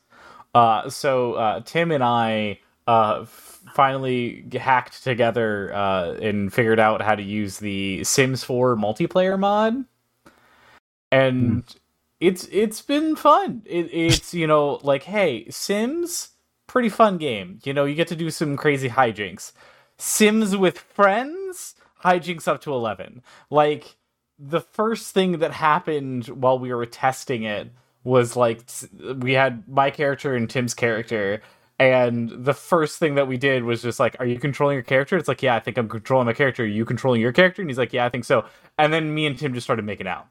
[0.53, 7.01] Uh so uh Tim and I uh f- finally hacked together uh and figured out
[7.01, 9.85] how to use the Sims 4 multiplayer mod.
[11.11, 11.63] And
[12.19, 13.63] it's it's been fun.
[13.65, 16.29] It, it's you know like hey, Sims
[16.67, 17.59] pretty fun game.
[17.63, 19.51] You know, you get to do some crazy hijinks.
[19.97, 23.23] Sims with friends, hijinks up to 11.
[23.49, 23.95] Like,
[24.37, 27.71] the first thing that happened while we were testing it
[28.03, 28.61] was like,
[29.19, 31.41] we had my character and Tim's character.
[31.77, 35.17] And the first thing that we did was just like, Are you controlling your character?
[35.17, 36.63] It's like, Yeah, I think I'm controlling my character.
[36.63, 37.61] Are you controlling your character?
[37.61, 38.45] And he's like, Yeah, I think so.
[38.77, 40.27] And then me and Tim just started making out.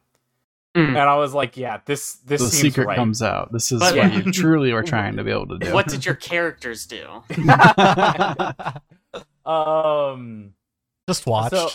[0.75, 0.89] Mm.
[0.89, 2.97] And I was like, Yeah, this this the seems secret right.
[2.97, 3.53] comes out.
[3.53, 4.23] This is But- what Yeah.
[4.25, 5.75] you truly are trying to be able to do.
[5.75, 7.07] What did your characters do?
[9.45, 10.55] um
[11.07, 11.55] Just watched.
[11.55, 11.69] So-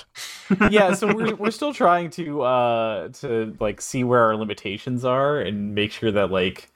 [0.71, 5.39] yeah, so we're we're still trying to uh to like see where our limitations are
[5.39, 6.71] and make sure that like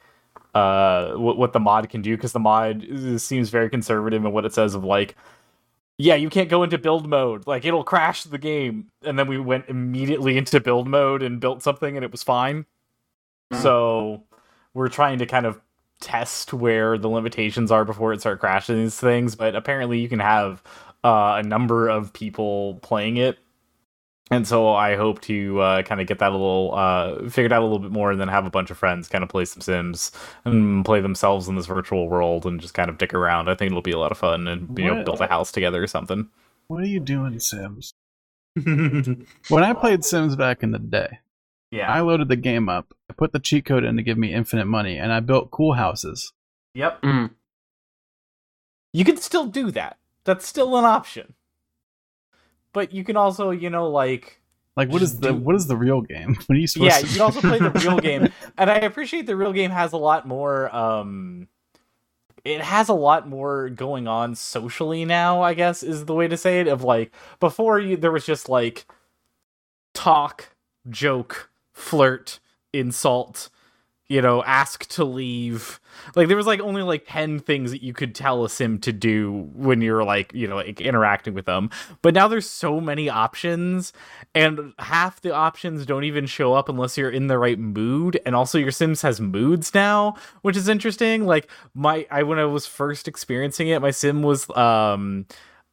[0.53, 2.85] uh what, what the mod can do because the mod
[3.17, 5.15] seems very conservative in what it says of like
[5.97, 7.47] yeah you can't go into build mode.
[7.47, 8.89] Like it'll crash the game.
[9.03, 12.65] And then we went immediately into build mode and built something and it was fine.
[13.51, 13.59] Hmm.
[13.61, 14.23] so
[14.73, 15.61] we're trying to kind of
[16.01, 20.19] test where the limitations are before it start crashing these things but apparently you can
[20.19, 20.63] have
[21.03, 23.39] uh, a number of people playing it
[24.31, 27.61] and so I hope to uh, kind of get that a little uh, figured out
[27.61, 29.61] a little bit more, and then have a bunch of friends kind of play some
[29.61, 30.11] Sims
[30.45, 33.49] and play themselves in this virtual world, and just kind of dick around.
[33.49, 35.83] I think it'll be a lot of fun, and you know, build a house together
[35.83, 36.29] or something.
[36.67, 37.93] What are you doing, Sims?
[38.55, 41.19] When I played Sims back in the day,
[41.71, 41.91] Yeah.
[41.91, 44.65] I loaded the game up, I put the cheat code in to give me infinite
[44.67, 46.31] money, and I built cool houses.
[46.73, 47.01] yep.
[47.01, 47.31] Mm.
[48.93, 49.97] You can still do that.
[50.23, 51.33] That's still an option.
[52.73, 54.41] But you can also, you know, like
[54.75, 56.35] Like, what is the do- what is the real game?
[56.47, 58.75] What are you supposed yeah, to you can also play the real game, and I
[58.77, 60.73] appreciate the real game has a lot more.
[60.75, 61.47] um
[62.45, 65.41] It has a lot more going on socially now.
[65.41, 66.67] I guess is the way to say it.
[66.67, 68.85] Of like before, you there was just like
[69.93, 70.55] talk,
[70.89, 72.39] joke, flirt,
[72.73, 73.49] insult.
[74.09, 75.79] You know, ask to leave.
[76.15, 78.91] Like there was like only like ten things that you could tell a sim to
[78.91, 81.69] do when you're like you know like interacting with them.
[82.01, 83.93] But now there's so many options
[84.35, 88.35] and half the options don't even show up unless you're in the right mood and
[88.35, 92.65] also your sims has moods now which is interesting like my i when i was
[92.65, 95.25] first experiencing it my sim was um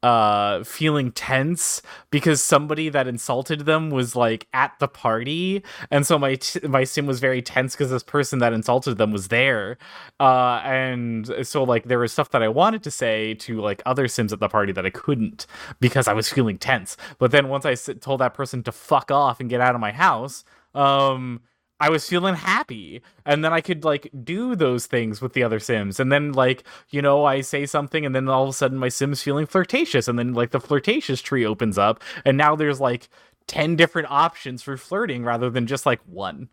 [0.02, 5.62] uh feeling tense because somebody that insulted them was like at the party.
[5.90, 9.12] And so my t- my sim was very tense because this person that insulted them
[9.12, 9.76] was there.
[10.18, 14.08] Uh and so like there was stuff that i wanted to say to like other
[14.08, 15.46] sims at the party that i couldn't
[15.80, 16.96] because i was feeling tense.
[17.18, 19.80] But then once i s- told that person to fuck off and get out of
[19.80, 20.44] my house
[20.74, 21.40] um
[21.80, 23.02] I was feeling happy.
[23.24, 25.98] And then I could like do those things with the other Sims.
[25.98, 28.90] And then like, you know, I say something and then all of a sudden my
[28.90, 30.06] Sim's feeling flirtatious.
[30.06, 33.08] And then like the flirtatious tree opens up and now there's like
[33.46, 36.50] 10 different options for flirting rather than just like one.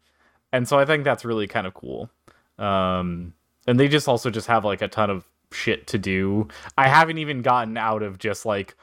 [0.53, 2.09] And so I think that's really kind of cool.
[2.57, 3.33] Um
[3.67, 6.47] and they just also just have like a ton of shit to do.
[6.77, 8.75] I haven't even gotten out of just like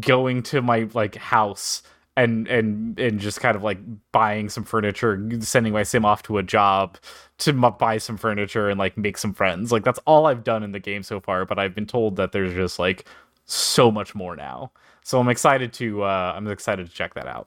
[0.00, 1.82] going to my like house
[2.18, 3.78] and and and just kind of like
[4.10, 6.98] buying some furniture sending my sim off to a job
[7.38, 9.70] to m- buy some furniture and like make some friends.
[9.70, 12.32] Like that's all i've done in the game so far but i've been told that
[12.32, 13.04] there's just like
[13.44, 14.72] so much more now.
[15.04, 17.46] So i'm excited to uh i'm excited to check that out.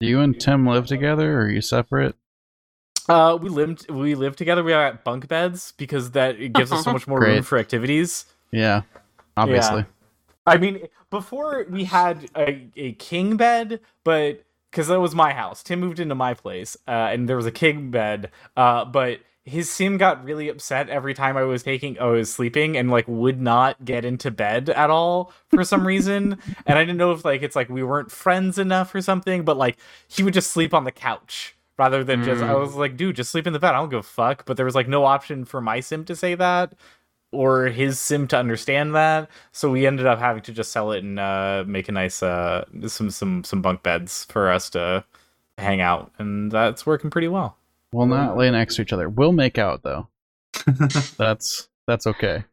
[0.00, 2.14] Do you and Tim live together, or are you separate?
[3.08, 4.62] uh we lived we live together.
[4.62, 7.56] We are at bunk beds because that it gives us so much more room for
[7.56, 8.26] activities.
[8.50, 8.82] Yeah,
[9.34, 9.86] obviously.
[10.46, 15.62] I mean, before we had a, a king bed, but because that was my house.
[15.62, 18.30] Tim moved into my place, uh, and there was a king bed.
[18.56, 22.76] Uh, but his sim got really upset every time I was taking, I was sleeping,
[22.76, 26.38] and like would not get into bed at all for some reason.
[26.66, 29.44] and I didn't know if like it's like we weren't friends enough or something.
[29.44, 29.76] But like
[30.08, 32.42] he would just sleep on the couch rather than just.
[32.42, 32.60] I Mm.
[32.60, 33.70] was like, dude, just sleep in the bed.
[33.74, 34.44] I don't give a fuck.
[34.44, 36.72] But there was like no option for my sim to say that
[37.34, 39.28] or his sim to understand that.
[39.52, 42.64] So we ended up having to just sell it and uh, make a nice uh,
[42.86, 45.04] some some some bunk beds for us to
[45.58, 47.56] hang out, and that's working pretty well.
[47.92, 49.08] We'll not lay next to each other.
[49.08, 50.08] We'll make out though.
[51.18, 52.44] That's that's okay.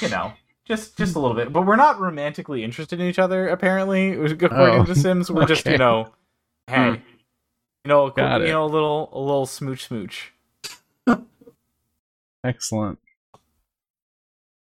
[0.00, 0.32] You know,
[0.64, 3.48] just just a little bit, but we're not romantically interested in each other.
[3.48, 6.12] Apparently, according Oh, to the Sims, we're just you know,
[6.68, 6.94] hey, Hmm.
[7.84, 8.50] you know, Got you it.
[8.50, 10.32] know, a little a little smooch smooch.
[12.42, 12.98] Excellent.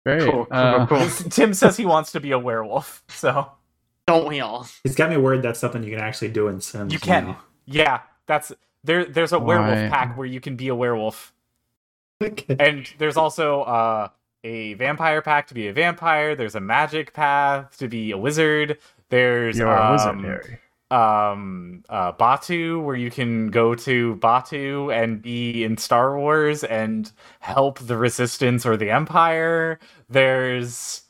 [0.06, 0.22] Great.
[0.30, 1.08] Cool, cool, Uh, cool.
[1.30, 3.52] Tim says he wants to be a werewolf, so
[4.08, 4.68] Don't we all?
[4.84, 6.92] It's got me worried that's something you can actually do in Sims.
[6.92, 7.26] you can.
[7.28, 7.42] now.
[7.66, 8.52] Yeah, that's
[8.84, 9.06] there.
[9.06, 9.46] There's a Why?
[9.60, 11.34] werewolf pack where you can be a werewolf,
[12.22, 12.56] Okay.
[12.60, 14.08] and there's also uh,
[14.44, 16.36] a vampire pack to be a vampire.
[16.36, 18.78] There's a magic path to be a wizard.
[19.10, 20.60] There's you're a wizard, um, Harry.
[20.94, 27.12] Um uh Batuu where you can go to Batuu and be in Star Wars and
[27.40, 29.80] help the resistance or the empire.
[30.10, 31.02] There's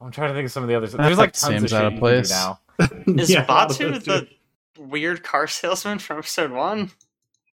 [0.00, 0.92] I'm trying to think of some of the others.
[0.92, 2.30] There's like seems tons of out of place.
[2.30, 2.60] now.
[3.06, 4.28] Is Yeah, a lot of Batuu the
[4.78, 6.90] weird car salesman from episode one?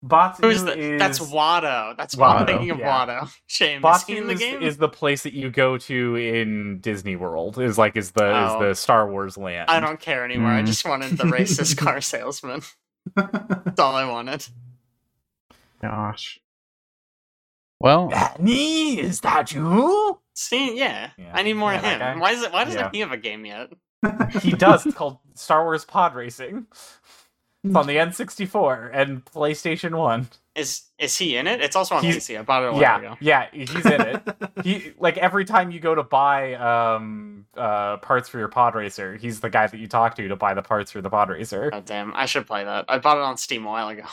[0.04, 1.96] Batuu Who's the, is That's Watto.
[1.96, 3.06] That's what I'm Watto, thinking of yeah.
[3.06, 3.32] Watto.
[3.48, 3.78] Shame.
[3.78, 4.62] Is Batuu he in the game?
[4.64, 7.60] is the place that you go to in Disney World.
[7.60, 8.46] Is like is the Oh.
[8.46, 9.70] is the Star Wars land.
[9.70, 10.52] I don't care anymore.
[10.52, 10.66] I Mm.
[10.66, 12.62] just wanted the racist car salesman.
[13.16, 14.46] That's all I wanted.
[15.82, 16.40] Gosh.
[17.80, 20.20] Well, that Danny, is that you?
[20.36, 21.32] See, yeah, Yeah.
[21.34, 22.20] I need more Yeah, of him.
[22.20, 22.52] Why is it?
[22.52, 22.90] Why doesn't Yeah.
[22.92, 23.70] he have a game yet?
[24.42, 24.86] He does.
[24.86, 26.66] It's called Star Wars Pod Racing.
[27.64, 30.28] It's on the N64 and PlayStation One.
[30.56, 31.62] Is is he in it?
[31.62, 32.38] It's also on He's- PC.
[32.38, 33.18] I bought it a while Yeah, ago.
[33.22, 34.22] yeah, he's in it.
[34.64, 39.16] he like every time you go to buy um uh parts for your pod racer,
[39.16, 41.70] he's the guy that you talk to to buy the parts for the pod racer.
[41.72, 42.86] God damn, I should play that.
[42.90, 44.04] I bought it on Steam a while ago.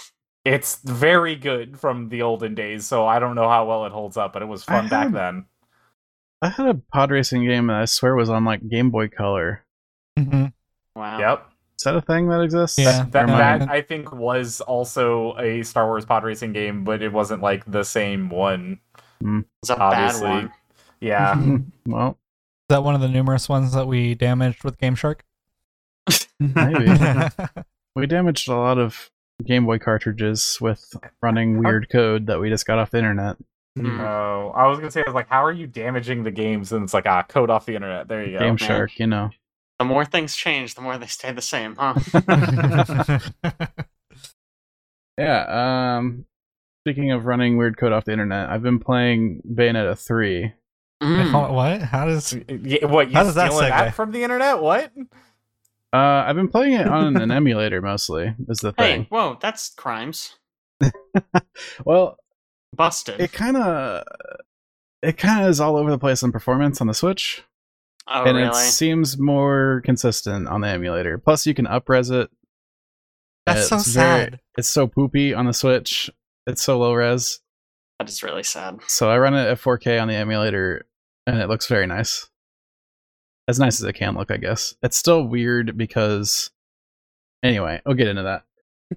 [0.44, 4.16] It's very good from the olden days, so I don't know how well it holds
[4.16, 5.46] up, but it was fun I back have- then.
[6.40, 9.64] I had a pod racing game that I swear was on like Game Boy Color.
[10.16, 10.46] Mm-hmm.
[10.94, 11.18] Wow.
[11.18, 11.50] Yep.
[11.78, 12.78] Is that a thing that exists?
[12.78, 13.06] Yeah.
[13.10, 17.12] That, Never that I think was also a Star Wars pod racing game, but it
[17.12, 18.80] wasn't like the same one.
[19.22, 20.26] It's a Obviously.
[20.26, 20.52] bad one.
[21.00, 21.58] Yeah.
[21.86, 22.16] well, Is
[22.70, 25.20] that one of the numerous ones that we damaged with GameShark?
[26.40, 26.88] maybe.
[27.94, 29.10] we damaged a lot of
[29.44, 33.36] Game Boy cartridges with running weird code that we just got off the internet.
[33.78, 34.00] Mm.
[34.00, 36.72] Oh, I was gonna say, I was like, how are you damaging the games?
[36.72, 38.08] And it's like, ah, code off the internet.
[38.08, 38.40] There you go.
[38.40, 38.56] Game.
[38.56, 39.30] Shark, you know.
[39.78, 41.94] The more things change, the more they stay the same, huh?
[45.18, 46.26] Yeah, um
[46.86, 50.52] speaking of running weird code off the internet, I've been playing Bayonetta 3.
[51.02, 51.30] Mm.
[51.30, 51.82] Hold- what?
[51.82, 52.36] How does?
[52.48, 54.60] Yeah, what you How does that stealing that, from the internet?
[54.62, 54.92] What?
[55.92, 59.06] Uh I've been playing it on an emulator mostly, is the Hey, thing.
[59.10, 60.36] whoa, that's crimes.
[61.84, 62.16] Well,
[62.76, 63.20] Busted.
[63.20, 64.04] it kind of
[65.02, 67.42] it kind of is all over the place on performance on the Switch,
[68.10, 68.48] oh, and really?
[68.48, 71.18] it seems more consistent on the emulator.
[71.18, 72.30] Plus, you can upres it.
[73.46, 74.40] That's so It's very- sad.
[74.56, 76.10] It's so poopy on the Switch.
[76.46, 77.40] It's so low res.
[77.98, 78.78] That is really sad.
[78.86, 80.86] So I run it at 4K on the emulator,
[81.26, 82.28] and it looks very nice.
[83.48, 84.74] As nice as it can look, I guess.
[84.82, 86.50] It's still weird because.
[87.42, 88.42] Anyway, we'll get into that.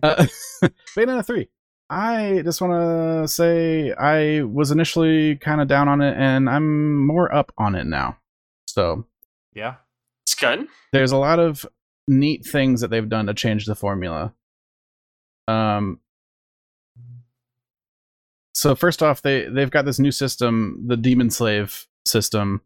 [0.01, 0.25] Uh,
[0.97, 1.47] Bayonetta 3.
[1.89, 7.05] I just want to say I was initially kind of down on it, and I'm
[7.05, 8.17] more up on it now.
[8.73, 9.05] So
[9.53, 9.75] Yeah.
[10.25, 10.67] It's good.
[10.93, 11.65] there's a lot of
[12.07, 14.33] neat things that they've done to change the formula.
[15.47, 15.99] Um
[18.53, 22.61] so first off they they've got this new system, the Demon Slave system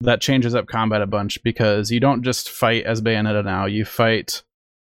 [0.00, 3.84] that changes up combat a bunch because you don't just fight as Bayonetta now, you
[3.84, 4.42] fight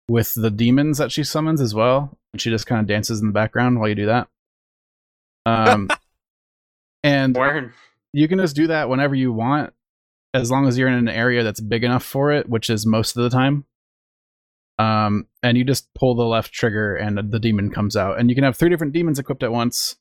[0.09, 2.17] with the demons that she summons as well.
[2.33, 4.29] And she just kind of dances in the background while you do that.
[5.47, 5.89] Um
[7.05, 7.73] and Word.
[8.13, 9.73] you can just do that whenever you want
[10.37, 13.17] as long as you're in an area that's big enough for it which is most
[13.17, 13.65] of the time
[14.79, 18.19] um and you just pull the left trigger and the demon comes out.
[18.19, 19.97] And you can have three different demons equipped at once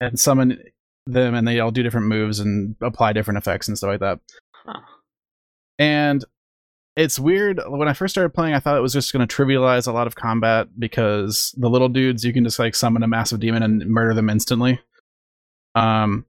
[0.00, 0.62] and summon
[1.06, 4.18] them and they all do different moves and apply different effects and stuff like that.
[4.66, 4.80] Huh.
[5.78, 6.24] and
[6.96, 9.86] it's weird when i first started playing i thought it was just going to trivialize
[9.86, 13.40] a lot of combat because the little dudes you can just like summon a massive
[13.40, 14.80] demon and murder them instantly.
[15.74, 16.24] Um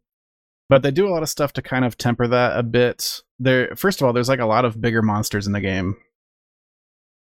[0.67, 3.75] but they do a lot of stuff to kind of temper that a bit there
[3.75, 5.97] first of all there's like a lot of bigger monsters in the game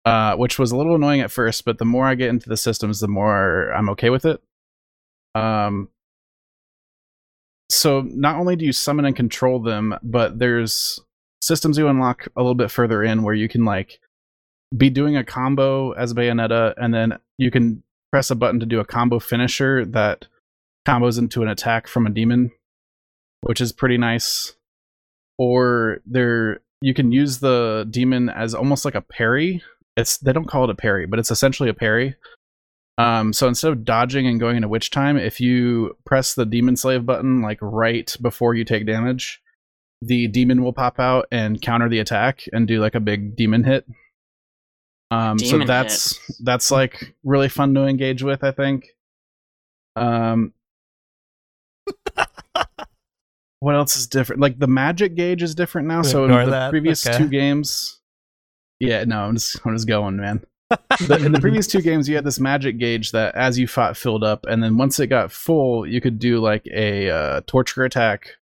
[0.04, 2.56] uh which was a little annoying at first but the more i get into the
[2.56, 4.40] systems the more i'm okay with it
[5.34, 5.88] um
[7.68, 11.00] so not only do you summon and control them but there's
[11.42, 14.00] systems you unlock a little bit further in where you can like
[14.76, 18.80] be doing a combo as bayonetta and then you can press a button to do
[18.80, 20.26] a combo finisher that
[20.86, 22.50] combos into an attack from a demon
[23.42, 24.54] which is pretty nice.
[25.40, 29.62] Or there you can use the demon as almost like a parry.
[29.96, 32.14] It's they don't call it a parry, but it's essentially a parry.
[32.98, 36.76] Um, so instead of dodging and going into witch time, if you press the demon
[36.76, 39.40] slave button like right before you take damage,
[40.02, 43.64] the demon will pop out and counter the attack and do like a big demon
[43.64, 43.86] hit.
[45.10, 46.36] Um, so that's hit.
[46.44, 48.44] that's like really fun to engage with.
[48.44, 48.88] I think.
[49.96, 50.52] Um,
[53.60, 54.40] what else is different?
[54.40, 56.02] Like the magic gauge is different now.
[56.02, 57.16] So in Ignore the that, previous okay.
[57.16, 58.00] two games,
[58.80, 60.44] yeah, no, I'm just I'm just going, man.
[61.08, 63.96] The, in the previous two games, you had this magic gauge that, as you fought,
[63.96, 67.82] filled up, and then once it got full, you could do like a uh, torture
[67.84, 68.36] attack,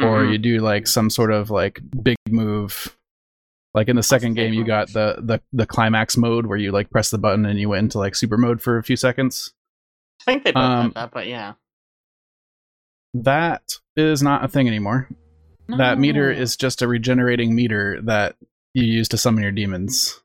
[0.00, 0.32] or Mhm.
[0.32, 2.96] you do like some sort of like big move.
[3.72, 6.90] Like in the second game, you got the, the the climax mode where you like
[6.90, 9.52] press the button and you went into like super mode for a few seconds.
[10.22, 11.52] I think they both um, have that, but yeah.
[13.14, 13.62] That
[13.96, 15.08] is not a thing anymore.
[15.68, 18.36] That meter is just a regenerating meter that
[18.74, 20.20] you use to summon your demons,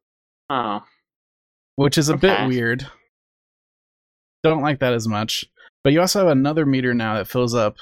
[0.49, 0.83] Oh.
[1.75, 2.87] which is a bit weird.
[4.43, 5.45] Don't like that as much.
[5.83, 7.77] But you also have another meter now that fills up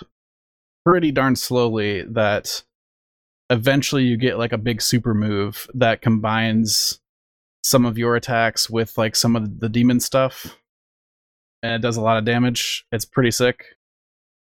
[0.85, 2.63] pretty darn slowly that
[3.49, 6.99] eventually you get like a big super move that combines
[7.63, 10.57] some of your attacks with like some of the demon stuff
[11.63, 12.85] and it does a lot of damage.
[12.91, 13.63] It's pretty sick.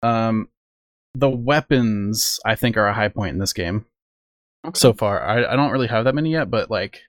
[0.03, 0.49] Um
[1.15, 3.87] the weapons I think are a high point in this game
[4.67, 4.79] Okay.
[4.79, 5.23] so far.
[5.25, 7.03] I, I don't really have that many yet, but like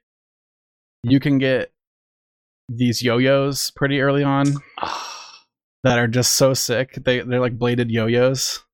[1.02, 1.72] you can get
[2.68, 4.46] these yo-yos pretty early on
[5.82, 6.94] that are just so sick.
[7.04, 8.64] They they're like bladed yo-yos.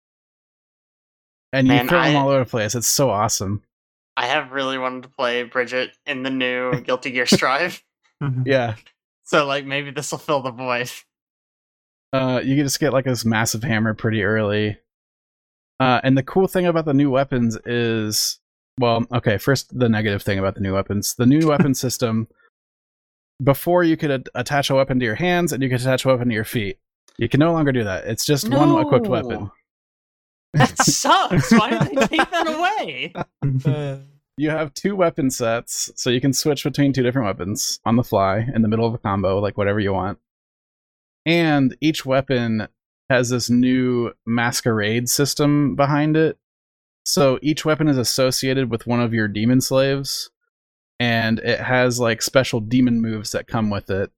[1.52, 2.74] And you Man, throw them all over the place.
[2.74, 3.62] It's so awesome.
[4.16, 7.82] I have really wanted to play Bridget in the new Guilty Gear Strive.
[8.44, 8.76] Yeah.
[9.24, 10.90] so like maybe this will fill the void.
[12.12, 14.78] Uh you can just get like this massive hammer pretty early.
[15.80, 18.38] Uh and the cool thing about the new weapons is
[18.78, 21.14] well, okay, first the negative thing about the new weapons.
[21.14, 22.28] The new weapon system
[23.42, 26.08] before you could a- attach a weapon to your hands and you could attach a
[26.08, 26.78] weapon to your feet.
[27.18, 28.06] You can no longer do that.
[28.06, 29.50] It's just one equipped weapon.
[30.54, 31.52] That sucks.
[31.52, 32.48] Why did they take that
[33.42, 34.02] away?
[34.38, 38.04] You have two weapon sets, so you can switch between two different weapons on the
[38.04, 40.18] fly in the middle of a combo, like whatever you want.
[41.26, 42.68] And each weapon
[43.10, 46.38] has this new masquerade system behind it.
[47.04, 50.30] So each weapon is associated with one of your demon slaves,
[50.98, 54.10] and it has like special demon moves that come with it,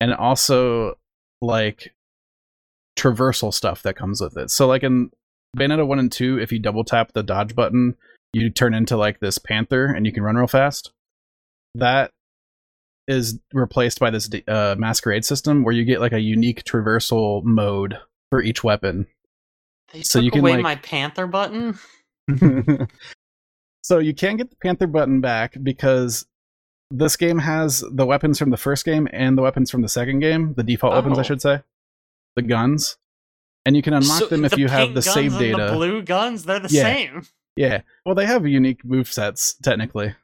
[0.00, 0.98] and also
[1.42, 1.94] like
[2.96, 4.50] traversal stuff that comes with it.
[4.50, 5.10] So, like in
[5.56, 7.96] Bayonetta 1 and 2, if you double tap the dodge button,
[8.32, 10.92] you turn into like this panther and you can run real fast.
[11.76, 12.10] That
[13.06, 17.98] is replaced by this uh, masquerade system where you get like a unique traversal mode
[18.30, 19.06] for each weapon.
[19.92, 21.78] They So took you can, away like- my Panther button.
[23.82, 26.26] so you can get the panther button back because
[26.90, 30.20] this game has the weapons from the first game and the weapons from the second
[30.20, 31.24] game, the default weapons I Oh.
[31.24, 31.62] should say,
[32.36, 32.96] the guns,
[33.66, 35.66] and you can unlock So them if the you have the save data.
[35.70, 36.82] The blue guns, they're the Yeah.
[36.82, 37.22] same.
[37.56, 40.14] Yeah, well they have unique move sets technically.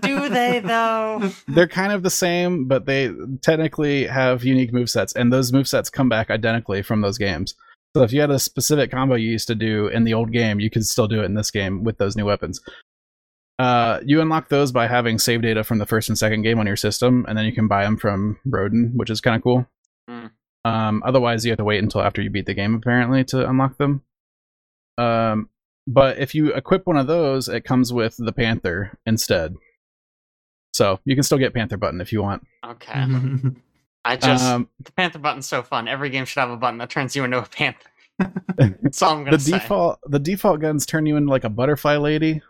[0.00, 1.30] Do they though?
[1.48, 3.10] they're kind of the same, but they
[3.42, 7.54] technically have unique movesets, and those movesets come back identically from those games.
[7.96, 10.60] So if you had a specific combo you used to do in the old game,
[10.60, 12.60] you can still do it in this game with those new weapons.
[13.58, 16.66] Uh, you unlock those by having save data from the first and second game on
[16.66, 19.66] your system, and then you can buy them from Rodin, which is kind of cool.
[20.08, 20.26] Hmm.
[20.66, 23.78] Um, otherwise, you have to wait until after you beat the game apparently to unlock
[23.78, 24.02] them.
[24.98, 25.48] Um,
[25.86, 29.54] but if you equip one of those, it comes with the Panther instead.
[30.76, 32.46] So you can still get Panther button if you want.
[32.62, 33.06] Okay.
[34.04, 35.88] I just Um, the Panther button's so fun.
[35.88, 37.88] Every game should have a button that turns you into a panther.
[38.58, 39.52] That's all I'm gonna the say.
[39.52, 42.42] default the default guns turn you into like a butterfly lady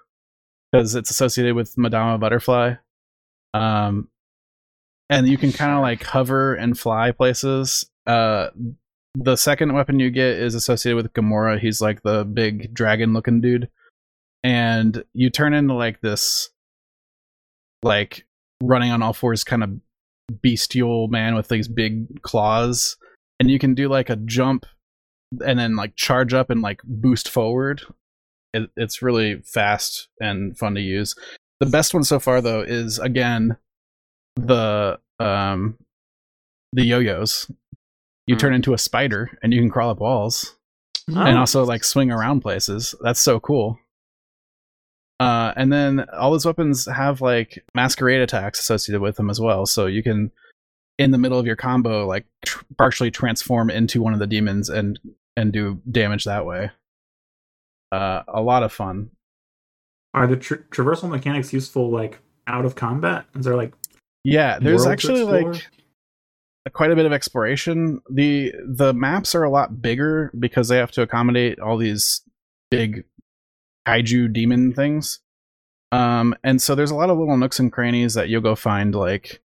[0.72, 2.74] because it's associated with Madama Butterfly.
[3.54, 4.08] Um,
[5.08, 7.88] and you can kind of like hover and fly places.
[8.08, 8.48] Uh,
[9.14, 11.60] the second weapon you get is associated with Gomorrah.
[11.60, 13.68] He's like the big dragon looking dude,
[14.42, 16.50] and you turn into like this,
[17.86, 18.26] like
[18.62, 19.70] running on all fours kind of
[20.42, 22.96] bestial man with these big claws,
[23.40, 24.66] and you can do like a jump
[25.44, 27.82] and then like charge up and like boost forward.
[28.54, 31.14] It, it's really fast and fun to use.
[31.60, 33.56] The best one so far though is again
[34.36, 35.76] the um
[36.72, 37.50] the yo-yos.
[38.26, 38.38] You Mm.
[38.40, 40.56] turn into a spider and you can crawl up walls
[41.08, 41.20] Oh.
[41.20, 42.94] and also like swing around places.
[43.00, 43.78] That's so cool.
[45.18, 49.64] Uh, and then all those weapons have like masquerade attacks associated with them as well.
[49.64, 50.30] So you can,
[50.98, 54.68] in the middle of your combo, like tr- partially transform into one of the demons
[54.68, 54.98] and
[55.36, 56.70] and do damage that way.
[57.92, 59.10] Uh, a lot of fun.
[60.12, 63.26] Are the tra- traversal mechanics useful like out of combat?
[63.34, 63.72] Is there like
[64.24, 65.66] Yeah, there's actually like
[66.72, 68.00] quite a bit of exploration.
[68.10, 72.22] the The maps are a lot bigger because they have to accommodate all these
[72.70, 73.04] big
[73.86, 75.20] kaiju demon things.
[75.92, 78.94] Um, and so there's a lot of little nooks and crannies that you'll go find,
[78.94, 79.40] like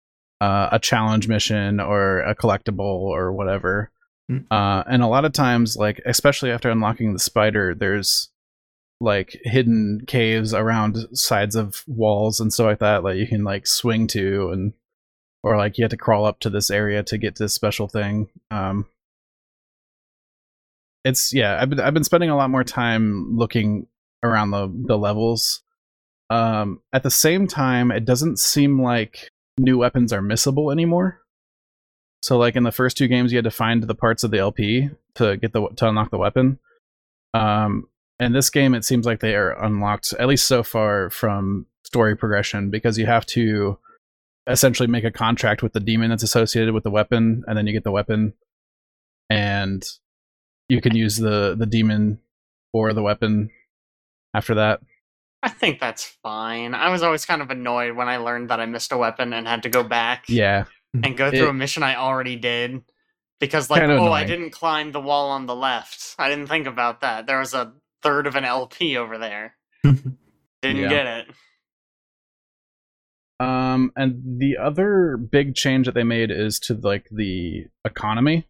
[0.40, 3.90] uh, a challenge mission or a collectible or whatever.
[4.28, 4.38] Hmm.
[4.50, 8.30] Uh, and a lot of times, like especially after unlocking the spider, there's
[9.00, 13.66] like hidden caves around sides of walls and stuff like that that you can like
[13.66, 14.72] swing to and
[15.42, 17.88] or like you have to crawl up to this area to get to this special
[17.88, 18.28] thing.
[18.50, 18.86] Um,
[21.04, 23.86] it's yeah, I've been I've been spending a lot more time looking
[24.28, 25.62] around the the levels.
[26.28, 31.20] Um, at the same time, it doesn't seem like new weapons are missable anymore.
[32.22, 34.38] So like in the first two games, you had to find the parts of the
[34.38, 36.58] LP to get the to unlock the weapon.
[37.34, 37.88] Um,
[38.18, 42.16] in this game, it seems like they are unlocked at least so far from story
[42.16, 43.78] progression because you have to
[44.48, 47.72] essentially make a contract with the demon that's associated with the weapon, and then you
[47.72, 48.32] get the weapon,
[49.28, 49.84] and
[50.68, 52.18] you can use the the demon
[52.72, 53.50] or the weapon
[54.36, 54.80] after that.
[55.42, 56.74] I think that's fine.
[56.74, 59.46] I was always kind of annoyed when I learned that I missed a weapon and
[59.46, 62.82] had to go back Yeah, and go through It- a mission I already did.
[63.38, 66.14] Because like, oh, I didn't climb the wall on the left.
[66.18, 67.26] I didn't think about that.
[67.26, 69.56] There was a third of an LP over there.
[69.84, 70.16] Didn't
[70.62, 70.88] Yeah.
[70.88, 71.26] get it.
[73.38, 78.48] Um, and the other big change that they made is to like the economy.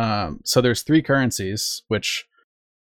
[0.00, 2.26] Um, so there's three currencies, which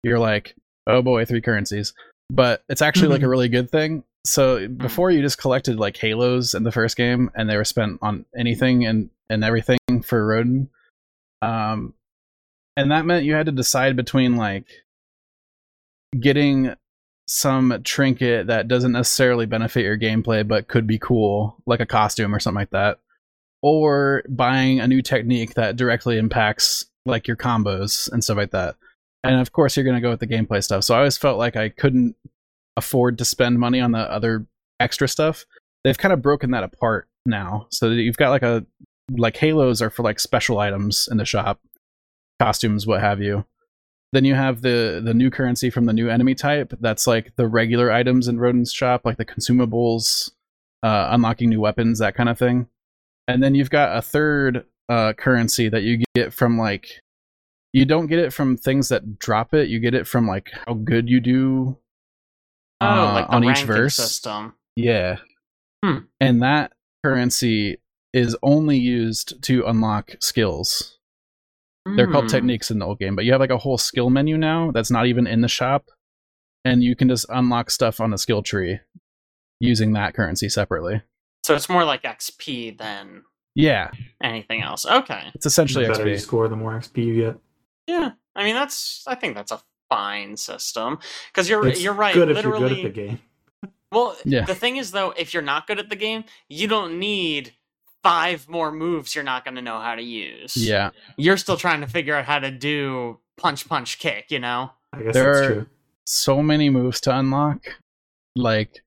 [0.02, 0.56] you're like,
[0.86, 1.94] oh boy, three currencies,
[2.30, 4.04] but it's actually like a really good thing.
[4.24, 7.98] So before you just collected like halos in the first game, and they were spent
[8.02, 10.68] on anything and and everything for Rodin,
[11.42, 11.94] Um,
[12.76, 14.66] and that meant you had to decide between like
[16.18, 16.74] getting
[17.26, 22.34] some trinket that doesn't necessarily benefit your gameplay but could be cool, like a costume
[22.34, 22.98] or something like that,
[23.62, 28.76] or buying a new technique that directly impacts like your combos and stuff like that.
[29.24, 30.84] And of course, you're going to go with the gameplay stuff.
[30.84, 32.16] So I always felt like I couldn't
[32.76, 34.46] afford to spend money on the other
[34.80, 35.46] extra stuff.
[35.84, 37.66] They've kind of broken that apart now.
[37.70, 38.64] So you've got like a
[39.10, 41.60] like halos are for like special items in the shop,
[42.40, 43.44] costumes, what have you
[44.12, 47.48] then you have the the new currency from the new enemy type that's like the
[47.48, 50.30] regular items in rodin's shop like the consumables
[50.82, 52.66] uh, unlocking new weapons that kind of thing
[53.28, 57.01] and then you've got a third uh, currency that you get from like
[57.72, 60.74] you don't get it from things that drop it you get it from like how
[60.74, 61.76] good you do
[62.80, 64.54] Oh, uh, like the on each ranking verse system.
[64.76, 65.18] yeah
[65.84, 65.98] Hmm.
[66.20, 66.72] and that
[67.04, 67.78] currency
[68.12, 70.98] is only used to unlock skills
[71.96, 72.28] they're called Hmm.
[72.30, 74.90] techniques in the old game, but you have like a whole skill menu now that's
[74.92, 75.86] not even in the shop,
[76.64, 78.78] and you can just unlock stuff on a skill tree
[79.58, 81.02] using that currency separately.
[81.44, 83.24] So it's more like XP than
[83.56, 83.90] Yeah,
[84.22, 84.86] anything else.
[84.86, 85.32] Okay.
[85.34, 87.36] it's essentially the better you score, the more XP you get.
[87.86, 88.12] Yeah.
[88.34, 89.04] I mean, that's.
[89.06, 89.60] I think that's a
[89.90, 90.98] fine system
[91.32, 92.14] because you're It's you're right.
[92.14, 93.18] Good if literally, you're good at the game.
[93.90, 94.44] Well, Yeah.
[94.46, 97.54] the thing is though, if you're not good at the game, you don't need
[98.02, 100.56] five more moves you're not going to know how to use.
[100.56, 104.72] Yeah, You're still trying to figure out how to do punch punch kick, you know?
[104.92, 105.66] I guess There that's are- true.
[106.06, 107.76] so many moves to unlock.
[108.34, 108.82] Like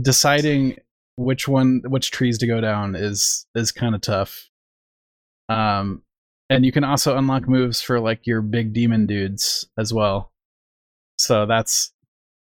[0.00, 0.78] deciding
[1.16, 4.48] which one, which trees to go down is is kind of tough.
[5.48, 6.02] Um,
[6.50, 10.32] and you can also unlock moves for like your big demon dudes as well.
[11.18, 11.92] So that's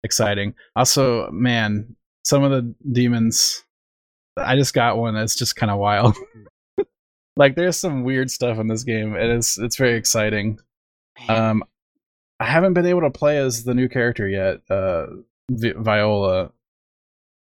[0.03, 0.55] exciting.
[0.75, 3.63] Also, man, some of the demons.
[4.37, 6.15] I just got one that's just kind of wild.
[7.35, 10.59] like, there's some weird stuff in this game, and it's it's very exciting.
[11.27, 11.63] Um,
[12.39, 15.07] I haven't been able to play as the new character yet, uh,
[15.51, 16.51] Vi- Viola.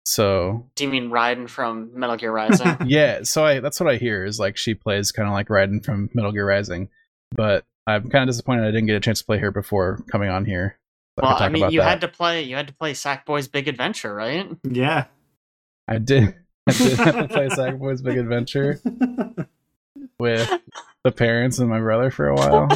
[0.07, 2.77] So do you mean Raiden from Metal Gear Rising?
[2.87, 5.85] yeah, so I that's what I hear is like she plays kind of like Raiden
[5.85, 6.91] from Metal Gear Rising,
[7.35, 10.31] but I'm kind of disappointed I didn't get a chance to play her before coming
[10.31, 10.79] on here.
[11.19, 11.89] So well, could I talk mean, about you that.
[11.89, 12.43] had to play.
[12.45, 14.49] You had to play Sackboy's Big Adventure, right?
[14.63, 15.07] Yeah.
[15.89, 16.37] I did.
[16.69, 18.81] I did have to play Sackboy's Big Adventure
[20.21, 20.53] with
[21.03, 22.69] the parents and my brother for a while.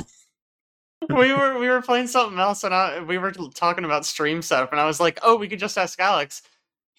[1.08, 4.72] we were we were playing something else, and I, we were talking about stream setup,
[4.72, 6.42] and I was like, "Oh, we could just ask Alex."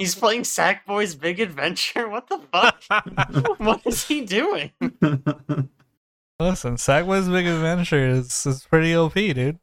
[0.01, 2.09] He's playing Sackboy's Big Adventure.
[2.09, 3.59] What the fuck?
[3.59, 4.71] what is he doing?
[6.39, 9.59] Listen, Sackboy's Big Adventure is, is pretty OP, dude.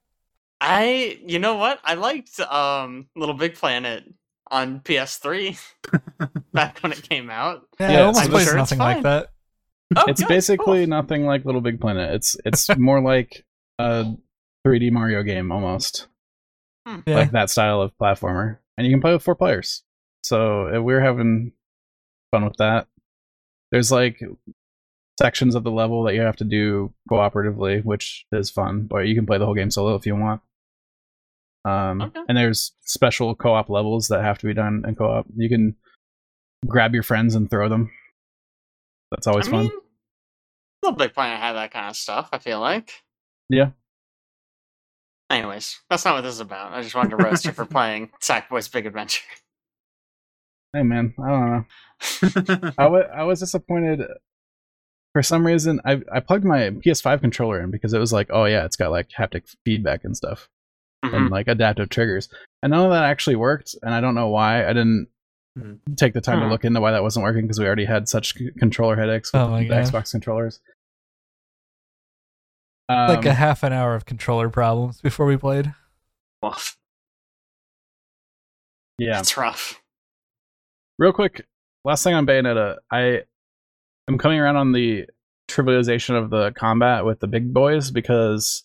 [0.60, 1.80] I, you know what?
[1.82, 4.04] I liked um Little Big Planet
[4.48, 5.58] on PS3
[6.52, 7.66] back when it came out.
[7.80, 9.30] Yeah, Yeah, it almost plays sure it's nothing like that.
[9.96, 10.86] Oh, it's good, basically cool.
[10.86, 12.14] nothing like Little Big Planet.
[12.14, 13.44] It's it's more like
[13.80, 14.14] a
[14.64, 16.06] 3D Mario game almost.
[16.86, 17.16] Yeah.
[17.16, 19.82] like that style of platformer, and you can play with four players.
[20.22, 21.52] So uh, we're having
[22.30, 22.86] fun with that.
[23.72, 24.20] There's like
[25.20, 29.14] sections of the level that you have to do cooperatively, which is fun, but you
[29.14, 30.40] can play the whole game solo if you want.
[31.64, 32.20] Um, Okay.
[32.28, 35.26] and there's special co-op levels that have to be done in co-op.
[35.36, 35.76] You can
[36.66, 37.90] grab your friends and throw them.
[39.10, 39.60] That's always I fun.
[39.64, 39.72] mean,
[40.82, 42.28] Little Big Planet had that kind of stuff.
[42.32, 43.02] I feel like.
[43.48, 43.70] Yeah.
[45.30, 46.72] Anyways, that's not what this is about.
[46.72, 49.24] I just wanted to roast you for playing Sackboy's Big Adventure.
[50.72, 52.72] Hey man, I don't know.
[52.78, 54.02] I wa- I was disappointed.
[55.14, 58.44] For some reason, I I plugged my PS5 controller in because it was like, oh
[58.44, 60.48] yeah, it's got like haptic feedback and stuff
[61.04, 61.14] Mhm.
[61.14, 62.28] and like adaptive triggers,
[62.62, 63.74] and none of that actually worked.
[63.82, 64.64] And I don't know why.
[64.64, 65.08] I didn't
[65.58, 65.78] Mhm.
[65.96, 66.50] take the time to Hmm.
[66.52, 69.42] look into why that wasn't working because we already had such c- controller headaches with
[69.42, 69.64] Oh the.
[69.70, 70.60] Xbox controllers.
[72.90, 75.74] like a Um, half an hour of controller problems before we played.
[76.42, 76.76] Woof.
[78.98, 79.18] yeah.
[79.20, 79.80] It's rough.
[80.98, 81.46] Real quick,
[81.84, 83.22] last thing on Bayonetta, I
[84.08, 85.06] am coming around on the
[85.48, 88.64] trivialization of the combat with the big boys because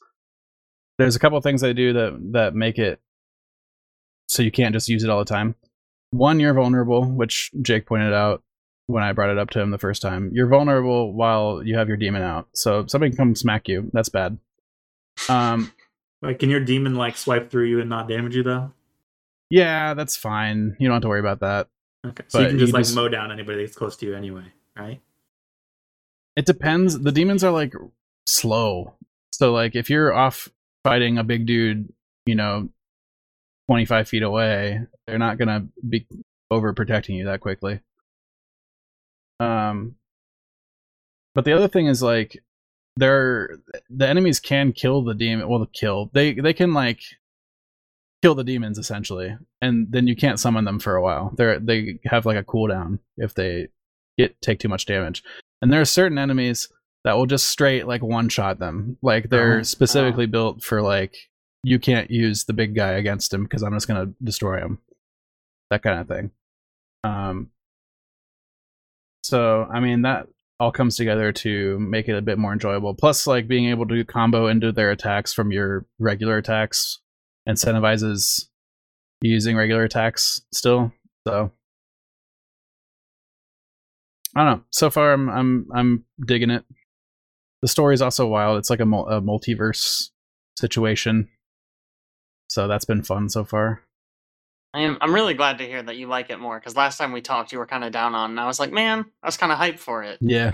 [0.98, 3.00] there's a couple things they do that that make it
[4.28, 5.56] so you can't just use it all the time.
[6.12, 8.44] One, you're vulnerable, which Jake pointed out
[8.88, 10.32] when I brought it up to him the first time.
[10.34, 13.90] You're vulnerable while you have your demon out, so if somebody can come smack you.
[13.94, 14.38] That's bad.
[15.30, 15.72] Um,
[16.24, 18.72] Like, can your demon like swipe through you and not damage you though?
[19.50, 20.76] yeah, that's fine.
[20.80, 21.68] You don't have to worry about that.
[22.06, 24.16] Okay, so you can just you like just- mow down anybody that's close to you
[24.16, 24.46] anyway,
[24.78, 25.00] right?
[26.36, 27.00] It depends.
[27.00, 27.74] The demons are like
[28.28, 28.96] slow.
[29.32, 30.50] So like if you're off
[30.84, 31.94] fighting a big dude,
[32.26, 32.70] you know,
[33.70, 36.08] 25 feet away, they're not going to be
[36.52, 37.80] over protecting you that quickly.
[39.40, 39.96] Um
[41.36, 42.44] but the other thing is like
[42.96, 43.58] they're
[43.90, 46.12] the enemies can kill the demon, well kill.
[46.14, 47.02] They they can like
[48.24, 51.34] kill the demons essentially and then you can't summon them for a while.
[51.36, 53.68] They're they have like a cooldown if they
[54.18, 55.22] get take too much damage.
[55.62, 56.70] And there are certain enemies
[57.04, 58.98] that will just straight like one shot them.
[59.02, 59.64] Like they're Oh.
[59.64, 61.16] specifically built for like
[61.66, 64.80] you can't use the big guy against him because I'm just gonna destroy him.
[65.70, 66.32] That kind of thing.
[67.04, 67.50] Um.
[69.24, 70.28] So I mean that
[70.62, 72.94] all comes together to make it a bit more enjoyable.
[72.94, 77.00] Plus, like being able to combo into their attacks from your regular attacks
[77.48, 78.48] incentivizes
[79.22, 80.92] using regular attacks still.
[81.28, 81.52] So
[84.36, 84.64] I don't know.
[84.72, 86.66] So far, I'm I'm I'm digging it.
[87.62, 88.58] The story is also wild.
[88.58, 90.10] It's like a, mul- a multiverse
[90.60, 91.30] situation.
[92.50, 93.82] So that's been fun so far.
[94.74, 97.12] I am, I'm really glad to hear that you like it more because last time
[97.12, 99.38] we talked, you were kind of down on, and I was like, man, I was
[99.38, 100.18] kind of hyped for it.
[100.20, 100.52] Yeah.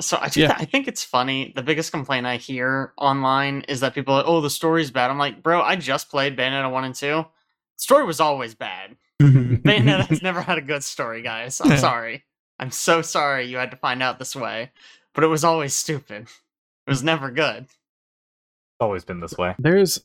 [0.00, 0.40] So I do.
[0.40, 0.48] Yeah.
[0.48, 1.52] th- I think it's funny.
[1.54, 5.10] The biggest complaint I hear online is that people are like, "Oh, the story's bad."
[5.10, 7.24] I'm like, bro, I just played Bayonetta one and two.
[7.76, 8.96] story was always bad.
[9.22, 11.60] Bayonetta's never had a good story, guys.
[11.60, 12.24] I'm sorry.
[12.58, 14.72] I'm so sorry you had to find out this way,
[15.14, 16.22] but it was always stupid.
[16.86, 17.64] It was never good.
[17.64, 19.54] It's always been this way.
[19.58, 20.04] There's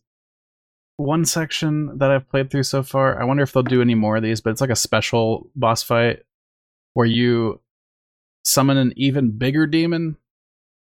[0.98, 3.20] one section that I've played through so far.
[3.20, 5.82] I wonder if they'll do any more of these, but it's like a special boss
[5.82, 6.24] fight
[6.94, 7.60] where you
[8.44, 10.18] summon an even bigger demon.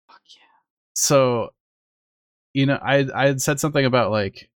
[0.10, 0.44] Fuck yeah.
[0.96, 1.54] So,
[2.54, 4.50] you know, I I had said something about like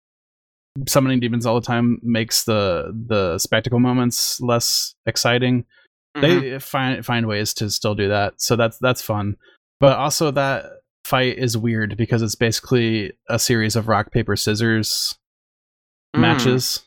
[0.88, 5.66] summoning demons all the time makes the the spectacle moments less exciting.
[6.16, 6.22] Mhm.
[6.22, 9.36] They find find ways to still do that, so that's that's fun.
[9.80, 10.66] But also that
[11.06, 15.18] fight is weird because it's basically a series of rock paper scissors
[16.16, 16.20] Mm.
[16.22, 16.86] matches.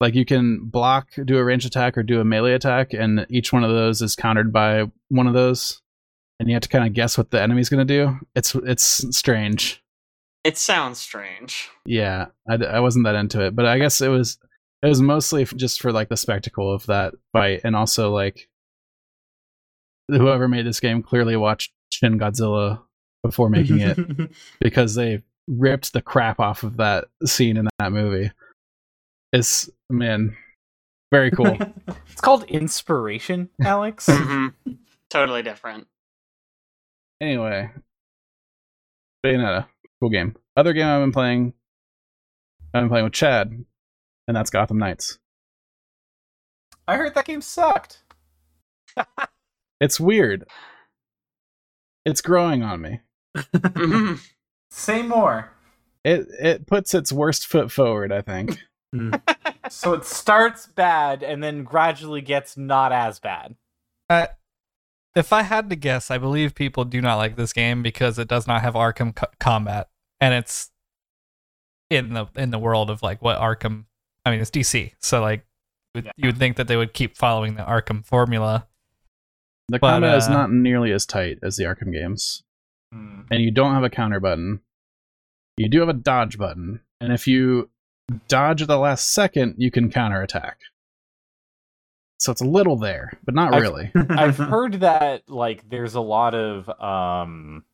[0.00, 3.52] Like you can block, do a range attack, or do a melee attack, and each
[3.52, 5.80] one of those is countered by one of those,
[6.38, 8.18] and you have to kind of guess what the enemy's going to do.
[8.34, 9.82] It's it's strange.
[10.44, 11.70] It sounds strange.
[11.86, 14.38] Yeah, I, I wasn't that into it, but I guess it was
[14.82, 18.48] it was mostly just for like the spectacle of that fight, and also like
[20.08, 22.82] whoever made this game clearly watched Shin Godzilla
[23.22, 23.98] before making it
[24.60, 28.30] because they ripped the crap off of that scene in that movie.
[29.32, 30.36] It's man,
[31.12, 31.56] very cool.
[32.10, 34.06] It's called inspiration, Alex.
[34.10, 34.54] Mhm.
[35.10, 35.86] Totally different.
[37.20, 37.70] anyway,
[39.24, 39.66] Bayonetta,
[40.00, 40.34] cool game.
[40.56, 41.52] Other game I've been playing,
[42.74, 43.64] I've been playing with Chad,
[44.26, 45.18] and that's Gotham Knights.
[46.88, 48.02] I heard that game sucked.
[49.78, 50.48] It's weird.
[52.06, 53.00] It's growing on me.
[53.36, 54.26] Mhm.
[54.70, 55.50] Say more.
[56.02, 58.10] It it puts its worst foot forward.
[58.10, 58.58] I think.
[59.68, 63.56] So it starts bad and then gradually gets not as bad.
[64.08, 64.28] Uh,
[65.16, 68.28] if I had to guess, I believe people do not like this game because it
[68.28, 69.88] does not have Arkham co- combat,
[70.20, 70.70] and it's
[71.90, 73.86] in the in the world of like what Arkham.
[74.24, 75.44] I mean, it's DC, so like
[75.96, 78.68] would- you would think that they would keep following the Arkham formula.
[79.68, 82.44] The But, combat is uh, not nearly as tight as the Arkham games,
[82.92, 83.22] Hmm.
[83.32, 84.60] and you don't have a counter button.
[85.56, 87.70] You do have a dodge button, and if you
[88.28, 90.58] dodge at the last second, you can counterattack.
[92.18, 93.90] So it's a little there, but not I've- really.
[94.10, 97.64] I've heard that like there's a lot of um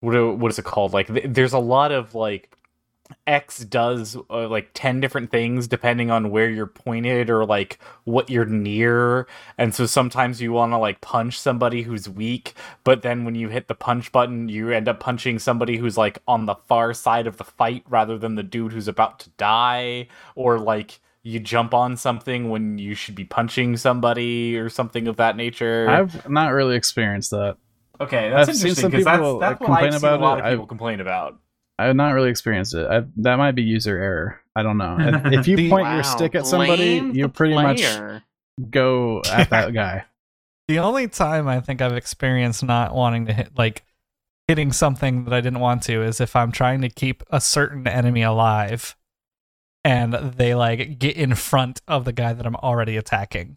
[0.00, 0.92] what what is it called?
[0.92, 2.50] Like th- there's a lot of like
[3.26, 8.30] X does uh, like 10 different things depending on where you're pointed or like what
[8.30, 9.26] you're near.
[9.58, 13.48] And so sometimes you want to like punch somebody who's weak, but then when you
[13.48, 17.26] hit the punch button, you end up punching somebody who's like on the far side
[17.26, 21.72] of the fight rather than the dude who's about to die or like you jump
[21.72, 25.88] on something when you should be punching somebody or something of that nature.
[25.88, 27.56] I've not really experienced that.
[28.00, 30.44] okay, that's I've interesting because that's, that's what I've seen about a lot it.
[30.44, 31.38] of people complain about.
[31.78, 32.86] I've not really experienced it.
[32.86, 34.40] I, that might be user error.
[34.54, 34.96] I don't know.
[35.00, 37.82] If- If you The- point Wow, your stick at somebody, blame you the pretty much
[38.70, 40.04] go at that guy.
[40.68, 43.84] The only time I think I've experienced not wanting to hit like
[44.48, 47.86] hitting something that I didn't want to is if I'm trying to keep a certain
[47.88, 48.94] enemy alive
[49.84, 53.56] and they like get in front of the guy that I'm already attacking.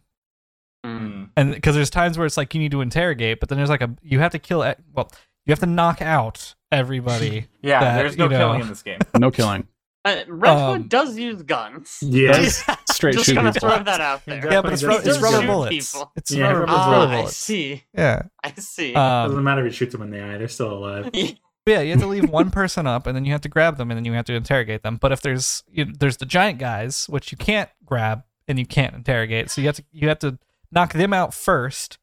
[0.84, 1.30] Mm.
[1.36, 3.82] And because there's times where it's like you need to interrogate, but then there's like
[3.82, 4.58] a you have to kill
[4.94, 5.10] well,
[5.48, 7.46] you have to knock out everybody.
[7.62, 8.98] Yeah, That, there's no you know- killing in this game.
[9.18, 9.66] No killing.
[10.04, 11.98] Uh, Red Um, does use guns.
[12.02, 12.32] Yeah.
[12.32, 12.62] Does
[12.92, 13.68] straight Just gonna people.
[13.68, 14.36] throw that out there.
[14.44, 15.92] Yeah, Yeah, but it's, Definitely ru- it's rubber bullets.
[15.92, 16.12] people.
[16.16, 17.28] It's Yeah, rubber, rubber Ah, rubber bullets.
[17.30, 17.84] I see.
[17.94, 18.22] Yeah.
[18.44, 18.94] I see.
[18.94, 21.10] Um, Doesn't matter if you shoot them in the eye; they're still alive.
[21.12, 23.76] But yeah, you have to leave one person up, and then you have to grab
[23.76, 24.96] them, and then you have to interrogate them.
[24.96, 28.94] But if there's you there's the giant guys, which you can't grab and you can't
[28.94, 30.38] interrogate, so you have to you have to
[30.72, 31.98] knock them out first.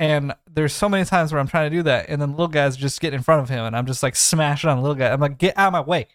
[0.00, 2.76] And there's so many times where I'm trying to do that, and then little guys
[2.76, 5.10] just get in front of him, and I'm just like smashing on the little guy.
[5.12, 6.06] I'm like, get out of my way.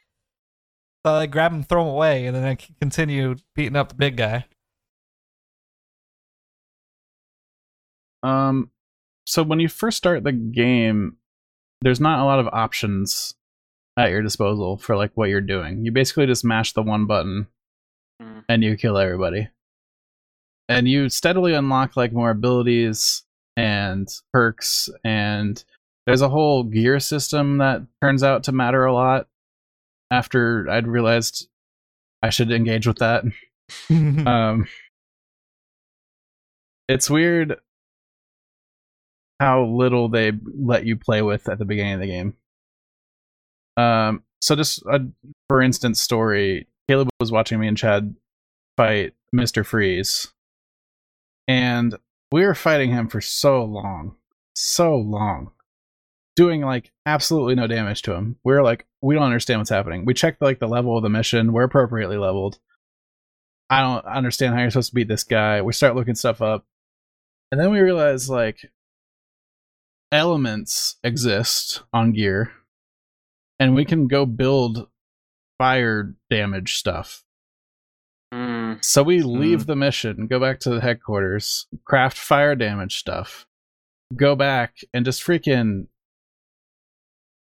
[1.05, 3.95] So I like, grab him, throw him away, and then I continue beating up the
[3.95, 4.45] big guy.
[8.23, 8.71] Um,
[9.25, 11.17] so when you first start the game,
[11.81, 13.33] there's not a lot of options
[13.97, 15.83] at your disposal for like what you're doing.
[15.85, 17.47] You basically just mash the one button
[18.21, 18.45] Mm.
[18.47, 19.49] and you kill everybody.
[20.69, 23.23] And you steadily unlock like more abilities
[23.55, 25.63] and perks and
[26.05, 29.27] there's a whole gear system that turns out to matter a lot
[30.11, 31.47] after I'd realized
[32.21, 33.23] I should engage with that.
[33.89, 34.67] um
[36.89, 37.57] it's weird
[39.39, 42.35] how little they let you play with at the beginning of the game
[43.77, 44.99] um so just a
[45.47, 48.13] for instance story caleb was watching me and chad
[48.77, 50.27] fight mr freeze
[51.47, 51.95] and
[52.33, 54.15] we were fighting him for so long
[54.55, 55.51] so long
[56.35, 60.05] doing like absolutely no damage to him we are like we don't understand what's happening
[60.05, 62.59] we checked like the level of the mission we're appropriately leveled
[63.73, 65.63] I don't understand how you're supposed to beat this guy.
[65.63, 66.63] We start looking stuff up.
[67.51, 68.71] And then we realize like
[70.11, 72.51] elements exist on gear
[73.59, 74.87] and we can go build
[75.57, 77.22] fire damage stuff.
[78.75, 78.85] Mm.
[78.85, 83.45] So we leave the mission, go back to the headquarters, craft fire damage stuff,
[84.15, 85.87] go back and just freaking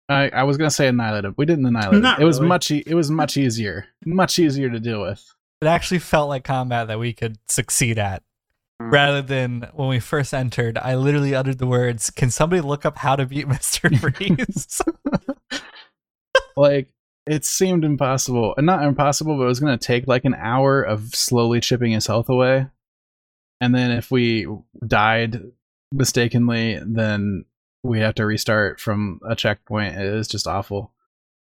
[0.08, 1.36] I, I was gonna say annihilate it.
[1.36, 2.22] We didn't annihilate Not it.
[2.22, 2.48] It was really.
[2.48, 3.86] much e- it was much easier.
[4.04, 5.24] Much easier to deal with.
[5.60, 8.22] it actually felt like combat that we could succeed at.
[8.80, 8.92] Mm.
[8.92, 12.98] rather than when we first entered, I literally uttered the words, "Can somebody look up
[12.98, 14.82] how to beat Mister Freeze?"
[16.56, 16.88] like
[17.26, 20.82] it seemed impossible and not impossible but it was going to take like an hour
[20.82, 22.66] of slowly chipping his health away
[23.60, 24.46] and then if we
[24.86, 25.40] died
[25.92, 27.44] mistakenly then
[27.82, 30.92] we have to restart from a checkpoint it was just awful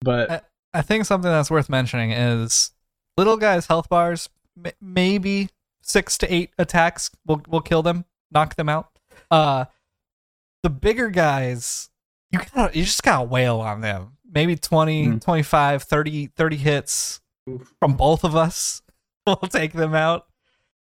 [0.02, 2.70] but I think something that's worth mentioning is
[3.16, 4.28] little guys' health bars.
[4.64, 5.50] M- maybe
[5.82, 8.98] six to eight attacks will will kill them, knock them out.
[9.30, 9.66] Uh,
[10.62, 11.90] the bigger guys,
[12.30, 14.16] you gotta, you just gotta wail on them.
[14.32, 15.20] Maybe 20, Mm.
[15.20, 17.20] 25, 30, 30 hits
[17.80, 18.82] from both of us
[19.26, 20.26] will take them out.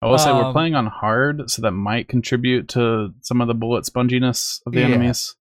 [0.02, 3.48] i will say we're um, playing on hard so that might contribute to some of
[3.48, 4.86] the bullet sponginess of the Yeah.
[4.88, 5.36] enemies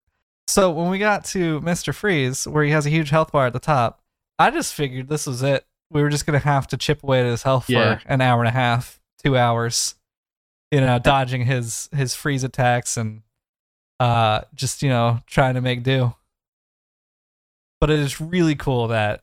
[0.48, 3.52] So when we got to Mister Freeze, where he has a huge health bar at
[3.52, 4.00] the top,
[4.38, 5.64] I just figured this was it.
[5.90, 7.98] We were just gonna have to chip away at his health Yeah.
[7.98, 9.96] for an hour and a half, two hours,
[10.70, 13.22] you know, dodging his his freeze attacks and
[13.98, 16.14] uh just you know trying to make do.
[17.80, 19.22] But it is really cool that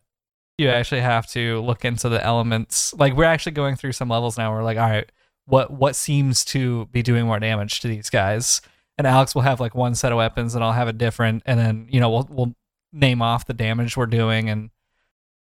[0.57, 2.93] you actually have to look into the elements.
[2.93, 4.51] Like we're actually going through some levels now.
[4.51, 5.11] We're like, all right,
[5.45, 8.61] what what seems to be doing more damage to these guys?
[8.99, 11.59] and Alex will have like one set of weapons and I'll have a different and
[11.59, 12.55] then you know we'll we'll
[12.91, 14.69] name off the damage we're doing and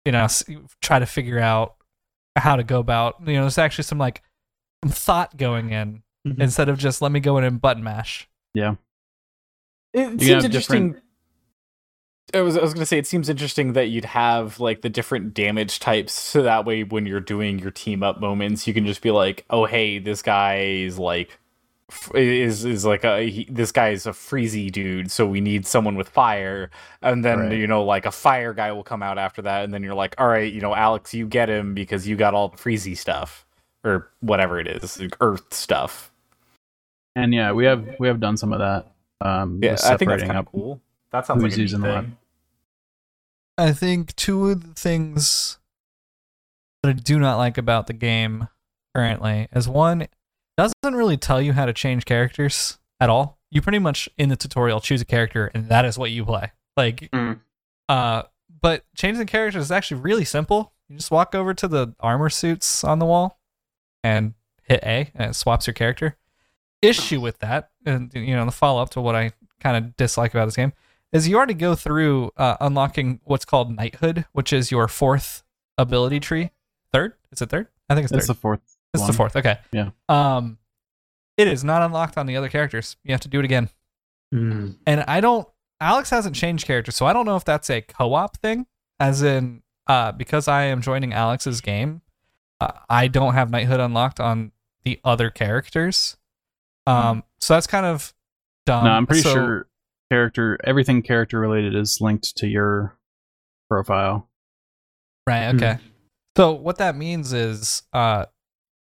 [0.06, 0.27] you know
[0.81, 1.77] try to figure out
[2.35, 3.16] how to go about.
[3.27, 4.23] You know, there's actually some like
[4.82, 6.40] some thought going in Mhm.
[6.40, 8.27] instead of just let me go in and button mash.
[8.55, 8.77] Yeah.
[9.93, 10.89] It You seems interesting.
[10.93, 11.06] different-
[12.35, 15.32] I was I was gonna say it seems interesting that you'd have like the different
[15.35, 19.01] damage types, so that way when you're doing your team up moments, you can just
[19.03, 21.39] be like, oh hey, this guy is like
[21.90, 25.66] f- is is like a he, this guy is a freezy dude, so we need
[25.66, 26.70] someone with fire,
[27.01, 27.53] and then Right.
[27.53, 30.15] you know like a fire guy will come out after that, and then you're like,
[30.19, 33.47] all right, you know Alex, you get him because you got all the freezy stuff
[33.85, 36.11] or whatever it is, like Earth stuff.
[37.15, 38.93] And yeah, we have we have done some of that.
[39.20, 40.81] Um, Yeah, I think that's kind of up cool.
[41.17, 42.05] That sounds who's like a neat using what.
[42.05, 42.17] thing.
[43.59, 45.59] I think two of the things
[46.83, 48.49] that I do not like about the game
[48.95, 50.11] currently is one it
[50.59, 53.39] doesn't really tell you how to change characters at all.
[53.51, 56.53] You pretty much in the tutorial choose a character and that is what you play.
[56.77, 57.41] Like Mm.
[57.89, 58.25] uh
[58.61, 60.73] but changing the characters is actually really simple.
[60.89, 63.39] You just walk over to the armor suits on the wall
[64.05, 64.35] and
[64.65, 66.17] hit A and it swaps your character.
[66.83, 70.35] Issue with that, and you know, the follow up to what I kind of dislike
[70.35, 70.75] about this game
[71.12, 75.43] is you already go through uh, unlocking what's called knighthood, which is your fourth
[75.78, 76.51] ability tree.
[76.93, 77.15] Third?
[77.33, 77.69] Is it third?
[77.89, 78.19] I think it's third.
[78.19, 78.61] It's the fourth.
[78.95, 79.37] it's the fourth.
[79.37, 79.59] Okay.
[79.73, 79.91] Yeah.
[80.09, 80.59] Um,
[81.37, 82.97] it is not unlocked on the other characters.
[83.05, 83.69] You have to do it again.
[84.35, 84.77] Mm.
[84.87, 85.47] And I don't.
[85.81, 88.66] Alex hasn't changed characters, so I don't know if that's a co-op thing,
[88.99, 92.01] as in, uh, because I am joining Alex's game,
[92.62, 94.53] uh, I don't have knighthood unlocked on
[94.85, 96.16] the other characters.
[96.87, 98.15] Um, so that's kind of
[98.65, 98.85] dumb.
[98.85, 99.66] no, I'm pretty So- sure
[100.11, 102.97] character everything character related is linked to your
[103.69, 104.28] profile.
[105.27, 105.51] Right.
[105.51, 105.57] Hmm.
[105.57, 105.78] Okay.
[106.37, 108.27] So what that means is, uh,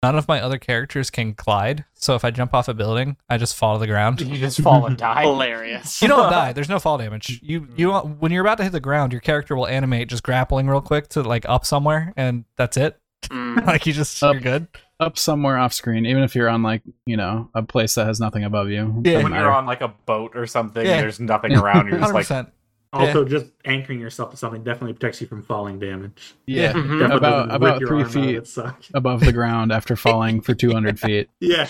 [0.01, 1.85] none of my other characters can glide.
[1.93, 4.19] So if I jump off a building, I just fall to the ground.
[4.19, 5.21] You just fall and die.
[5.25, 6.01] Hilarious.
[6.01, 6.51] You don't die.
[6.53, 7.39] There's no fall damage.
[7.41, 10.67] You you when you're about to hit the ground, your character will animate just grappling
[10.67, 12.99] real quick to like up somewhere, and that's it.
[13.29, 13.65] Mm.
[13.65, 14.33] like you just Up.
[14.33, 14.67] you're good.
[14.99, 18.19] Up somewhere off screen, even if you're on like, you know, a place that has
[18.19, 19.01] nothing above you.
[19.03, 19.23] Yeah.
[19.23, 19.43] When matter.
[19.45, 21.01] you're on like a boat or something, Yeah.
[21.01, 21.87] there's nothing around.
[21.87, 22.49] You're just Hundred like, percent.
[22.93, 26.35] Also, just anchoring yourself to something definitely protects you from falling damage.
[26.45, 26.73] yeah.
[26.73, 27.11] Mhm.
[27.11, 28.47] About- about three feet.
[28.93, 31.27] Above the ground after falling for 200 feet.
[31.39, 31.67] Yeah,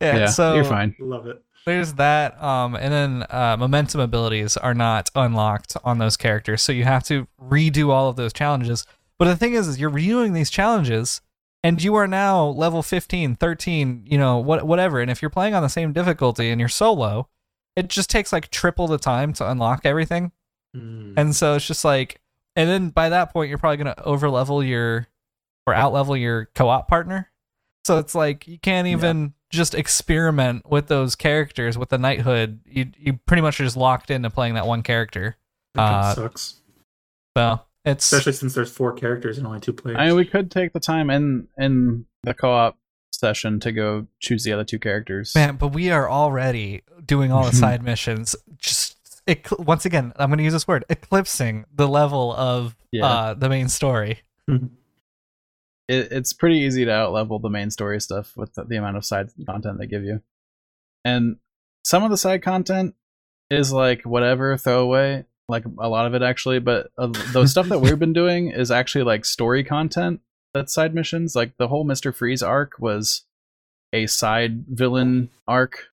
[0.00, 0.16] Yeah.
[0.16, 0.96] Yeah, so you're fine.
[0.98, 1.42] love it.
[1.66, 2.42] there's that.
[2.42, 7.04] Um, and then uh, momentum abilities are not unlocked on those characters, so you have
[7.04, 8.86] to redo all of those challenges.
[9.18, 11.20] But the thing is, is you're redoing these challenges,
[11.66, 15.00] and you are now level 15, 13, you know, what, whatever.
[15.00, 17.28] And if you're playing on the same difficulty and you're solo,
[17.74, 20.30] it just takes like triple the time to unlock everything.
[20.76, 21.14] Mm.
[21.16, 22.20] And so it's just like,
[22.54, 25.08] and then by that point, you're probably going to over level your
[25.66, 27.32] or out level your co op partner.
[27.84, 32.60] So it's like you can't even just experiment with those characters with the knighthood.
[32.64, 35.36] You you pretty much are just locked into playing that one character.
[35.76, 36.60] Uh, sucks.
[37.36, 39.96] So it's Especially since there's four characters and only two players.
[39.98, 42.76] I mean, we could take the time in in the co-op
[43.12, 45.34] session to go choose the other two characters.
[45.34, 48.36] man, but we are already doing all the side missions.
[48.58, 48.96] Just
[49.26, 53.06] ec- once again, I'm going to use this word eclipsing the level of Yeah.
[53.06, 54.20] uh, the main story.
[54.48, 54.68] it,
[55.88, 59.28] it's pretty easy to outlevel the main story stuff with the, the amount of side
[59.46, 60.20] content they give you.
[61.04, 61.36] And
[61.84, 62.94] some of the side content
[63.50, 67.80] is like whatever throwaway, like a lot of it actually, but uh, the stuff that
[67.80, 70.20] we've been doing is actually like story content
[70.56, 71.36] that's side missions.
[71.36, 72.14] Like the whole Mr.
[72.14, 73.24] Freeze arc was
[73.92, 75.88] a side villain arc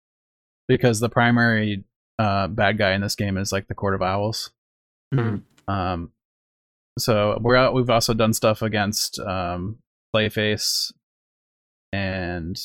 [0.67, 1.83] because the primary
[2.17, 4.51] uh, bad guy in this game is like the Court of Owls.
[5.13, 5.43] Mhm.
[5.67, 6.11] Um,
[6.97, 9.79] so we're out, we've also done stuff against um,
[10.15, 10.93] Clayface
[11.91, 12.57] and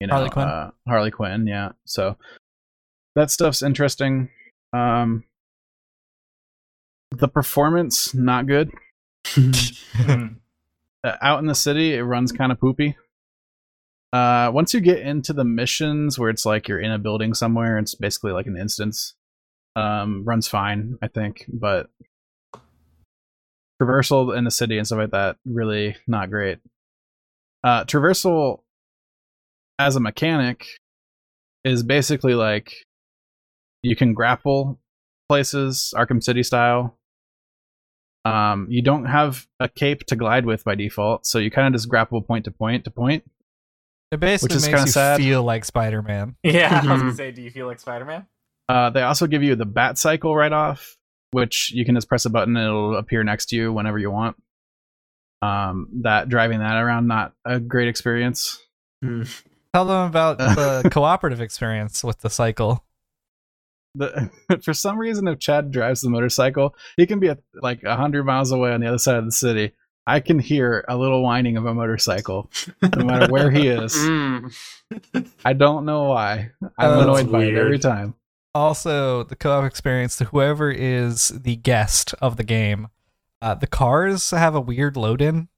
[0.00, 0.48] you know Harley Quinn.
[0.48, 1.72] Uh, Harley Quinn, yeah.
[1.86, 2.16] So
[3.14, 4.30] that stuff's interesting.
[4.76, 5.24] Um,
[7.10, 8.70] the performance not good.
[11.04, 12.96] Uh, out in the city, it runs kind of poopy.
[14.12, 17.78] Uh, once you get into the missions where it's like you're in a building somewhere,
[17.78, 19.14] it's basically like an instance.
[19.76, 21.90] Um, runs fine, I think, but
[23.80, 26.58] traversal in the city and stuff like that really not great.
[27.62, 28.62] Uh, traversal
[29.78, 30.66] as a mechanic
[31.62, 32.72] is basically like
[33.82, 34.78] you can grapple
[35.28, 36.98] places Arkham City style.
[38.24, 41.78] Um, you don't have a cape to glide with by default, so you kind of
[41.78, 43.24] just grapple point to point to point.
[44.10, 45.16] It basically is makes kinda you sad.
[45.18, 46.36] feel like Spider Man.
[46.42, 48.26] yeah, I was gonna say, do you feel like Spider Man?
[48.68, 50.96] Uh, they also give you the bat cycle right off,
[51.30, 54.10] which you can just press a button and it'll appear next to you whenever you
[54.10, 54.36] want.
[55.42, 58.60] Um, that driving that around not a great experience.
[59.04, 59.42] Mm.
[59.72, 62.82] Tell them about the cooperative experience with the cycle.
[63.96, 64.30] The
[64.62, 68.24] for some reason if Chad drives the motorcycle, he can be a, like a hundred
[68.24, 69.72] miles away on the other side of the city.
[70.06, 72.48] I can hear a little whining of a motorcycle,
[72.96, 73.94] no matter where he is.
[74.06, 74.52] Mm.
[75.44, 76.50] I don't know why.
[76.78, 78.14] I'm Oh, annoyed that's by it every time.
[78.54, 82.86] also the co-op experience whoever is the guest of the game
[83.42, 85.48] uh, the cars have a weird load-in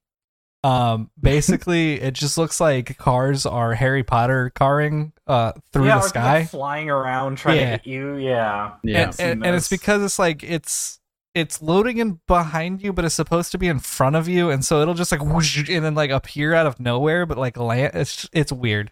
[0.64, 6.04] um basically it just looks like cars are harry potter carring uh through yeah, the
[6.04, 7.64] or sky flying around trying Yeah.
[7.64, 8.16] to hit you.
[8.16, 8.72] Yeah.
[8.82, 9.02] Yeah.
[9.04, 10.98] and, and, and it's because it's like it's
[11.34, 14.64] it's loading in behind you but it's supposed to be in front of you and
[14.64, 17.92] so it'll just like whoosh, and then like appear out of nowhere but like land
[17.94, 18.90] it's it's weird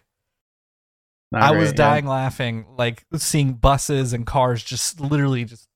[1.33, 1.75] Not I great, was yeah.
[1.75, 5.67] dying laughing, like seeing buses and cars just literally just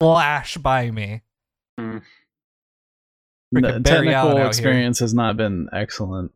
[0.00, 1.20] flash by me.
[1.78, 2.00] Mm.
[3.52, 4.46] The Freaking Barry Allen technical out here.
[4.46, 6.32] experience has not been excellent.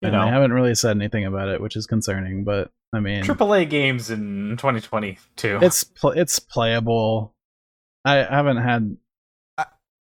[0.00, 0.24] You and know.
[0.24, 2.44] they haven't really said anything about it, which is concerning.
[2.44, 5.58] But I mean, AAA games in 2022.
[5.62, 7.34] it's pl- it's playable.
[8.04, 8.96] I haven't had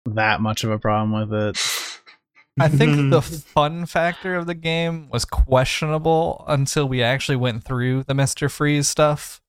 [0.06, 1.56] that much of a problem with it.
[2.60, 8.04] I think the fun factor of the game was questionable until we actually went through
[8.04, 9.40] the Mister Freeze stuff,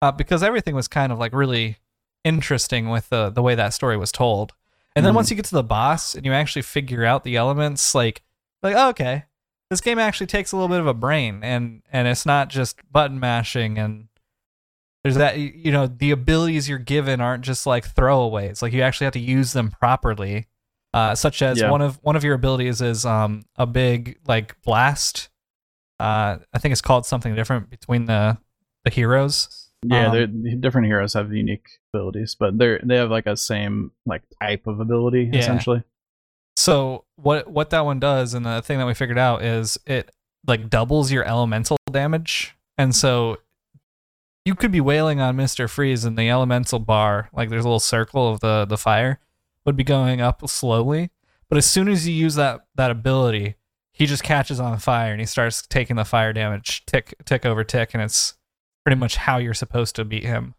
[0.00, 1.78] uh, because everything was kind of like really
[2.24, 4.52] interesting with the the way that story was told.
[4.94, 5.16] And then Mhm.
[5.16, 8.22] once you get to the boss and you actually figure out the elements, like
[8.62, 9.24] like oh, okay,
[9.70, 12.78] this game actually takes a little bit of a brain, and and it's not just
[12.90, 14.08] button mashing and
[15.02, 19.04] there's that you know the abilities you're given aren't just like throwaways like you actually
[19.06, 20.46] have to use them properly
[20.94, 21.70] uh, such as Yeah.
[21.70, 25.28] one of one of your abilities is um a big like blast
[25.98, 28.38] uh i think it's called something different between the
[28.84, 33.26] the heroes Yeah, Um, they're different heroes have unique abilities, but they're they have like
[33.26, 35.40] a same like type of ability Yeah.
[35.40, 35.82] essentially.
[36.56, 40.10] so what what that one does and the thing that we figured out is it
[40.46, 43.38] like doubles your elemental damage and so
[44.44, 47.80] you could be wailing on mr freeze and the elemental bar like there's a little
[47.80, 49.18] circle of the the fire
[49.64, 51.10] would be going up slowly
[51.48, 53.54] but as soon as you use that that ability
[53.92, 57.64] he just catches on fire and he starts taking the fire damage tick tick over
[57.64, 58.34] tick and it's
[58.84, 60.54] pretty much how you're supposed to beat him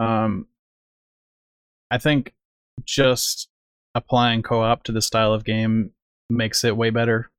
[0.00, 0.46] Um,
[1.90, 2.34] I think
[2.84, 3.48] just
[3.94, 5.92] applying co-op to the style of game
[6.28, 7.30] makes it way better.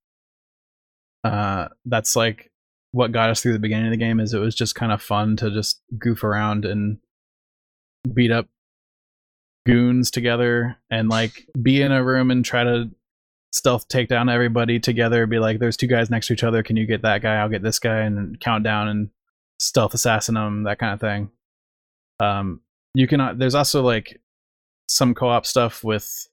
[1.24, 2.52] Uh, that's like
[2.92, 5.02] what got us through the beginning of the game is it was just kind of
[5.02, 7.00] fun to just goof around and
[8.14, 8.48] beat up
[9.66, 12.90] goons together and like be in a room and try to
[13.56, 16.62] stealth take down everybody together be like there's two guys next to each other.
[16.62, 17.36] Can you get that guy?
[17.36, 19.10] I'll get this guy and count down and
[19.60, 21.32] stealth assassin them that kind of thing.
[22.20, 22.60] Um
[22.94, 24.22] you can uh, there's also like
[24.90, 26.28] some co-op stuff with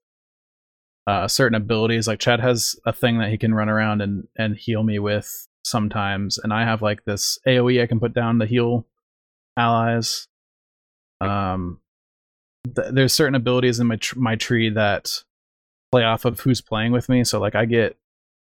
[1.06, 2.08] uh certain abilities.
[2.08, 5.46] Like chad has a thing that he can run around and and heal me with
[5.64, 8.84] sometimes and i have like this aoe i can put down to heal
[9.56, 10.26] allies.
[11.20, 11.78] Um
[12.74, 15.22] th- there's certain abilities in my tr- my tree that
[15.92, 17.96] play off of who's playing with me so like i get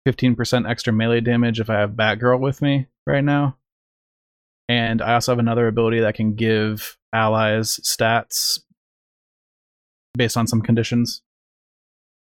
[0.07, 3.57] 15% extra melee damage if i have batgirl with me right now
[4.69, 8.59] and I also have another ability that can give allies stats
[10.15, 11.23] based on some conditions.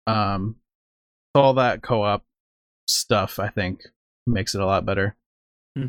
[0.06, 0.58] Um,
[1.36, 2.24] so all that co-op
[2.88, 3.82] stuff, I think,
[4.28, 5.18] makes it a lot better.
[5.76, 5.88] Hmm.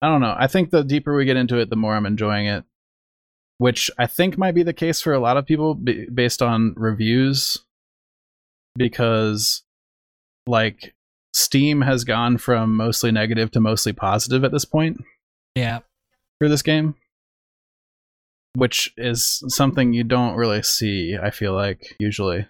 [0.00, 0.36] I don't know.
[0.38, 2.62] I think the deeper we get into it, the more I'm enjoying it,
[3.58, 6.74] which I think might be the case for a lot of people b- based on
[6.76, 7.64] reviews,
[8.76, 9.62] because
[10.46, 10.94] like
[11.34, 14.98] Steam has gone from mostly negative to mostly positive at this point
[15.54, 15.80] yeah
[16.38, 16.94] for this game,
[18.54, 21.16] which is something you don't really see.
[21.20, 22.46] I feel like usually.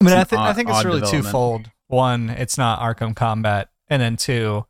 [0.00, 1.24] I mean, I an think I think it's really development.
[1.24, 1.70] twofold.
[1.88, 4.66] One, it's not Arkham Combat, and then two,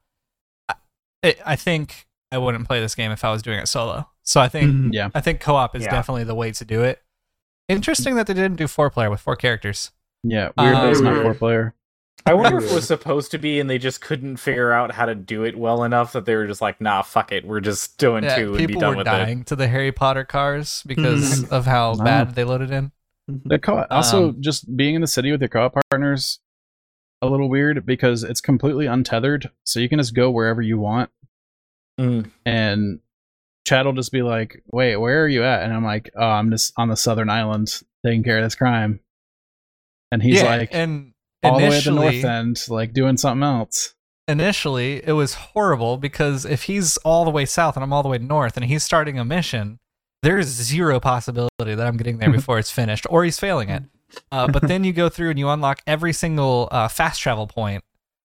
[0.69, 0.75] I,
[1.23, 4.09] it, I think I wouldn't play this game if I was doing it solo.
[4.23, 4.91] So I think Mhm.
[4.93, 5.91] Yeah, I think co-op is Yeah.
[5.91, 7.03] definitely the way to do it.
[7.69, 9.91] Interesting that they didn't do four player with four characters.
[10.23, 10.51] yeah.
[10.57, 11.75] Weird that it's not Um, four player.
[12.25, 15.07] I wonder if it was supposed to be and they just couldn't figure out how
[15.07, 17.47] to do it well enough that they were just like, nah, fuck it.
[17.47, 19.93] We're just doing Yeah, two and be people done were with dying to the Harry
[19.93, 22.05] Potter cars because of how No.
[22.05, 22.91] bad they loaded in.
[23.29, 26.41] The co- also Um, just being in the city with your co-op partners
[27.23, 31.11] a little weird because it's completely untethered, so you can just go wherever you want.
[32.01, 32.31] Mm.
[32.45, 33.01] And
[33.67, 36.51] Chad will just be like, "Wait, where are you at?" And I'm like, "Oh, I'm
[36.51, 39.01] just on the southern island taking care of this crime."
[40.13, 41.13] And he's yeah, like, and
[41.43, 43.95] all the way the north end, like doing something else.
[44.29, 48.09] initially it was horrible because if he's all the way south and I'm all the
[48.09, 49.81] way north and he's starting a mission,
[50.23, 53.83] there's zero possibility that I'm getting there before it's finished or he's failing it.
[54.31, 57.83] Uh, but then you go through and you unlock every single uh, fast travel point,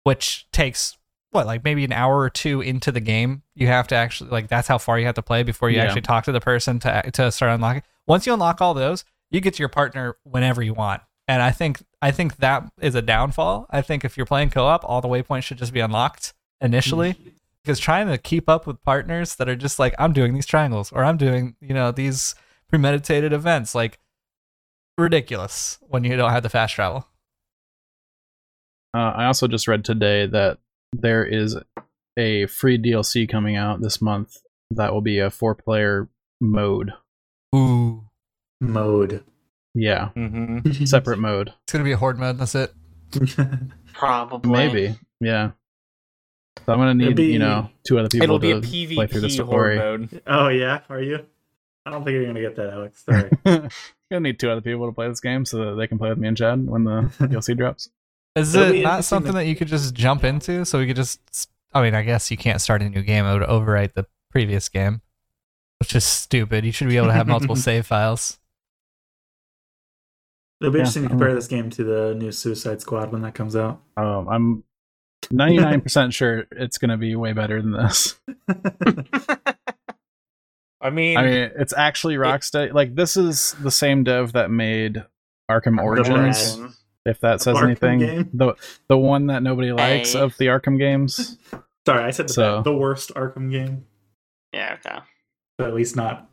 [0.02, 0.98] which takes
[1.32, 4.48] what like maybe an hour or two into the game you have to actually like
[4.48, 5.84] that's how far you have to play before you Yeah.
[5.84, 7.82] actually talk to the person to to start unlocking.
[8.06, 11.02] Once you unlock all those you get to your partner whenever you want.
[11.28, 13.66] And i think i think that is a downfall.
[13.70, 17.16] I think if you're playing co-op all the waypoints should just be unlocked initially.
[17.62, 20.90] Because trying to keep up with partners that are just like i'm doing these triangles
[20.92, 22.34] or i'm doing you know these
[22.68, 23.98] premeditated events like
[24.98, 27.06] ridiculous when you don't have the fast travel.
[28.92, 30.58] Uh, I also just read today that
[30.92, 31.56] there is
[32.18, 34.38] a free DLC coming out this month
[34.70, 36.08] that will be a four player
[36.40, 36.92] mode.
[37.54, 38.04] ooh
[38.60, 39.24] Mode.
[39.74, 40.84] Yeah, Mm-hmm.
[40.84, 41.52] separate mode.
[41.64, 42.72] it's gonna be a horde mode that's it
[43.94, 44.50] Probably.
[44.50, 44.96] Maybe.
[45.20, 45.52] Yeah.
[46.66, 49.06] So I'm gonna need, be- you know, two other people It'll be a PvP play
[49.06, 49.78] through the horde story.
[49.78, 50.22] mode.
[50.26, 51.24] oh yeah, are you?
[51.86, 53.04] I don't think you're gonna get that, Alex.
[53.04, 53.30] Sorry.
[54.10, 56.18] gonna need two other people to play this game so that they can play with
[56.18, 57.88] me and Chad when the DLC drops.
[58.36, 60.64] Is It'll it not something that you could just jump into?
[60.64, 61.48] So we could just.
[61.72, 63.24] I mean, I guess you can't start a new game.
[63.24, 65.02] It would overwrite the previous game,
[65.78, 66.64] which is stupid.
[66.64, 68.38] You should be able to have multiple save files.
[70.60, 73.22] It'll be Yeah, interesting to I'm- compare this game to the new Suicide Squad when
[73.22, 73.80] that comes out.
[73.96, 74.64] Um, I'm
[75.32, 78.18] 99% sure it's gonna be way better than this.
[80.82, 82.72] I mean, I mean, it's actually Rocksteady.
[82.72, 85.04] Like this is the same dev that made
[85.50, 86.58] Arkham Origins.
[87.06, 87.16] Origins.
[87.16, 88.30] If that says Arkham anything, game?
[88.34, 88.54] the
[88.88, 90.20] the one that nobody likes Hey.
[90.20, 91.38] of the Arkham games.
[91.86, 93.86] Sorry, I said the, So- the worst Arkham game,
[94.52, 94.98] Yeah, okay.
[95.58, 96.28] but at least not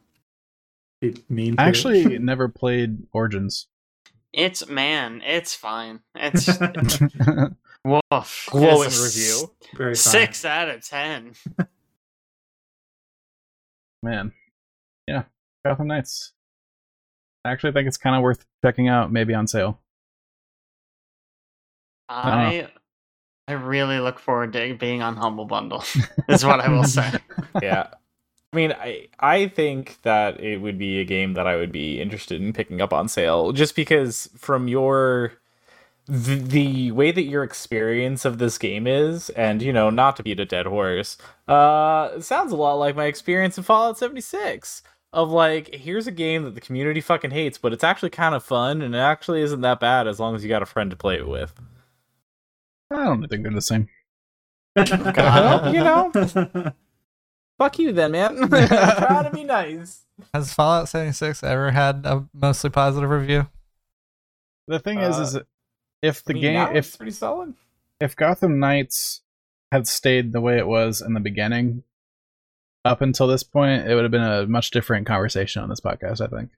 [1.02, 1.56] be mean.
[1.56, 1.69] to I it.
[1.69, 3.68] actually never played Origins.
[4.34, 6.02] It's man, it's fine.
[6.15, 7.48] It's yeah,
[7.85, 8.49] woof.
[8.52, 9.52] glowing It's a review.
[9.77, 9.95] Very fine.
[9.95, 11.34] Six out of ten.
[14.03, 14.34] man,
[15.07, 15.23] yeah,
[15.65, 16.34] Gotham Knights.
[17.45, 19.80] I actually think it's kind of worth checking out, maybe on sale.
[22.09, 22.67] I
[23.47, 25.84] I really look forward to being on Humble Bundle.
[26.29, 27.11] is what I will say.
[27.61, 27.88] yeah.
[28.51, 32.01] I mean, I I think that it would be a game that I would be
[32.01, 35.34] interested in picking up on sale, just because from your
[36.07, 40.23] the, the way that your experience of this game is, and you know, not to
[40.23, 41.17] beat a dead horse,
[41.47, 44.84] uh, sounds a lot like my experience in Fallout 76.
[45.13, 48.43] Of like, here's a game that the community fucking hates, but it's actually kind of
[48.43, 50.97] fun, and it actually isn't that bad as long as you got a friend to
[50.97, 51.53] play it with.
[52.91, 53.89] I don't think they're the same.
[54.76, 56.11] Well, you know.
[57.57, 58.47] Fuck you, then, man.
[58.49, 60.03] Try to be nice.
[60.34, 63.47] Has Fallout 76 ever had a mostly positive review?
[64.68, 65.39] The thing is, Uh, is
[66.03, 67.55] if the I mean, game, now it's if pretty solid.
[67.99, 69.22] if Gotham Knights
[69.72, 71.81] had stayed the way it was in the beginning,
[72.85, 76.22] up until this point, it would have been a much different conversation on this podcast.
[76.22, 76.51] I think.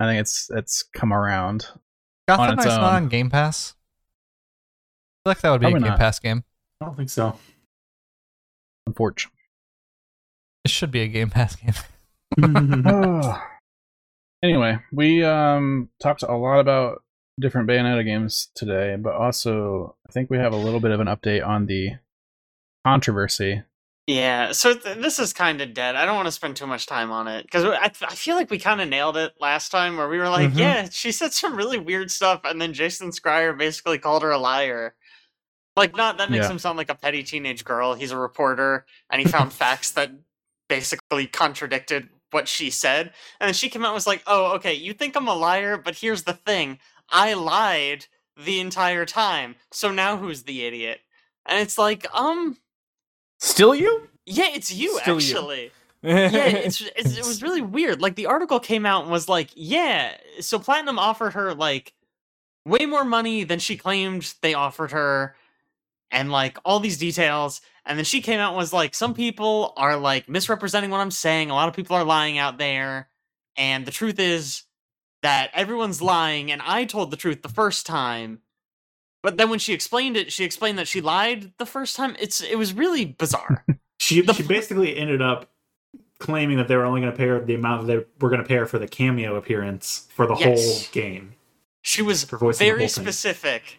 [0.00, 1.66] I think it's it's come around.
[2.28, 3.02] Gotham On its Knight's not own.
[3.04, 3.74] on Game Pass.
[5.24, 5.98] I feel like that would be Probably a Game not.
[5.98, 6.44] Pass game.
[6.80, 7.38] I don't think so.
[8.86, 9.40] Unfortunately.
[10.64, 11.72] It should be a Game Pass game.
[14.42, 17.02] anyway, we um talked a lot about
[17.40, 21.06] different Bayonetta games today, but also I think we have a little bit of an
[21.06, 21.92] update on the
[22.86, 23.62] controversy.
[24.08, 25.94] Yeah, so th- this is kind of dead.
[25.94, 28.50] I don't want to spend too much time on it because I, I feel like
[28.50, 30.58] we kind of nailed it last time where we were like, Mhm.
[30.58, 34.38] yeah, she said some really weird stuff, and then Jason Schreier basically called her a
[34.38, 34.94] liar.
[35.76, 36.52] Like, not that makes Yeah.
[36.52, 37.94] him sound like a petty teenage girl.
[37.94, 40.12] He's a reporter, and he found facts that
[40.68, 43.14] basically contradicted what she said.
[43.40, 45.78] And then she came out and was like, oh, okay, you think I'm a liar,
[45.78, 46.80] but here's the thing
[47.10, 48.06] I lied
[48.36, 49.56] the entire time.
[49.72, 51.00] So now who's the idiot?
[51.46, 52.58] And it's like, um,
[53.38, 54.08] Still you?
[54.26, 55.26] yeah, it's you Still you.
[55.26, 55.72] actually.
[56.02, 58.00] yeah, it's, it's it was really weird.
[58.00, 61.92] Like the article came out and was like, yeah, so Platinum offered her like
[62.64, 65.34] way more money than she claimed they offered her
[66.10, 69.72] and like all these details and then she came out and was like some people
[69.76, 71.50] are like misrepresenting what I'm saying.
[71.50, 73.08] A lot of people are lying out there
[73.56, 74.64] and the truth is
[75.22, 78.40] that everyone's lying and I told the truth the first time.
[79.22, 82.16] But then when she explained it, she explained that she lied the first time.
[82.20, 83.64] It's it was really bizarre.
[84.00, 85.50] She The- she basically ended up
[86.20, 88.40] claiming that they were only going to pay her the amount that they were going
[88.40, 90.44] to pay her for the cameo appearance for the Yes.
[90.84, 91.34] whole game.
[91.82, 93.04] She was For voicing the very whole thing.
[93.04, 93.78] specific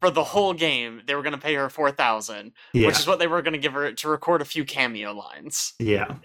[0.00, 1.02] for the whole game.
[1.06, 3.52] They were going to pay her four thousand, Yeah, which is what they were going
[3.52, 5.74] to give her to record a few cameo lines.
[5.78, 6.16] yeah.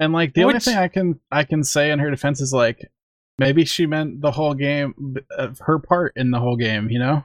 [0.00, 2.84] And like the only thing I can I can say in her defense is like
[3.38, 7.24] maybe she meant the whole game of her part in the whole game, you know?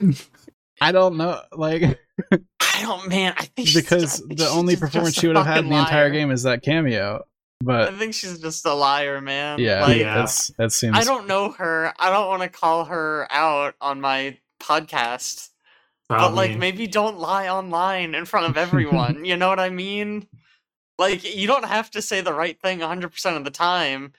[0.80, 1.82] I don't know like
[2.32, 3.34] I don't, man.
[3.36, 5.58] I think because I think the she's only just- performance just she would have had
[5.64, 6.10] in the entire liar.
[6.10, 7.24] game is that cameo.
[7.62, 9.58] But I think she's just a liar, man.
[9.58, 10.16] yeah, Like, Yeah.
[10.16, 11.94] that's that seems I don't know her.
[11.98, 15.48] I don't want to call her out on my podcast.
[16.08, 19.24] but like maybe don't lie online in front of everyone.
[19.24, 20.28] you know what I mean?
[20.98, 24.12] Like you don't have to say the right thing 100% of the time,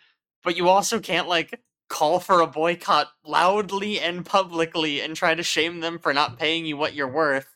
[0.43, 1.59] but you also can't like
[1.89, 6.65] call for a boycott loudly and publicly and try to shame them for not paying
[6.65, 7.55] you what you're worth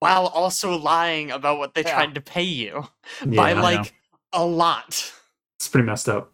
[0.00, 1.94] while also lying about what they Yeah.
[1.94, 2.88] tried to pay you
[3.26, 3.94] yeah, by like
[4.32, 5.12] a lot.
[5.58, 6.32] it's pretty messed up.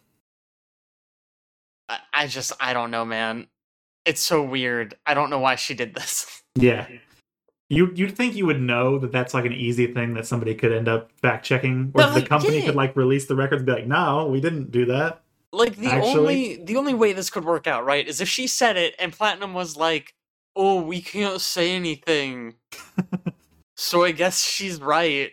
[1.88, 3.46] I, I just I don't know, man.
[4.04, 4.96] It's so weird.
[5.06, 6.42] I don't know why she did this.
[6.58, 6.88] Yeah.
[7.68, 10.72] You you'd think you would know that that's like an easy thing that somebody could
[10.72, 12.66] end up fact checking, or No, the company yeah.
[12.66, 15.20] could like release the records and be like, "No, we didn't do that."
[15.56, 18.46] Like the Actually- only the only way this could work out, right, is if she
[18.46, 20.14] said it and Platinum was like,
[20.54, 22.54] "Oh, we can't say anything."
[23.76, 25.30] so I guess she's right.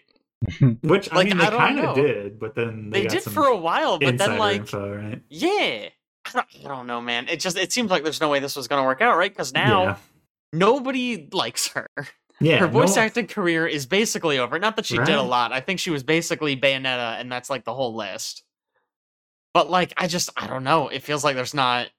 [0.82, 3.24] Which I Like, mean, they I don't kind of did, but then they, They, did
[3.24, 5.22] for a while, but then like, info, right?
[5.30, 5.88] yeah,
[6.26, 7.28] I don't, I don't know, man.
[7.30, 9.32] It just it seems like there's no way this was gonna work out, right?
[9.32, 9.96] Because now yeah,
[10.52, 11.88] nobody likes her.
[12.42, 14.60] yeah, her voice no- acting career is basically over.
[14.60, 15.52] Not that she did a lot.
[15.54, 18.43] I think she was basically Bayonetta, and that's like the whole list.
[19.54, 20.88] But like, I just I don't know.
[20.90, 21.90] It feels like there's not.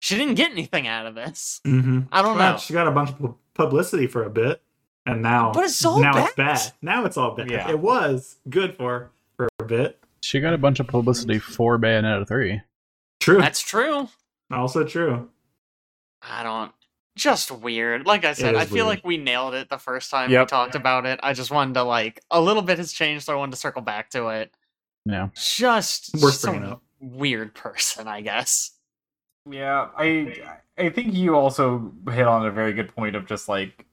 [0.00, 1.60] She didn't get anything out of this.
[1.66, 2.08] Mhm.
[2.10, 2.58] I don't Well, know.
[2.58, 4.62] She got a bunch of publicity for a bit,
[5.04, 6.54] and now, But it's all now it's bad.
[6.54, 6.72] bad.
[6.80, 7.50] Now it's all bad.
[7.50, 7.68] Yeah.
[7.68, 10.02] It was good for for a bit.
[10.22, 12.62] She got a bunch of publicity for Bayonetta 3.
[13.20, 13.38] True.
[13.40, 14.08] That's true.
[14.50, 15.28] also true.
[16.22, 16.72] I don't.
[17.16, 18.06] Just weird.
[18.06, 18.86] Like I said, I feel weird.
[18.86, 21.20] like we nailed it the first time we talked about it.
[21.22, 23.82] I just wanted to like a little bit has changed, so I wanted to circle
[23.82, 24.54] back to it.
[25.04, 25.28] Yeah.
[25.34, 26.82] Just, Worth just a bringing up.
[27.00, 28.72] weird person, I guess.
[29.48, 30.34] Yeah, I
[30.78, 33.86] I think you also hit on a very good point of just like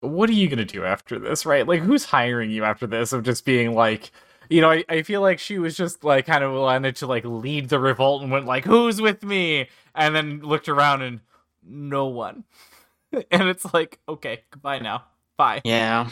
[0.00, 1.66] what are you gonna do after this, right?
[1.66, 4.12] Like who's hiring you after this of just being like
[4.50, 7.24] you know, I, I feel like she was just like kind of wanted to like
[7.24, 9.68] lead the revolt and went like, Who's with me?
[9.94, 11.20] And then looked around and
[11.62, 12.44] no one.
[13.30, 15.04] and it's like, okay, goodbye now.
[15.36, 15.60] Bye.
[15.64, 16.08] Yeah.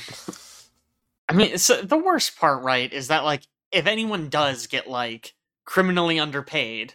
[1.29, 5.35] I mean, so the worst part, right, is that like if anyone does get like
[5.65, 6.95] criminally underpaid,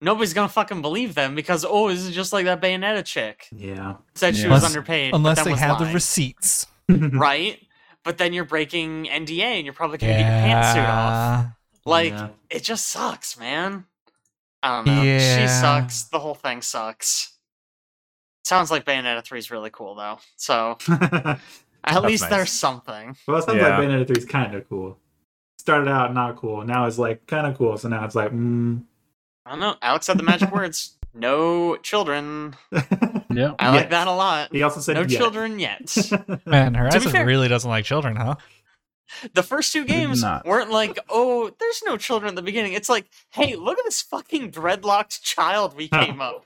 [0.00, 3.96] nobody's gonna fucking believe them because oh, this is just like that Bayonetta chick Yeah.
[4.14, 4.48] said she Yeah.
[4.50, 6.66] was Unless- underpaid, but Unless then they was have the receipts.
[6.88, 7.58] right?
[8.04, 11.46] But then you're breaking NDA and you're probably gonna get your pantsuit off.
[11.84, 12.28] Like Yeah.
[12.50, 13.84] it just sucks, man.
[14.62, 15.18] I don't know.
[15.18, 16.02] She sucks.
[16.04, 17.34] The whole thing sucks.
[18.44, 20.18] Sounds like Bayonetta 3 is really cool though.
[20.36, 20.76] So
[21.84, 22.30] at least nice.
[22.30, 23.16] there's something.
[23.26, 23.78] well, it sounds Yeah.
[23.78, 24.98] like Bayonetta 3 is kind of cool.
[25.60, 26.64] Started out not cool.
[26.64, 27.76] Now it's like kind of cool.
[27.76, 28.82] So now it's like, mm.
[29.44, 29.74] I don't know.
[29.82, 30.96] Alex said the magic words.
[31.14, 32.54] No children.
[33.32, 33.52] Yeah.
[33.60, 33.90] I like Yes.
[33.90, 34.48] that a lot.
[34.50, 35.12] he also said No yes.
[35.16, 35.96] children yet.
[36.46, 38.34] Man, To be Horizon fair- really doesn't like children, huh?
[39.34, 42.72] the first two games weren't like, oh, there's no children at the beginning.
[42.72, 46.44] It's like, hey, look at this fucking dreadlocked child we came up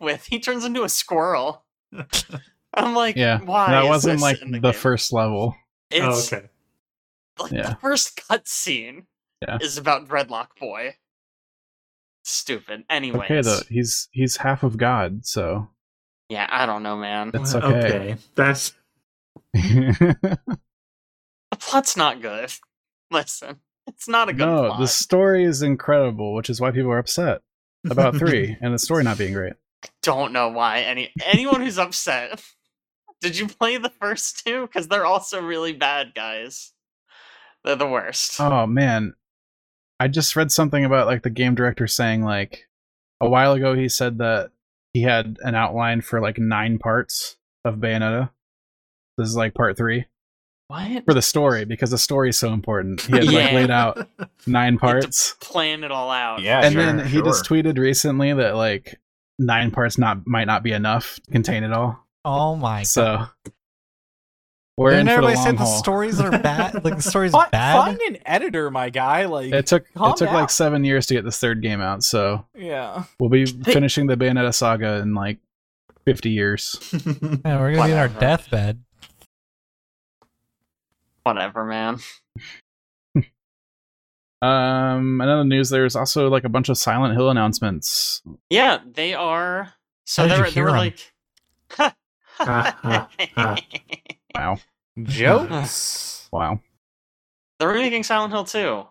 [0.00, 0.24] with.
[0.26, 1.64] He turns into a squirrel.
[2.74, 3.38] I'm like, Yeah.
[3.40, 3.70] why?
[3.70, 4.72] that is wasn't this like in the, game?
[4.72, 5.54] first level.
[5.94, 6.48] oh, okay.
[7.38, 7.70] Like Yeah.
[7.70, 9.06] the first cutscene
[9.42, 9.58] Yeah.
[9.60, 10.96] is about Dreadlock Boy.
[12.24, 12.84] Stupid.
[12.90, 13.60] Anyway, Okay, though.
[13.68, 15.68] He's he's half of God, so.
[16.28, 17.30] yeah, I don't know, man.
[17.34, 18.16] It's Well, okay.
[18.34, 18.74] That's
[19.54, 20.38] The
[21.58, 22.52] plot's not good.
[23.10, 24.80] Listen, it's not a good no, plot.
[24.80, 27.42] the story is incredible, which is why people are upset
[27.88, 29.54] about 3 and the story not being great.
[29.84, 32.42] I don't know why any anyone who's upset.
[33.20, 34.62] Did you play the first two?
[34.62, 36.72] Because they're also really bad, guys.
[37.66, 38.40] They're the worst.
[38.40, 39.14] Oh man,
[39.98, 42.68] I just read something about like the game director saying like
[43.20, 44.52] a while ago he said that
[44.92, 48.30] he had an outline for like nine parts of Bayonetta.
[49.18, 50.06] This is like part three
[50.68, 51.04] what?
[51.06, 53.00] for the story because the story is so important.
[53.00, 54.08] He had like laid out
[54.46, 56.42] nine parts, Plan it all out.
[56.42, 59.00] Yeah, and sure, then he just tweeted recently that like
[59.40, 62.06] nine parts not might not be enough to contain it all.
[62.24, 62.86] Oh my god.
[62.86, 63.26] So
[64.76, 66.84] we're Didn't in for the everybody said say the stories are bad?
[66.84, 67.84] Like the story's Fi- bad?
[67.84, 69.24] Find an editor, my guy.
[69.26, 70.34] Like It took Calm it took down.
[70.34, 73.04] like seven years to get this third game out, so yeah.
[73.18, 75.38] We'll be finishing the Bayonetta saga in like
[76.04, 76.78] 50 years.
[77.22, 78.82] Man, we're gonna be in our deathbed.
[81.22, 81.98] Whatever, man.
[84.42, 88.20] Um, another news there's also like a bunch of Silent Hill announcements.
[88.50, 89.72] Yeah, they are.
[90.04, 90.76] So How did they you were, they hear were
[91.78, 91.92] 'em?
[93.18, 94.15] like.
[94.36, 94.58] Wow.
[95.02, 96.12] Jokes.
[96.32, 96.60] Wow.
[97.58, 98.84] They're remaking Silent Hill 2.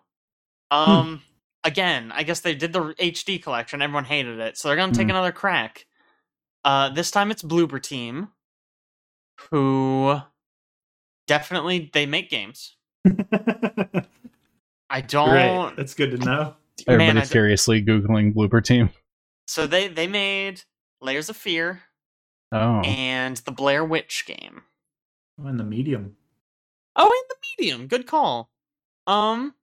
[0.72, 1.22] Um,
[1.64, 3.82] again, I guess they did the HD collection.
[3.82, 5.12] Everyone hated it, so they're gonna take Hmm.
[5.12, 5.86] another crack.
[6.64, 8.30] Uh, this time it's Bloober Team,
[9.52, 10.18] who
[11.28, 12.78] definitely they make games.
[14.90, 15.74] I don't, Great.
[15.78, 16.44] That's good to know.
[16.44, 16.54] man.
[16.88, 18.90] Everybody I d- furiously googling Bloober Team.
[19.48, 20.62] so they they made
[21.02, 21.82] Layers of Fear,
[22.52, 24.64] Oh, and the Blair Witch game.
[25.40, 26.16] Oh, in the medium.
[26.96, 27.88] Oh, in the medium.
[27.88, 28.50] Good call.
[29.08, 29.56] Um,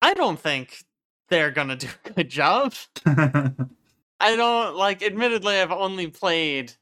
[0.00, 0.84] I don't think
[1.28, 2.74] they're gonna do a good job.
[3.06, 5.02] I don't like.
[5.02, 6.74] Admittedly, I've only played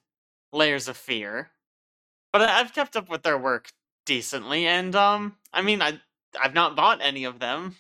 [0.53, 1.51] Layers of Fear,
[2.33, 3.71] but I've kept up with their work
[4.07, 4.67] decently.
[4.67, 6.01] And um, I mean, I
[6.41, 7.77] I've not bought any of them.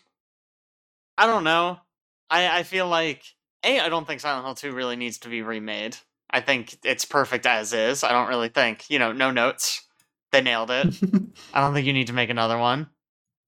[1.18, 1.80] I don't know.
[2.30, 3.22] I I feel like
[3.64, 5.96] a I don't think Silent Hill Two really needs to be remade.
[6.30, 8.04] I think it's perfect as is.
[8.04, 9.86] I don't really think you know no notes.
[10.32, 10.86] They nailed it.
[11.54, 12.88] I don't think you need to make another one.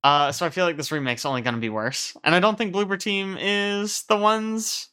[0.04, 2.58] Uh, so I feel like this remake's only going to be worse, and I don't
[2.58, 4.88] think Bloober Team is the ones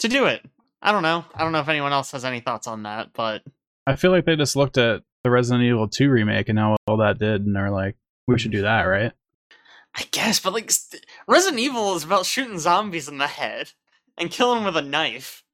[0.00, 0.44] to do it.
[0.82, 1.24] I don't know.
[1.34, 3.42] I don't know if anyone else has any thoughts on that, but
[3.86, 6.96] I feel like they just looked at the Resident Evil 2 remake and how all
[6.98, 7.96] that did, and they're like,
[8.26, 9.12] we should do that, right?
[9.94, 10.40] I guess.
[10.40, 13.72] But like, st- Resident Evil is about shooting zombies in the head
[14.16, 15.44] and killing them with a knife.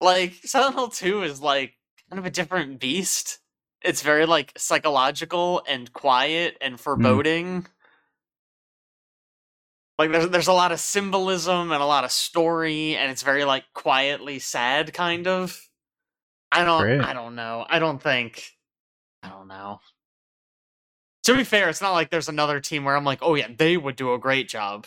[0.00, 1.74] Like Silent Hill Two is like
[2.10, 3.38] kind of a different beast.
[3.84, 6.80] It's very like psychological and quiet and mm.
[6.80, 7.66] foreboding.
[9.98, 13.44] Like there's there's a lot of symbolism and a lot of story, and it's very
[13.44, 15.68] like quietly sad, kind of.
[16.50, 17.00] I don't Great.
[17.00, 17.64] I don't know.
[17.68, 18.52] I don't think
[19.22, 19.80] I don't know.
[21.24, 23.76] To be fair, it's not like there's another team where I'm like, oh yeah, they
[23.76, 24.86] would do a great job.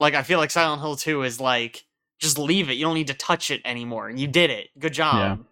[0.00, 1.84] Like I feel like Silent Hill 2 is like,
[2.18, 2.74] just leave it.
[2.74, 4.08] You don't need to touch it anymore.
[4.10, 4.68] You did it.
[4.78, 5.38] Good job.
[5.38, 5.44] Yeah.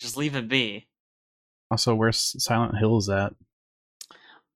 [0.00, 0.86] Just leave it be.
[1.72, 3.32] Also, where's Silent Hill is at?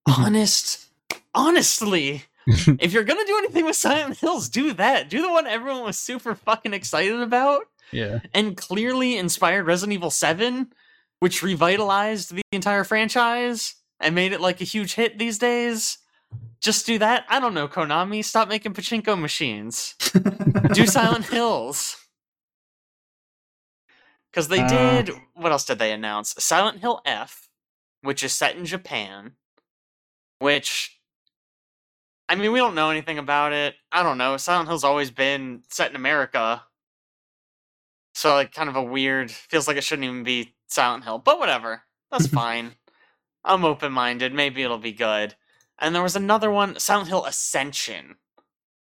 [0.07, 0.87] Honest
[1.35, 5.09] honestly, if you're gonna do anything with Silent Hills, do that.
[5.09, 8.21] Do the one everyone was super fucking excited about Yeah.
[8.35, 10.73] and clearly inspired Resident Evil 7,
[11.21, 15.97] which revitalized the entire franchise and made it like a huge hit these days.
[16.61, 17.25] Just do that.
[17.31, 18.23] I don't know, Konami.
[18.25, 19.95] Stop making pachinko machines.
[20.75, 21.97] do Silent Hills.
[24.37, 24.69] Because they Uh.
[24.69, 25.09] did.
[25.33, 26.35] What else did they announce?
[26.39, 27.49] Silent Hill F,
[28.03, 29.35] which is set in Japan.
[30.41, 31.01] Which.
[32.29, 33.77] I mean, we don't know anything about it.
[33.91, 34.37] I don't know.
[34.37, 36.67] Silent Hill's always been set in America.
[38.15, 39.31] So, like, kind of a weird.
[39.31, 41.17] Feels like it shouldn't even be Silent Hill.
[41.19, 41.85] But whatever.
[42.11, 42.77] That's fine.
[43.43, 44.35] I'm open minded.
[44.35, 45.35] Maybe it'll be good.
[45.79, 48.17] And there was another one, Silent Hill Ascension,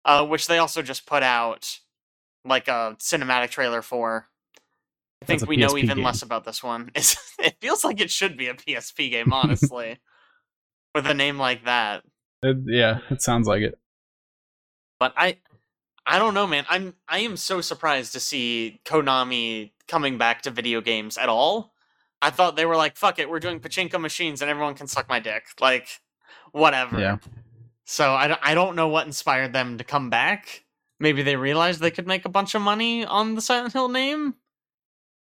[0.04, 1.78] uh, which they also just put out
[2.44, 4.28] like a cinematic trailer for.
[5.22, 6.04] I think we know PSP even game.
[6.04, 6.90] less about this one.
[6.94, 9.98] It's, it feels like it should be a PSP game, honestly,
[10.94, 12.02] with a name like that.
[12.42, 13.78] It- yeah, it sounds like it.
[14.98, 15.38] But I,
[16.06, 16.64] I don't know, man.
[16.68, 21.72] I'm I am so surprised to see Konami coming back to video games at all.
[22.22, 25.08] I thought they were like, "Fuck it, we're doing pachinko machines, and everyone can suck
[25.08, 25.88] my dick." Like,
[26.52, 26.98] whatever.
[26.98, 27.18] Yeah.
[27.84, 30.64] So I, don't- I don't know what inspired them to come back.
[30.98, 34.34] Maybe they realized they could make a bunch of money on the Silent Hill name.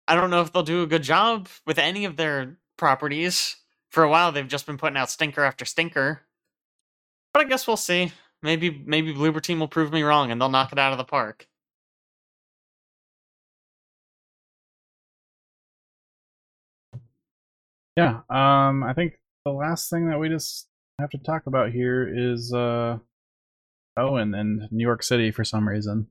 [0.08, 3.58] I don't know if they'll do a good job with any of their properties.
[3.90, 6.22] For a while, they've just been putting out stinker after stinker.
[7.34, 8.12] But I guess we'll see.
[8.44, 11.04] Maybe maybe Bloober Team will prove me wrong and they'll knock it out of the
[11.04, 11.48] park.
[17.98, 18.22] Yeah.
[18.30, 20.68] Um, I think the last thing that we just
[21.00, 22.98] have to talk about here is uh
[23.98, 26.08] Owen and New York City for some reason.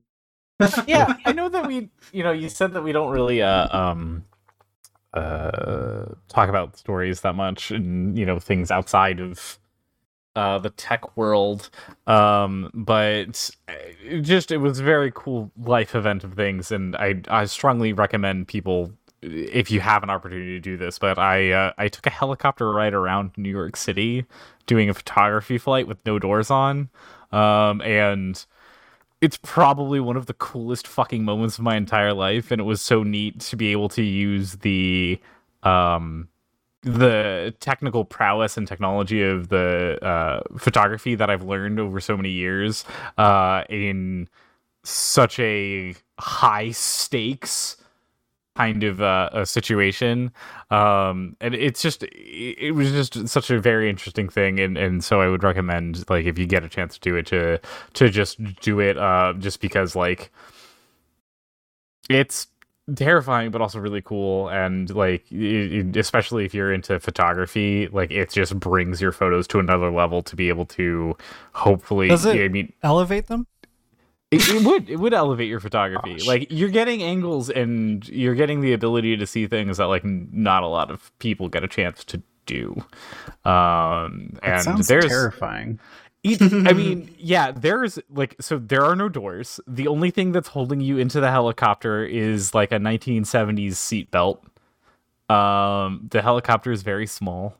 [0.87, 4.25] Yeah, I know that we, you know, you said that we don't really uh um
[5.13, 9.59] uh talk about stories that much and you know things outside of
[10.35, 11.69] uh the tech world.
[12.07, 13.51] Um but
[14.03, 17.93] it just it was a very cool life event of things and i i strongly
[17.93, 22.05] recommend people if you have an opportunity to do this but i uh, i took
[22.07, 24.25] a helicopter ride around new york city
[24.65, 26.89] doing a photography flight with no doors on.
[27.31, 28.45] Um and
[29.21, 32.81] it's probably one of the coolest fucking moments of my entire life and it was
[32.81, 35.19] so neat to be able to use the
[35.63, 36.27] um
[36.83, 42.29] the technical prowess and technology of the uh, photography that I've learned over so many
[42.31, 42.85] years
[43.19, 44.27] uh, in
[44.83, 47.77] such a high stakes
[48.55, 50.29] kind of uh, a situation
[50.71, 55.21] um and it's just it, was just such a very interesting thing and and so
[55.21, 57.57] i would recommend like if you get a chance to do it to
[57.93, 60.31] to just do it uh just because like
[62.09, 62.47] it's
[62.95, 68.11] terrifying but also really cool and like it, it- especially if you're into photography like
[68.11, 71.15] it just brings your photos to another level to be able to
[71.53, 73.47] hopefully Does it- i mean Elevate them?
[74.31, 76.25] It, it would it would elevate your photography Gosh.
[76.27, 80.63] like you're getting angles and you're getting the ability to see things that like not
[80.63, 82.75] a lot of people get a chance to do
[83.45, 85.79] um and sounds there's terrifying.
[86.23, 89.59] it- I mean, yeah, there's like so there are no doors.
[89.67, 94.37] The only thing that's holding you into the helicopter is like a 1970s seatbelt.
[95.35, 97.55] Um, the helicopter is very small.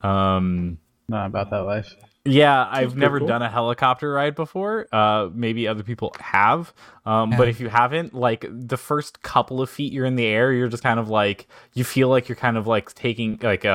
[0.00, 0.78] Um,
[1.08, 1.94] Not about that life.
[2.26, 3.28] Yeah, I've never cool.
[3.28, 4.86] done a helicopter ride before.
[4.92, 6.72] Uh, maybe other people have.
[7.04, 7.36] Um, Yeah.
[7.38, 10.68] but if you haven't, like the first couple of feet you're in the air, you're
[10.68, 13.68] just kind of like you feel like you're kind of like taking like a,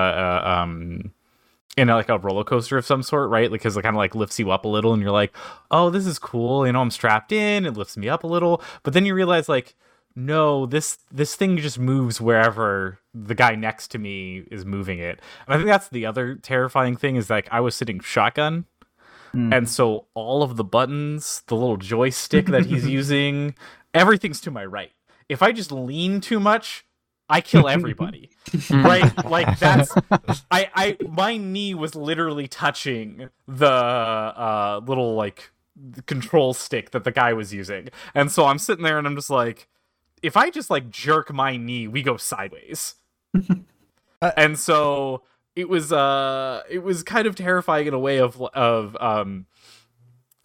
[0.44, 1.12] a um
[1.78, 3.50] in a, like a roller coaster of some sort, right?
[3.50, 5.34] Because it kind of like lifts you up a little, and you're like,
[5.72, 6.66] oh, this is cool.
[6.68, 7.66] You know, I'm strapped in.
[7.66, 9.76] It lifts me up a little, but then you realize like.
[10.16, 15.20] No, this this thing just moves wherever the guy next to me is moving it.
[15.48, 18.66] And I think that's the other terrifying thing is like I was sitting shotgun
[19.32, 19.54] Hmm.
[19.54, 23.56] and so all of the buttons, the little joystick that he's using,
[23.94, 24.92] everything's to my right.
[25.30, 26.86] If I just lean too much,
[27.30, 28.30] I kill everybody.
[28.70, 29.26] right?
[29.26, 29.94] Like that's
[30.52, 35.52] I I my knee was literally touching the uh little like
[36.06, 37.88] control stick that the guy was using.
[38.14, 39.70] And so I'm sitting there and I'm just like
[40.22, 42.96] if I just like jerk my knee, we go sideways.
[44.38, 45.24] and so
[45.56, 49.46] it was uh it was kind of terrifying in a way of of um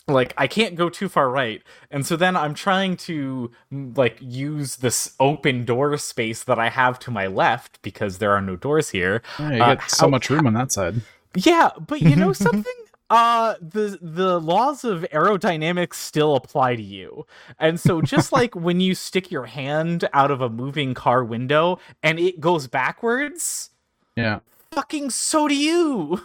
[0.09, 1.63] like I can't go too far right.
[1.91, 6.69] And so then I'm trying to mm, like use this open door space that I
[6.69, 9.21] have to my left because there are no doors here.
[9.39, 11.01] Yeah, you Uh, got so how- much room on that side.
[11.35, 12.73] Yeah, but you know something?
[13.09, 17.25] Uh the the laws of aerodynamics still apply to you.
[17.59, 21.79] And so just like when you stick your hand out of a moving car window
[22.03, 23.71] and it goes backwards,
[24.17, 24.41] Yeah.
[24.73, 26.21] fucking so do you.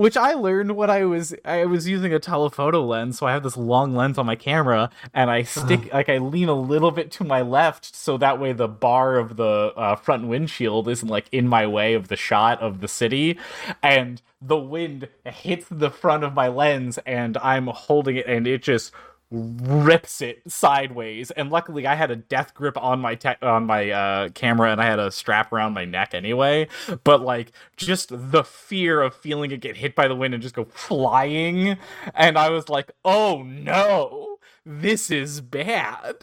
[0.00, 3.42] Which I learned when I was I was using a telephoto lens, so I have
[3.42, 7.10] this long lens on my camera, and I stick like I lean a little bit
[7.10, 11.26] to my left, so that way the bar of the uh, front windshield isn't like
[11.32, 13.38] in my way of the shot of the city,
[13.82, 18.62] and the wind hits the front of my lens, and I'm holding it, and it
[18.62, 18.92] just
[19.30, 21.30] rips it sideways.
[21.30, 24.80] And luckily i had a death grip on my te- on my uh camera and
[24.80, 26.66] i had a strap around my neck anyway.
[27.04, 30.54] But like just the fear of feeling it get hit by the wind and just
[30.54, 31.78] go flying.
[32.14, 34.38] And i was like oh no.
[34.66, 36.16] This is bad.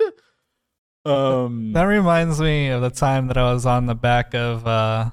[1.06, 5.12] Um That reminds me of the time that I was on the back of uh,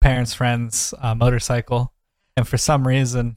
[0.00, 1.92] parents' friend's uh, motorcycle,
[2.36, 3.36] and for some reason,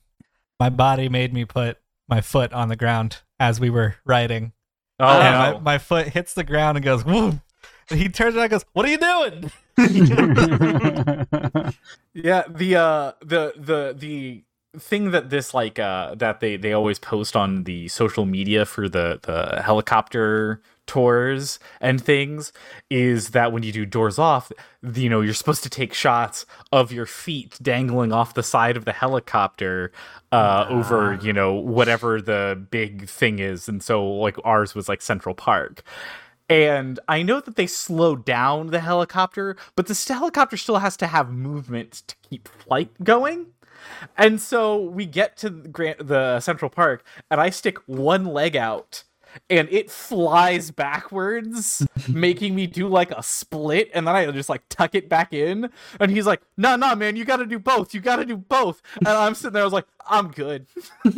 [0.60, 1.78] my body made me put
[2.08, 4.54] my foot on the ground as we were riding.
[5.00, 5.60] oh and no.
[5.60, 7.42] my, my foot hits the ground and goes, woo!
[7.90, 9.52] And he turns around and goes, What are you doing?
[12.14, 14.44] Yeah, the uh the the the
[14.78, 18.88] thing that this like uh that they they always post on the social media for
[18.88, 20.62] the the helicopter
[20.92, 22.52] tours and things
[22.90, 24.52] is that when you do doors off
[24.94, 28.84] you know you're supposed to take shots of your feet dangling off the side of
[28.84, 29.92] the helicopter
[30.34, 33.70] uh over you know whatever the big thing is.
[33.70, 35.84] And so like ours was like central park.
[36.50, 41.08] And I know that they slow down the helicopter, but this helicopter still has to
[41.08, 43.48] have movement to keep flight going.
[44.18, 48.56] And so we get to the, Grant, the Central Park, and I stick one leg
[48.56, 49.06] out,
[49.50, 54.64] and it flies backwards, making me do like a split, and then I just like
[54.70, 55.70] tuck it back in.
[56.00, 57.94] And he's like, "No, no, man, you got to do both.
[57.94, 60.68] You got to do both." And I'm sitting there, I was like, "I'm good."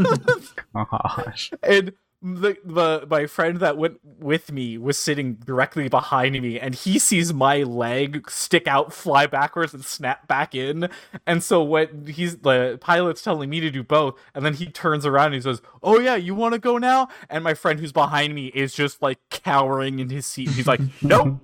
[0.75, 1.51] Oh, gosh.
[1.63, 1.93] and
[2.23, 6.97] the, the my friend that went with me was sitting directly behind me and he
[6.97, 10.89] sees my leg stick out fly backwards and snap back in.
[11.27, 15.05] And so when he's the pilot's telling me to do both and then he turns
[15.05, 17.09] around and he says oh yeah you want to go now?
[17.29, 20.49] And my friend who's behind me is just like cowering in his seat.
[20.49, 21.41] He's like nope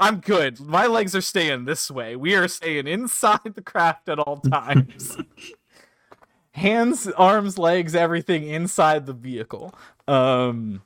[0.00, 0.58] i'm good.
[0.60, 2.16] My legs are staying this way.
[2.16, 5.18] We are staying inside the craft at all times
[6.60, 9.74] hands, arms, legs, everything inside the vehicle.
[10.06, 10.82] Um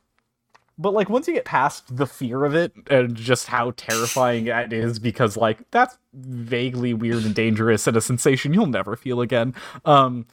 [0.76, 4.72] but like once you get past the fear of it and just how terrifying it
[4.72, 9.54] is because like that's vaguely weird and dangerous and a sensation you'll never feel again.
[9.84, 10.26] Um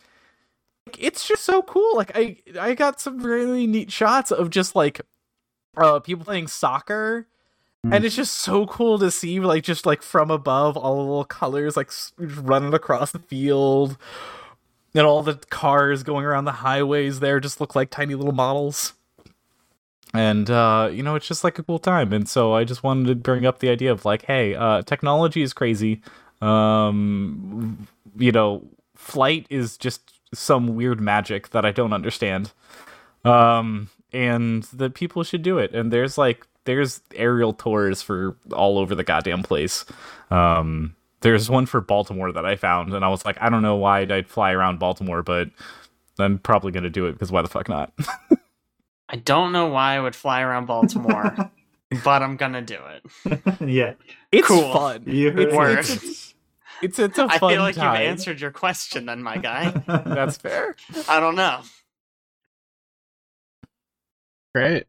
[0.98, 1.96] it's just so cool.
[1.96, 5.02] Like I I got some really neat shots of just like
[5.78, 7.28] uh people playing soccer
[7.84, 11.26] and it's just so cool to see like just like from above all the little
[11.26, 13.98] colors like running across the field
[14.94, 18.94] and all the cars going around the highways there just look like tiny little models.
[20.14, 22.12] And uh you know it's just like a cool time.
[22.14, 25.42] And so i just wanted to bring up the idea of like hey uh technology
[25.42, 26.02] is crazy.
[26.42, 27.88] Um
[28.18, 30.02] you know flight is just
[30.34, 32.52] some weird magic that i don't understand.
[33.24, 35.74] Um and that people should do it.
[35.74, 39.86] And there's like there's aerial tours for all over the goddamn place.
[40.30, 43.76] Um there's one for baltimore that i found and i was like i don't know
[43.76, 45.50] why i'd fly around baltimore but
[46.20, 47.94] i'm probably gonna do it because why the fuck not
[49.14, 51.36] I don't know why I would fly around Baltimore.
[52.06, 52.78] but I'm gonna do
[53.26, 53.42] it.
[53.68, 53.96] yeah.
[54.32, 54.72] It's Cool.
[54.72, 55.04] fun.
[55.06, 55.80] You heard It's, Word.
[55.80, 56.34] it's, it's,
[56.82, 58.00] it's, it's a I fun feel like time.
[58.00, 59.72] you've answered your question, then, my guy.
[59.86, 60.78] That's fair.
[61.10, 61.60] I don't know.
[64.56, 64.86] Great.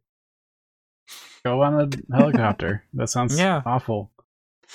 [1.44, 1.80] Go on
[2.12, 2.84] a helicopter.
[2.94, 3.62] That sounds Yeah.
[3.66, 4.11] awful.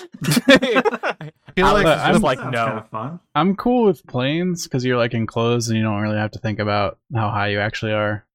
[0.26, 2.66] I feel Alex like is I'm- just like no.
[2.66, 3.20] kind of fun.
[3.36, 6.60] I'm cool with planes because you're like enclosed and you don't really have to think
[6.60, 8.26] about how high you actually are.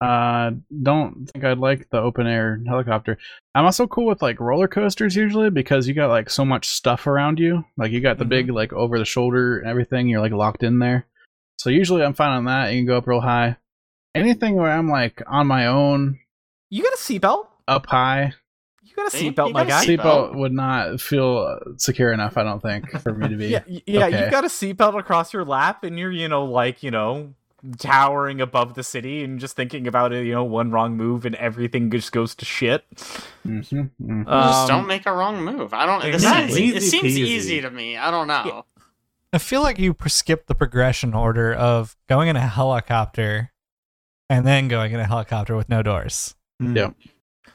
[0.00, 0.52] Uh,
[0.82, 3.18] don't think I'd like the open air helicopter.
[3.54, 7.06] I'm also cool with like roller coasters usually because you got like so much stuff
[7.06, 7.64] around you.
[7.76, 10.08] Like you got the big like over the shoulder and everything.
[10.08, 11.06] You're like locked in there.
[11.58, 12.72] So usually I'm fine on that.
[12.72, 13.58] You can go up real high.
[14.14, 16.18] Anything where I'm like on my own,
[16.70, 17.46] You got a seatbelt?
[17.68, 18.32] up high, You
[19.02, 19.84] got a seatbelt, my guy.
[19.84, 22.36] seatbelt would not feel secure enough.
[22.36, 23.46] I don't think for me to be.
[23.48, 24.20] Yeah, yeah, Okay.
[24.22, 27.34] you've got a seatbelt across your lap, and you're, you know, like, you know,
[27.78, 31.34] towering above the city, and just thinking about it, you know, one wrong move, and
[31.36, 32.84] everything just goes to shit.
[33.46, 34.24] Mhm, mhm.
[34.24, 35.74] Just Um, don't make a wrong move.
[35.74, 36.02] I don't.
[36.04, 36.54] It, Exactly.
[36.54, 37.18] seems, it Easy seems peasy.
[37.18, 37.96] easy to me.
[37.96, 38.64] I don't know.
[39.32, 43.52] I feel like you skipped the progression order of going in a helicopter
[44.28, 46.34] and then going in a helicopter with no doors.
[46.60, 46.76] Mm.
[46.76, 46.90] Yeah.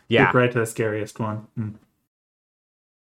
[0.07, 1.47] Yeah, Skip right to the scariest one.
[1.57, 1.75] Mm.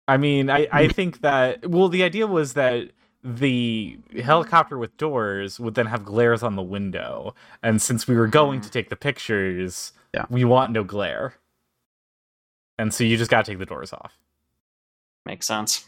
[0.08, 2.92] I mean, I, I think that well, the idea was that
[3.24, 7.34] the helicopter with doors would then have glares on the window,
[7.64, 10.26] and since we were going to take the pictures, Yeah.
[10.30, 11.34] we want no glare,
[12.78, 14.18] and so you just got to take the doors off.
[15.26, 15.86] Makes sense.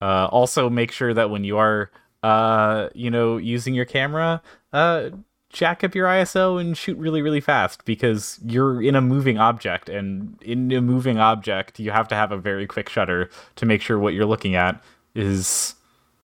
[0.00, 1.90] Uh, also, make sure that when you are,
[2.22, 4.40] uh, you know, using your camera,
[4.72, 5.10] uh,
[5.50, 9.88] jack up your ISO and shoot really, really fast because you're in a moving object,
[9.88, 13.82] and in a moving object, you have to have a very quick shutter to make
[13.82, 14.82] sure what you're looking at
[15.14, 15.74] is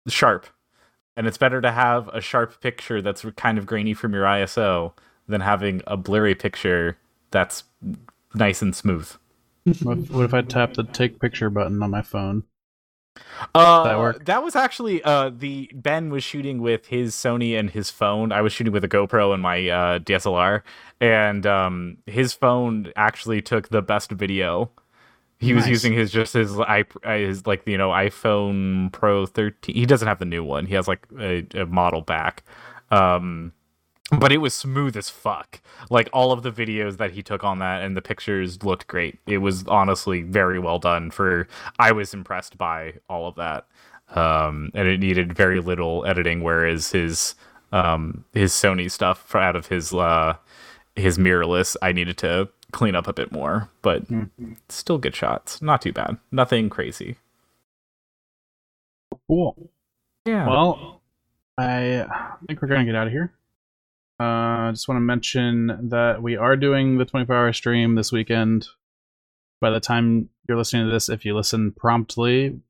[0.08, 0.46] sharp.
[1.16, 4.92] And it's better to have a sharp picture that's kind of grainy from your ISO
[5.26, 6.98] than having a blurry picture
[7.30, 7.64] that's
[8.34, 9.10] nice and smooth.
[9.82, 12.44] What, if- I tap the take picture button on my phone?
[13.54, 14.24] Uh, that work?
[14.24, 18.32] That was actually uh the Ben was shooting with his Sony and his phone.
[18.32, 20.62] I was shooting with a GoPro and my uh, DSLR,
[21.00, 24.70] and um his phone actually took the best video.
[25.38, 29.74] He was using his just his i his like you know iPhone Pro 13.
[29.74, 30.66] He doesn't have the new one.
[30.66, 32.42] He has like a, a model back.
[32.90, 33.52] Um
[34.12, 35.60] but it was smooth as fuck.
[35.90, 39.18] Like all of the videos that he took on that and the pictures looked great.
[39.26, 43.66] It was honestly very well done for I was impressed by all of that.
[44.14, 47.34] Um and it needed very little editing whereas his
[47.72, 50.36] um his Sony stuff out of his uh
[50.94, 54.04] his mirrorless I needed to clean up a bit more, but
[54.68, 55.60] still good shots.
[55.60, 56.18] Not too bad.
[56.30, 57.16] Nothing crazy.
[59.28, 59.70] Cool.
[60.24, 60.48] Yeah.
[60.48, 61.00] Well,
[61.58, 62.06] I
[62.46, 63.32] think we're gonna get out of here.
[64.18, 68.66] Uh, I just want to mention that we are doing the 24-hour stream this weekend.
[69.60, 72.60] By the time you're listening to this, if you listen promptly,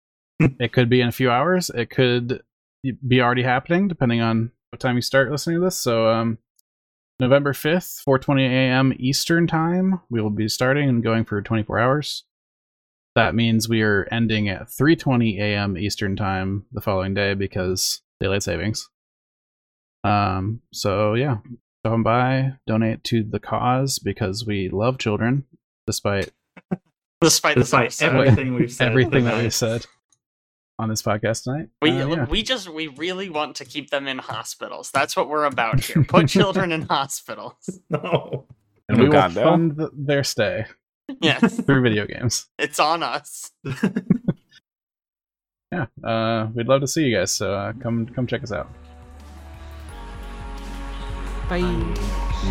[0.40, 1.70] it could be in a few hours.
[1.70, 2.42] It could
[3.06, 5.76] be already happening, depending on what time you start listening to this.
[5.76, 6.38] So, um,
[7.20, 8.92] November 5th, 4:20 a.m.
[8.98, 12.24] Eastern time, we will be starting and going for 24 hours.
[13.14, 15.78] That means we are ending at 3:20 a.m.
[15.78, 18.88] Eastern time the following day because daylight savings.
[20.04, 20.60] Um.
[20.72, 21.38] So yeah,
[21.84, 25.44] come by, donate to the cause because we love children,
[25.86, 26.30] despite
[27.20, 28.06] Despite, this Despite episode.
[28.06, 28.88] everything we've said.
[28.88, 29.42] everything that tonight.
[29.44, 29.86] we said
[30.78, 31.68] on this podcast tonight.
[31.80, 32.24] We Uh, yeah.
[32.26, 34.90] we just we really want to keep them in hospitals.
[34.90, 36.04] That's what we're about here.
[36.04, 37.54] Put children in hospitals.
[37.90, 38.44] No.
[38.88, 39.42] and we will Uganda.
[39.42, 40.66] fund th- their stay
[41.22, 42.46] Yes, through video games.
[42.58, 43.52] it's on us.
[45.72, 45.86] Yeah.
[46.02, 47.30] Uh, we'd love to see you guys.
[47.32, 48.68] So uh, come come check us out.
[51.48, 51.84] Bye.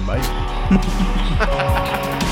[0.06, 0.22] Bye.